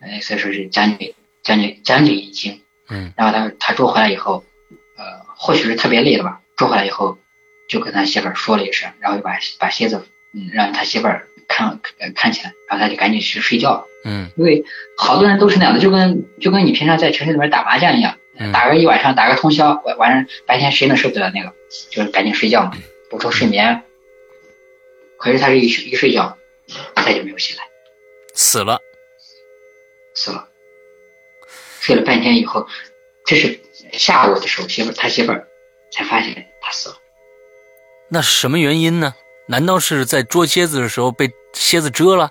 [0.00, 2.62] 哎，所以说是将近将近将近一斤。
[2.90, 4.44] 嗯，然后他他捉回来以后，
[4.96, 5.04] 呃，
[5.36, 7.18] 或许是特别累了吧，捉回来以后
[7.68, 11.80] 就跟他媳妇儿说了一声，然后就把把蝎子，嗯，让他媳妇儿看
[12.14, 13.84] 看起来，然后他就赶紧去睡觉了。
[14.04, 14.64] 嗯，因为
[14.96, 18.16] 好多人都是那样的，就跟就跟你平常在城市里面打麻将一样，
[18.52, 21.52] 打个一晚上，打个通宵，晚晚上白天谁能受得了那个？
[21.90, 22.72] 就是赶紧睡觉嘛，
[23.10, 23.82] 补充睡眠。
[25.18, 26.38] 可是他这一睡一睡觉，
[26.94, 27.64] 再就没有醒来，
[28.34, 28.78] 死了，
[30.14, 30.48] 死了。
[31.80, 32.66] 睡了半天以后，
[33.24, 33.60] 这是
[33.92, 35.48] 下午的时候，媳妇他媳妇儿
[35.92, 36.96] 才发现他死了。
[38.08, 39.14] 那是什么原因呢？
[39.46, 42.30] 难道是在捉蝎子的时候被蝎子蛰了？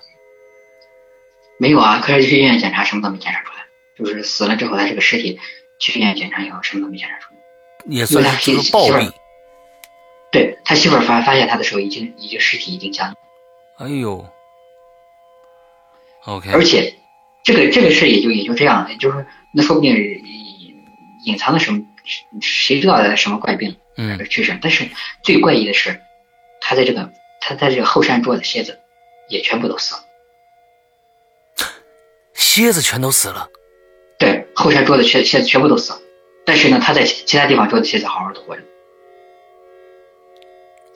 [1.58, 3.66] 没有啊，可是去医院检查，什么都没检查出来。
[3.96, 5.40] 就是死了之后，他这个尸体
[5.80, 7.40] 去医院检查以后，什么都没检查出来。
[7.86, 9.12] 也算是个暴毙。
[10.30, 13.14] 对他媳妇儿发发现他的时候，已经已经尸体已经僵了。
[13.78, 14.24] 哎呦。
[16.26, 16.52] OK。
[16.52, 16.94] 而且，
[17.42, 19.26] 这个这个事也就也就这样，就是。
[19.54, 19.96] 那说不定
[21.24, 21.82] 隐藏了什么，
[22.42, 24.58] 谁知道的什么怪病，嗯，去世。
[24.60, 24.86] 但是
[25.24, 26.02] 最怪异的是，
[26.60, 27.10] 他在这个
[27.40, 28.78] 他在这个后山捉的蝎子，
[29.30, 30.02] 也全部都死了。
[32.34, 33.48] 蝎子全都死了。
[34.18, 35.98] 对，后山捉的蝎蝎子全部都死了。
[36.44, 38.62] 但是呢，他在其他地方捉的蝎子好好的活着。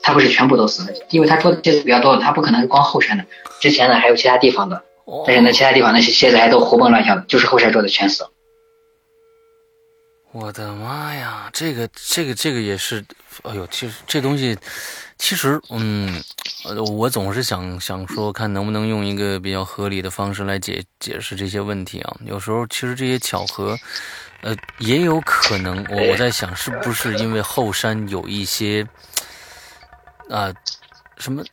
[0.03, 3.25] 他不是全部都死了，因为他捉的蝎子比较多，他不可能是光后山的，
[3.59, 4.83] 之前呢还有其他地方的。
[5.27, 8.31] 但是呢，其他地方那些蝎子还都活蹦乱跳的，就是后山捉的全死了。
[10.31, 13.05] 我的妈呀，这个这个这个也是，
[13.43, 14.57] 哎呦，其实这东西，
[15.19, 16.23] 其实嗯，
[16.65, 22.17] 呃，我总是想想说，看能不能用一个比较合理的方式来解解释这些问题啊。
[22.25, 23.77] 有时候其实这些巧合，
[24.41, 28.87] 呃，也有可能，我我在想，是不是因为后山有一些
[30.31, 30.51] 啊
[31.17, 31.43] 什么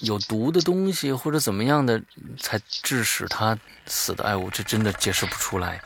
[0.00, 2.00] 有毒的东西或者怎么样的，
[2.38, 3.56] 才致使他
[3.86, 4.24] 死的？
[4.24, 5.80] 哎，我这真的解释不出来。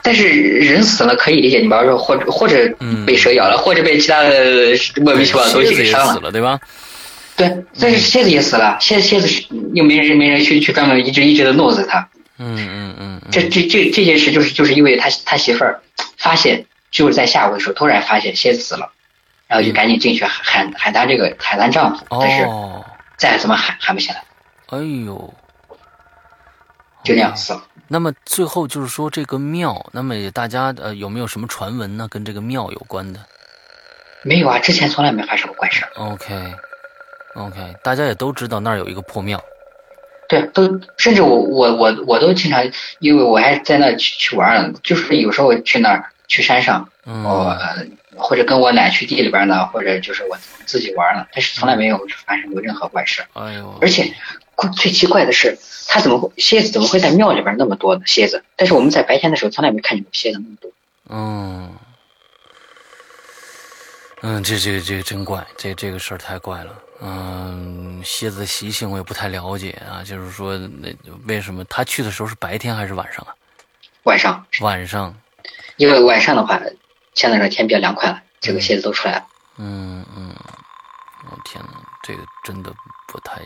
[0.00, 2.72] 但是人死了可以理解，你比方说，或者或者
[3.04, 4.30] 被蛇咬了，或者被其他的
[5.02, 6.58] 莫名其妙的东西给伤了，对吧？
[7.36, 9.28] 对，但是蝎子也死了，蝎蝎子
[9.74, 12.08] 又没人没人去去专门一直一直的弄死他。
[12.38, 13.20] 嗯嗯嗯。
[13.30, 15.80] 这这这这件事就是就是因为他他媳妇儿
[16.16, 18.90] 发现就是在下午的时候突然发现蝎子死了，
[19.48, 22.46] 然后就赶紧进去喊喊他这个喊他丈夫，但是
[23.16, 24.22] 再怎么喊喊不起来。
[24.66, 25.34] 哎呦，
[27.02, 27.62] 就那样死了。
[27.88, 32.06] 那么最后就是说这个庙，那么大家呃有没有什么传闻呢？
[32.08, 33.20] 跟这个庙有关的？
[34.22, 35.86] 没有啊，之前从来没发生过怪事。
[35.94, 39.42] OK，OK，大家也都知道那儿有一个破庙。
[40.28, 42.62] 对，都甚至我我我我都经常，
[42.98, 47.56] 因为我还在那去去玩，就是有时候去那儿去山上，我
[48.18, 50.36] 或者跟我奶去地里边呢，或者就是我
[50.66, 53.24] 自己玩呢，但是从来没有发生过任何怪事。
[53.32, 54.14] 哎呦，而且
[54.76, 55.56] 最奇怪的是。
[55.90, 58.44] 它怎么会蝎子怎么会在庙里边那么多呢蝎子？
[58.56, 60.70] 但是我们在白天的时候从来没看见过蝎子那么多。
[61.08, 61.74] 嗯，
[64.20, 66.78] 嗯，这这个这个真怪，这这个事儿太怪了。
[67.00, 70.94] 嗯，蝎子的习性我也不太了解啊，就是说那
[71.26, 73.32] 为什么他去的时候是白天还是晚上啊？
[74.02, 74.44] 晚上。
[74.60, 75.16] 晚上。
[75.76, 76.60] 因为晚上的话，
[77.18, 79.26] 现在这天比较凉快了，这个蝎子都出来了。
[79.58, 80.34] 嗯嗯。
[81.30, 81.72] 我天哪，
[82.02, 82.72] 这个真的
[83.08, 83.42] 不太。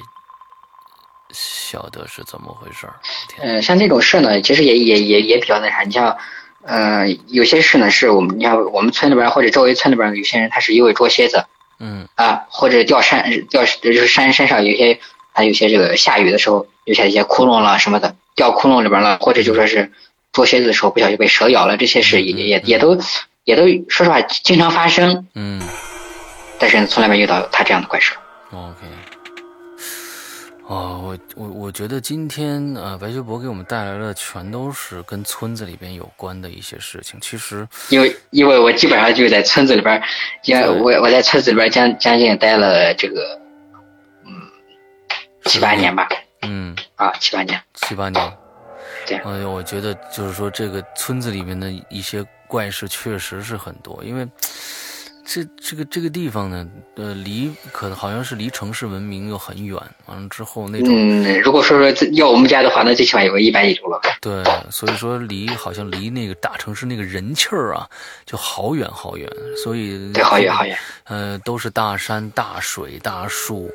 [1.32, 3.00] 晓得是怎么回事儿？
[3.40, 5.80] 嗯，像这种事呢，其实也也也也比较那啥。
[5.80, 6.18] 你像，
[6.62, 11.46] 呃，有些事呢，是我们你像我们村里边或者周围村里边有些人，他是因为捉蝎子，
[11.78, 15.00] 嗯啊，或者掉山掉就是山山上有些
[15.32, 19.90] 他有些这个下雨的时候留下一些窟窿了什么的，掉窟窿里边了，或者就说是
[20.32, 22.98] 捉蝎子的时候不小心被蛇咬了，这些事也也也都
[23.44, 25.60] 也都说实话经常发生，嗯，
[26.58, 28.14] 但是从来没遇到他这样的怪事。
[28.50, 28.86] OK。
[30.64, 37.20] 哦，我我我觉得今天呃，白学博给我们带来的全都是跟村子里边有关的一些事情。
[37.20, 40.00] 其实，因为因为我基本上就在村子里边，
[40.42, 43.38] 将我我在村子里边将将近待了这个，
[44.24, 44.32] 嗯，
[45.44, 46.08] 七八年吧。
[46.42, 48.32] 嗯，啊，七八年，七八年。
[49.06, 49.18] 对。
[49.18, 54.28] 哎我觉得就是说，这个村子里面的一些怪事确实是很多，因为。
[55.24, 56.66] 这这个这个地方呢，
[56.96, 59.78] 呃，离可能好像是离城市文明又很远。
[60.06, 64.00] 完了之后那种，嗯，如果说说要我们家的话，那最起码有个一百里路了。
[64.20, 67.86] 对，所以说离好像离那个大城市那个人气儿啊，
[68.26, 69.30] 就好远好远。
[69.62, 70.76] 所以对，好远好远。
[71.04, 73.70] 呃，都是大山大水大树，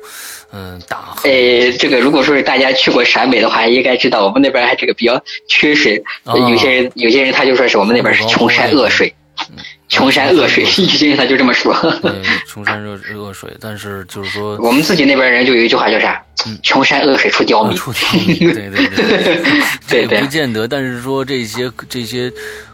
[0.52, 1.28] 嗯，大河。
[1.28, 5.18] 呃，这个如果说是大家去过陕北的话，应该知道我们那边还这个比较
[5.48, 6.02] 缺水。
[6.26, 9.12] 有些人有些人他就说是我们那边是穷山恶水。
[9.88, 11.74] 穷山恶水，一些人他就这么说。
[12.46, 16.22] 穷山恶恶水，但是就是说， 我们自己那边人就有一句话叫啥？
[16.62, 17.76] 穷山恶水出刁民。
[17.76, 19.42] 出刁民，对对对，
[19.88, 20.68] 这也不见得。
[20.68, 22.30] 但是说这些这些，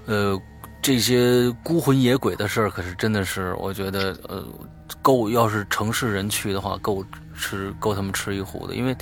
[0.07, 0.39] 呃，
[0.82, 4.45] 这些孤魂野鬼的事儿，可是真的是，我觉得，呃，
[5.01, 7.05] 够要是城市人去的话，够
[7.39, 8.95] 吃够他们吃一壶的，因为。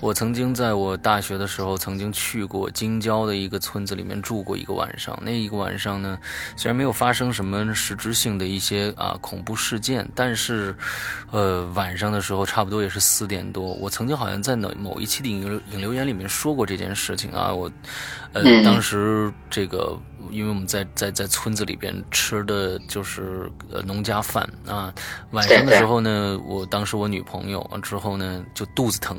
[0.00, 5.18] 我曾经在我大学的时候，曾经去过京郊的一个村子里面住过一个晚上。
[5.22, 6.18] 那一个晚上呢，
[6.56, 10.74] 虽然没有发生什么实质性的一些啊恐怖事件，但是，
[11.30, 13.74] 呃，晚上的时候差不多也是四点多。
[13.74, 17.52] 我曾经好像在某某一期的影影留言里面说过这件事情啊。
[17.52, 17.70] 我，
[18.32, 19.98] 呃，当时这个，
[20.30, 24.94] 因为我们在在在村子里边吃的就是呃农家饭啊。
[25.32, 29.18] 晚上的时候呢，我当时我女朋友之后呢就肚子疼。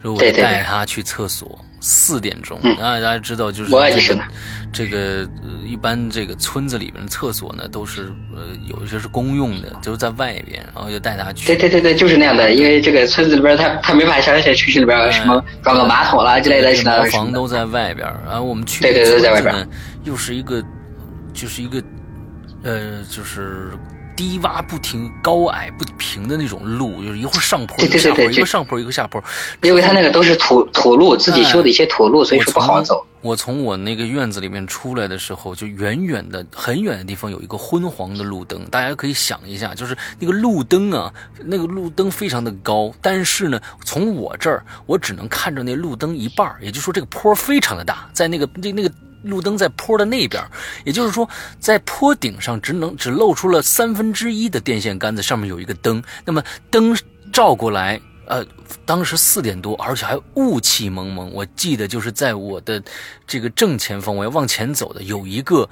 [0.00, 4.24] 如果带他去厕所，四点钟啊，大家知道就是这个，
[4.72, 5.28] 这个
[5.64, 11.46] 一般这个村子里边的厕所呢，都是呃有一些是公用的，就是在外边，然后就带他去。
[11.46, 19.68] 对对对对，就是那样的，因为这个村子里边他他没法像那些城市里边什么装个马桶啦之类的，是茅房都在外边，然后我们去对对对在外边，
[20.04, 20.62] 又是一个
[21.32, 21.82] 就是一个
[22.62, 23.70] 呃就是。
[24.16, 29.22] 低洼不停、高矮不平的那种路，就是一会儿上坡一个下坡，一个上坡一个下坡。
[29.62, 33.06] 因为它那个都是土土路，自己修的一些土路，所以说不好走。
[33.22, 38.64] 我从我那个院子里面出来的时候，就远远的、很远的地方有一个昏黄的路灯。
[38.66, 41.12] 大家可以想一下，就是那个路灯啊，
[41.44, 48.90] 那个路灯非常的高，但是呢，从我这儿我只能看着那路灯一半也就是说这个坡非常的大，在那个那那个
[49.22, 50.42] 路灯在坡的那边，
[50.84, 51.28] 也就是说，
[51.58, 56.02] 在坡顶上只能只露出了三分之一的电线杆子，上面有一个灯。
[56.24, 56.96] 那么灯
[57.32, 58.46] 照过来，呃，
[58.84, 61.32] 当时四点多，而且还雾气蒙蒙。
[61.32, 62.82] 我记得就是在我的
[63.26, 65.68] 这个正前方，我要往前走的，有一个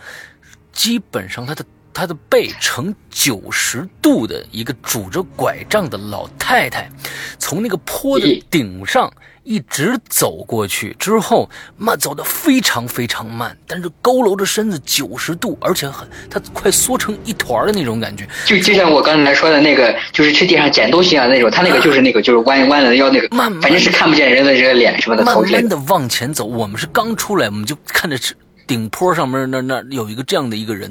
[0.73, 1.65] 基本上他的。
[1.97, 6.91] 他的背呈九十度的一个拄着拐杖的老太太，
[7.39, 9.09] 从那个坡的顶上
[9.45, 18.27] 一直走过去，之后慢走的非常非常慢，但是佝偻着身子九十度，而且很，他快缩成一团的那种感觉。
[18.45, 25.25] 就就像我刚才说的那个，就是去地上捡东西啊那种，他那个就是那个就是弯弯的腰那个，慢慢反正是看不见人的这个脸什么的。
[25.25, 28.35] 慢慢的往前走，我们是刚出来，我们就看着是。
[28.67, 30.91] 顶坡上面那那有一个这样的一个人，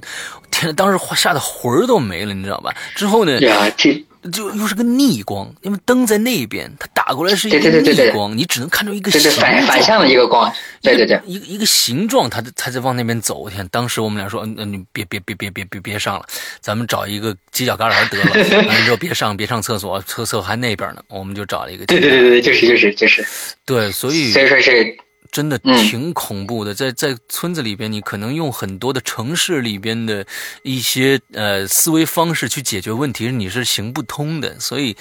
[0.52, 2.72] 天，当时吓得魂儿都没了，你知道吧？
[2.94, 10.52] 之后呢，呀，这就又是个逆光，因为灯在那边，它打过来是一个逆光，你只能看到一个形反反向的一个光，
[10.82, 13.50] 对对对，一个一个形状，他他在往那边走。
[13.50, 16.26] 天，当时我们俩说，嗯，你别别别别别别别上了，
[16.62, 18.66] 咱们找一个犄角旮旯得了。
[18.68, 21.86] 完了之后别上别上厕所，厕所还那边呢，我们就找了一个。
[21.86, 23.26] 对对对对，就是就是就是。
[23.66, 24.98] 对，所以所以说是。
[25.34, 30.26] 真的挺恐怖的，在在村子里边，你可能用很多的城市里边的
[30.61, 34.60] 一些呃思维方式去解决问题，你是行不通的。
[34.60, 34.95] 所以，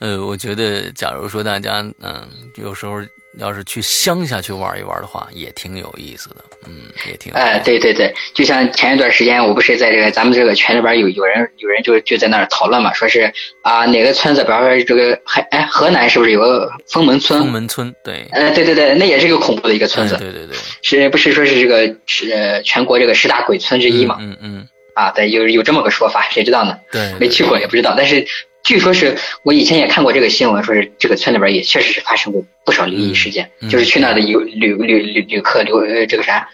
[0.00, 3.00] 呃，我觉得，假如说大家嗯，有时候。
[3.38, 6.36] 要是去乡下去玩一玩的话，也挺有意思的，
[6.66, 6.72] 嗯，
[7.08, 7.32] 也挺。
[7.32, 13.32] 哎，对对对，就像前一段时间，我不是在这个咱们这个群里边有有人有人就就在那儿讨论嘛，说是
[13.62, 17.40] 啊哪个村子，比方说这个还哎河南是不是有个封门村？
[17.40, 18.26] 封门村，对。
[18.32, 20.16] 呃，对对对，那也是一个恐怖的一个村子。
[20.16, 20.56] 对对对。
[20.82, 24.16] 是不是说是这个是全国这个十大鬼村之一嘛？
[24.20, 24.68] 嗯嗯。
[24.94, 26.78] 啊，对，有有这么个说法，谁知道呢？
[26.90, 27.12] 对。
[27.20, 28.26] 没去过也不知道，但是。
[28.66, 36.48] 据说是我以前也看过这个新闻，说是这个村里边也确实是发生过不少灵异事件，就是去那的游旅旅旅旅客留呃这个啥，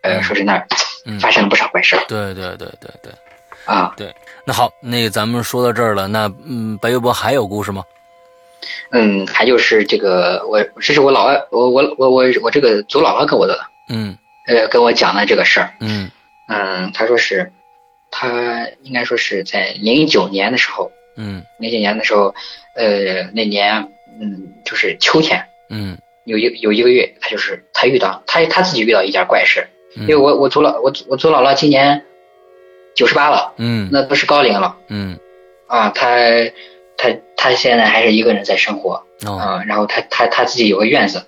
[0.00, 0.66] 呃说是那儿
[1.20, 2.02] 发生了不少怪事儿。
[2.08, 3.12] 对对对对对，
[3.66, 3.92] 啊。
[3.98, 4.10] 对，
[4.46, 7.84] 那好，那个咱们说到这儿了，那嗯白月波还有故事吗？
[8.90, 14.16] 嗯，还就是这个我这是我老二，我我我我我这个祖姥姥给我的，嗯，
[14.46, 16.10] 呃跟我讲的这个事儿，嗯。
[16.48, 17.52] 嗯，他说是
[18.10, 20.90] 他应该说是在零九年的时候。
[21.20, 22.32] 嗯，那几年的时候，
[22.76, 23.88] 呃，那年，
[24.20, 29.66] 嗯，就是秋天，嗯，有一有一个月，他就是他遇到他他自己遇到一件怪事，
[29.96, 32.04] 因为我我祖姥我我祖姥姥今年
[32.94, 35.18] 九十八了，嗯，那不是高龄了，嗯，
[35.66, 36.16] 啊，他
[36.96, 41.26] 他他现在还是一个人在生活，啊，然后他他他自己有个院子，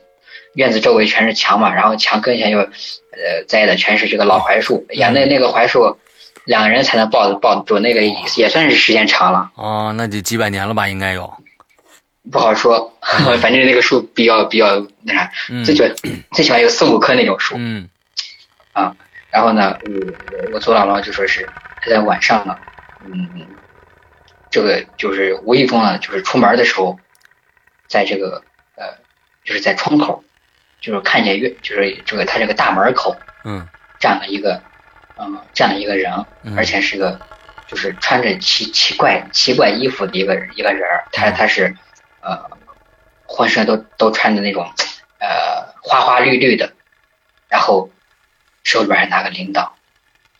[0.54, 5.96] 院子周围全是墙嘛，然后墙跟前又呃栽的全是这个老槐树，呀，那那个槐树。
[6.50, 9.52] 两个人才能抱抱得住，那个也算是时间长了。
[9.54, 10.88] 哦，那就几百年了吧？
[10.88, 11.32] 应该有，
[12.32, 12.92] 不好说。
[13.40, 15.30] 反正那个树比较比较那啥，
[15.64, 15.94] 最喜欢
[16.32, 17.54] 最喜欢有四五棵那种树。
[17.56, 17.88] 嗯。
[18.72, 18.96] 啊，
[19.30, 21.48] 然后呢，我我祖姥姥就说是
[21.80, 22.58] 他在晚上呢，
[23.04, 23.46] 嗯，
[24.50, 26.98] 这个就是无意中呢，就是出门的时候，
[27.86, 28.42] 在这个
[28.74, 28.86] 呃，
[29.44, 30.24] 就是在窗口，
[30.80, 33.14] 就是看见月，就是这个他这个大门口，
[33.44, 33.68] 嗯，
[34.00, 34.60] 站了一个。
[35.20, 36.10] 嗯，这样的一个人，
[36.56, 37.20] 而且是个，
[37.68, 41.04] 就是穿着奇奇怪奇怪衣服的一个一个人儿。
[41.12, 41.76] 他他是，
[42.22, 42.50] 呃，
[43.26, 44.64] 浑身都都穿着那种，
[45.18, 46.72] 呃，花花绿绿的，
[47.48, 47.90] 然后
[48.64, 49.68] 手里边还拿个铃铛，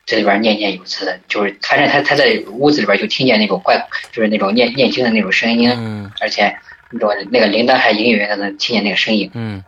[0.07, 5.71] 这里边念念有词的，就是反正他他在屋子里边就听见那种怪，就是那种念念经的那种声音。
[5.77, 6.11] 嗯。
[6.21, 6.59] 而且
[6.91, 9.31] 那种那个铃铛还隐隐约约的能听见那个声音。
[9.35, 9.63] 嗯。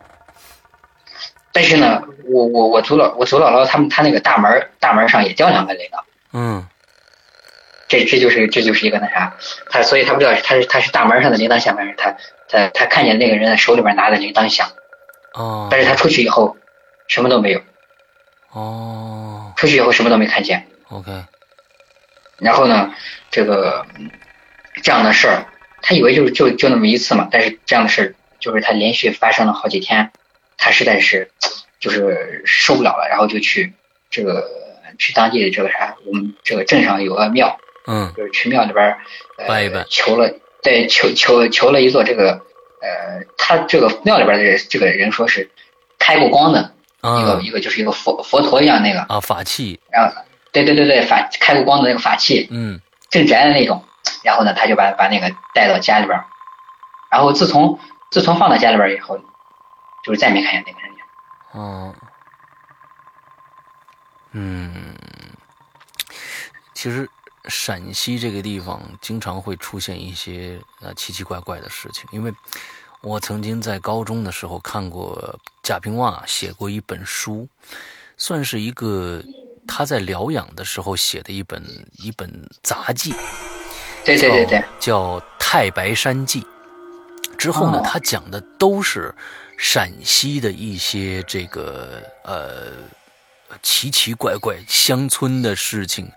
[1.52, 6.02] 但是呢，我我我祖姥我祖姥姥他们他那个大门大门上也吊两个铃铛，
[6.32, 6.66] 嗯，
[7.88, 9.36] 这这就是这就是一个那啥，
[9.68, 12.16] 他所以他不知道他是他是大门上的铃铛响，还是他
[12.48, 14.70] 他他看见那个人手里边拿的铃铛响，
[15.34, 16.56] 哦，但是他出去以后
[17.06, 17.60] 什么都没有，
[18.52, 21.12] 哦，出去以后什么都没看见，OK，
[22.38, 22.94] 然后呢，
[23.30, 23.84] 这个
[24.82, 25.46] 这样的事儿，
[25.82, 30.10] 他以为就是就就那么一次嘛，但是这样的事儿就是他连续发生了好几天。
[30.64, 31.28] 他实在是，
[31.80, 33.72] 就是受不了了，然后就去
[34.08, 34.48] 这个
[34.96, 37.58] 去当地的这个啥，我们这个镇上有个庙，
[37.88, 38.96] 嗯，就是去庙里边
[39.48, 40.32] 拜一拜，求了，
[40.62, 42.40] 对，求求求了一座这个，
[42.80, 45.50] 呃，他这个庙里边的这个人说是
[45.98, 50.14] 开过光的一个一个就是一个佛佛陀一样那个啊法器，然后
[50.52, 52.80] 对对对对法开过光的那个法器，嗯，
[53.10, 53.84] 镇宅的那种，
[54.22, 56.20] 然后呢他就把把那个带到家里边，
[57.10, 57.80] 然后自从
[58.12, 59.18] 自从放到家里边以后。
[60.02, 60.98] 就是再没看见那个人影。
[61.52, 61.94] 哦，
[64.32, 64.94] 嗯，
[66.74, 67.08] 其实
[67.48, 72.32] 陕西这个地方经常会出现一些呃奇奇怪怪的事情，因为
[73.02, 77.48] 我曾经在高中的时候看过贾平凹写过一本书，
[78.16, 79.22] 算是一个
[79.66, 81.62] 他在疗养的时候写的一本
[81.98, 83.12] 一本杂记，
[84.04, 86.40] 对对对对，叫《太白山记》。
[87.36, 89.12] 之后呢，他讲的都是
[89.64, 92.72] 陕西的一些这个呃。
[93.62, 96.08] 奇奇怪怪乡村的事情，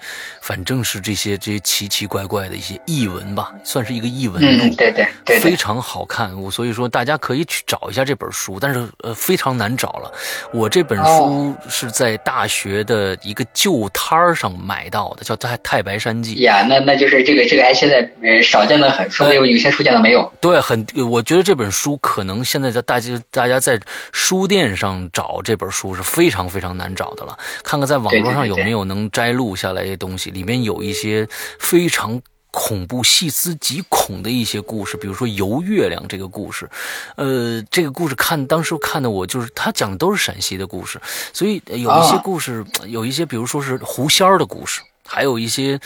[0.41, 6.39] 反正是这些这些奇奇怪怪的一些译文吧，算是一个译文嗯，对对对，非常好看。
[6.41, 10.11] 我所以说大家可以去找一下这本书，但是呃非常难找了。
[10.53, 16.35] 我这本书是在大学的一个旧摊儿上买到的，叫《太太白山记》。
[16.43, 20.31] 呀，那那就是这个这个，现在呃少见的很，说不定有些书见的没有。
[20.39, 23.77] 对，很，我觉得这本书可能现在在大家大家在
[24.13, 27.24] 书店上找这本书是非常非常难找的。
[27.63, 31.27] 看看在网络上有没有能摘录下来的东西，里面有一些
[31.59, 32.21] 非常
[32.51, 36.69] 恐怖、细思极恐的一些故事，比如说游月亮这个故事，
[37.17, 40.99] 呃，这个故事看当时看的我就是他讲的都是陕西的故事，
[41.33, 44.81] 所以有一些故事，有一些比如说是狐仙儿的故事。
[45.05, 45.79] 还有一些，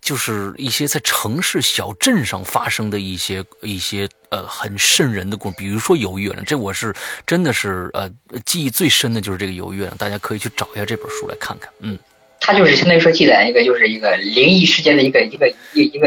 [0.00, 6.94] 就是一些在城市小镇上发生的一些一些呃很瘆人的故事，比如说游月亮，这我是
[7.26, 8.10] 真的是呃
[8.44, 11.98] 记忆最深的就是这个游月亮，大家可以去找一下这本书来看看，嗯。
[12.40, 16.06] 它就是相当于说记载一个就是一个灵异事件的一个一个一一个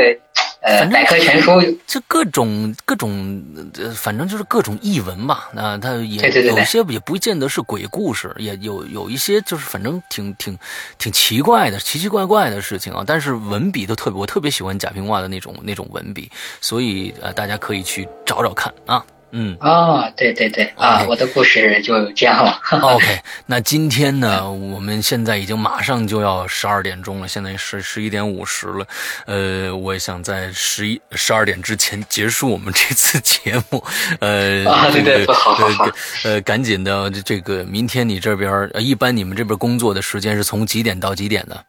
[0.61, 3.43] 呃百科全书，就各种各种
[3.79, 5.49] 呃反正就是各种译文吧。
[5.53, 10.57] 那它也有些也不见得是鬼故事，也有有一些就是反正挺挺
[10.99, 13.03] 挺奇怪的奇奇怪怪的事情啊。
[13.05, 16.29] 但是文笔都特别，我特别喜欢贾平凹的那种那种文笔，
[16.61, 19.03] 所以呃大家可以去找找看啊。
[19.31, 22.59] 嗯哦，对对对啊，我的故事就这样了。
[22.81, 28.87] OK，那今天呢，我们现在已经马上就要十二点钟了，现在是十一点五十了。
[29.25, 33.83] 呃，我想在十一十二点之前结束我们这次节目。
[34.21, 35.89] 呃，啊对对，好好好。
[36.23, 41.63] 呃，赶紧的，这个明天你这边，一般你们这边工作的时间是从几点到几点的？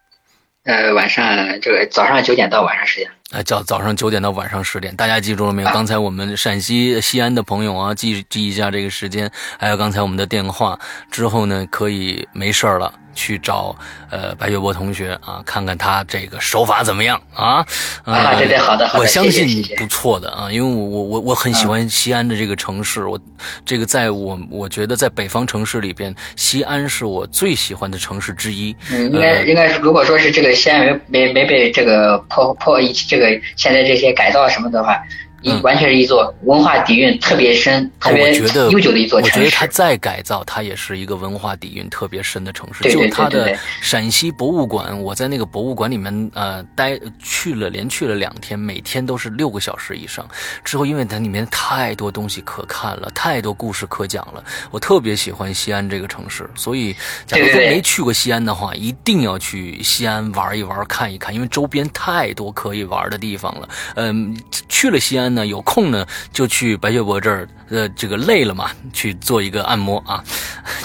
[0.64, 1.24] 呃，晚上
[1.60, 3.10] 这个早上九点到晚上十点。
[3.30, 5.68] 啊，叫早上九点到晚上十点，大家记住了没有？
[5.68, 10.78] 刚才我们陕西西安的朋友啊，记记一下这个时间，还有刚才我们的电话。
[11.10, 12.92] 之后呢，可以没事了。
[13.19, 13.74] 去找
[14.11, 17.66] 呃白雪波同学啊，看看他这个手法怎么样啊？
[18.05, 23.19] 啊，对对，好的，我相信不错的啊，因为我我我我很喜欢西安的这个城市，我
[23.66, 28.77] 这个在我我觉得在北方城市里边，西安是我最喜欢的城市之一。
[28.93, 33.27] 嗯，应该应该是，如果说是这个西安没没没被这个破破一这个
[33.57, 34.97] 现在这些改造什么的话。
[35.43, 39.39] 一完全是一座文化底蕴特别深、特别悠久的一座城市。
[39.39, 42.82] 我觉得它再改造，它也是一个文化底蕴特别深的城市。
[42.90, 50.28] 就它的陕西博物馆，我在那个博物馆里面呃待去了，连去了两天，每天都是六个小时以上。
[50.65, 54.43] 之后，因为它里面太多东西可看了，太多故事可讲了，
[54.73, 56.51] 我特别喜欢西安这个城市。
[56.56, 56.93] 所以，
[57.27, 63.69] 假如说没去过西安的话，一定要去西安玩一玩、看一看，因为周边太多可以玩的地方了。
[63.94, 64.36] 嗯，
[64.69, 65.27] 去了西安。
[65.34, 70.22] 呢，有空呢就去白雪博这儿，呃，这个累了嘛，去做一个按摩啊。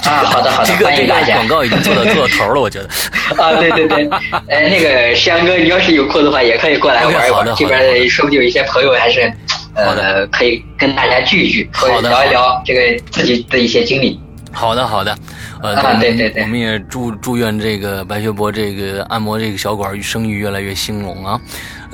[0.03, 2.89] 啊，好的好的， 这个这个广告已经做到做到头了，我觉得。
[3.41, 4.09] 啊，对对对，
[4.49, 7.55] 哎，那个山哥，你要是有空的话，也可以过来玩一玩。
[7.55, 9.31] 这边说不定有一些朋友还是，
[9.75, 11.69] 呃，可以跟大家聚一聚，
[12.01, 14.19] 聊一聊这个自己的一些经历。
[14.51, 15.17] 好的好的，
[15.64, 21.40] 呃，对对对，我们也祝祝愿这个白学博这个按摩这个小馆生意越来越兴隆啊。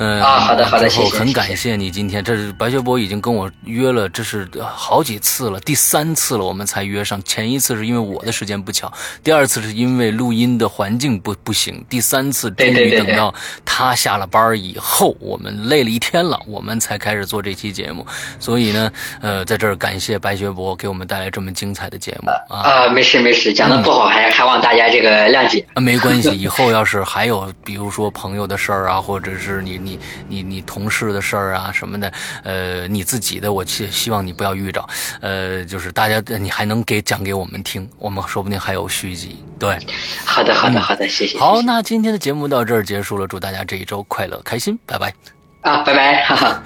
[0.01, 1.19] 嗯啊，好的好的，谢谢。
[1.19, 7.21] 很感谢你今天，这是白学博已经跟我约了，这是好几次了，第三次了，我们才约上。
[7.23, 8.91] 前一次是因为我的时间不巧，
[9.21, 13.35] 第二次是因为录音的环境不不行，第三次终于等到
[13.65, 18.07] 他下了班以后，我们累了一天了，我们才开始做这期节目。
[18.39, 18.89] 所以呢，
[19.21, 22.61] 呃，在这儿感谢白学博给我们带来这么精彩的节目啊。
[22.61, 25.65] 啊，没事没事，讲的不好还还望大家这个谅解。
[25.73, 29.79] 啊，没关系， 以后要是还有比如说朋友的事儿啊，或者是你。
[29.79, 32.11] 你你你同事的事儿啊什么的，
[32.43, 34.85] 呃，你自己的，我希希望你不要遇着，
[35.21, 39.43] 呃，就是大家你还能给讲给我们听，我们说不定还有续集。
[39.57, 39.77] 对，
[40.25, 41.39] 好的好的好的，谢谢。
[41.39, 45.13] 好，那今天的节目到这儿结束了，祝大家这一周快乐开心，拜拜。
[45.61, 46.63] 啊，拜拜，哈哈，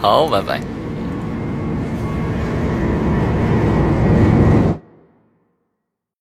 [0.00, 0.85] 好，拜拜。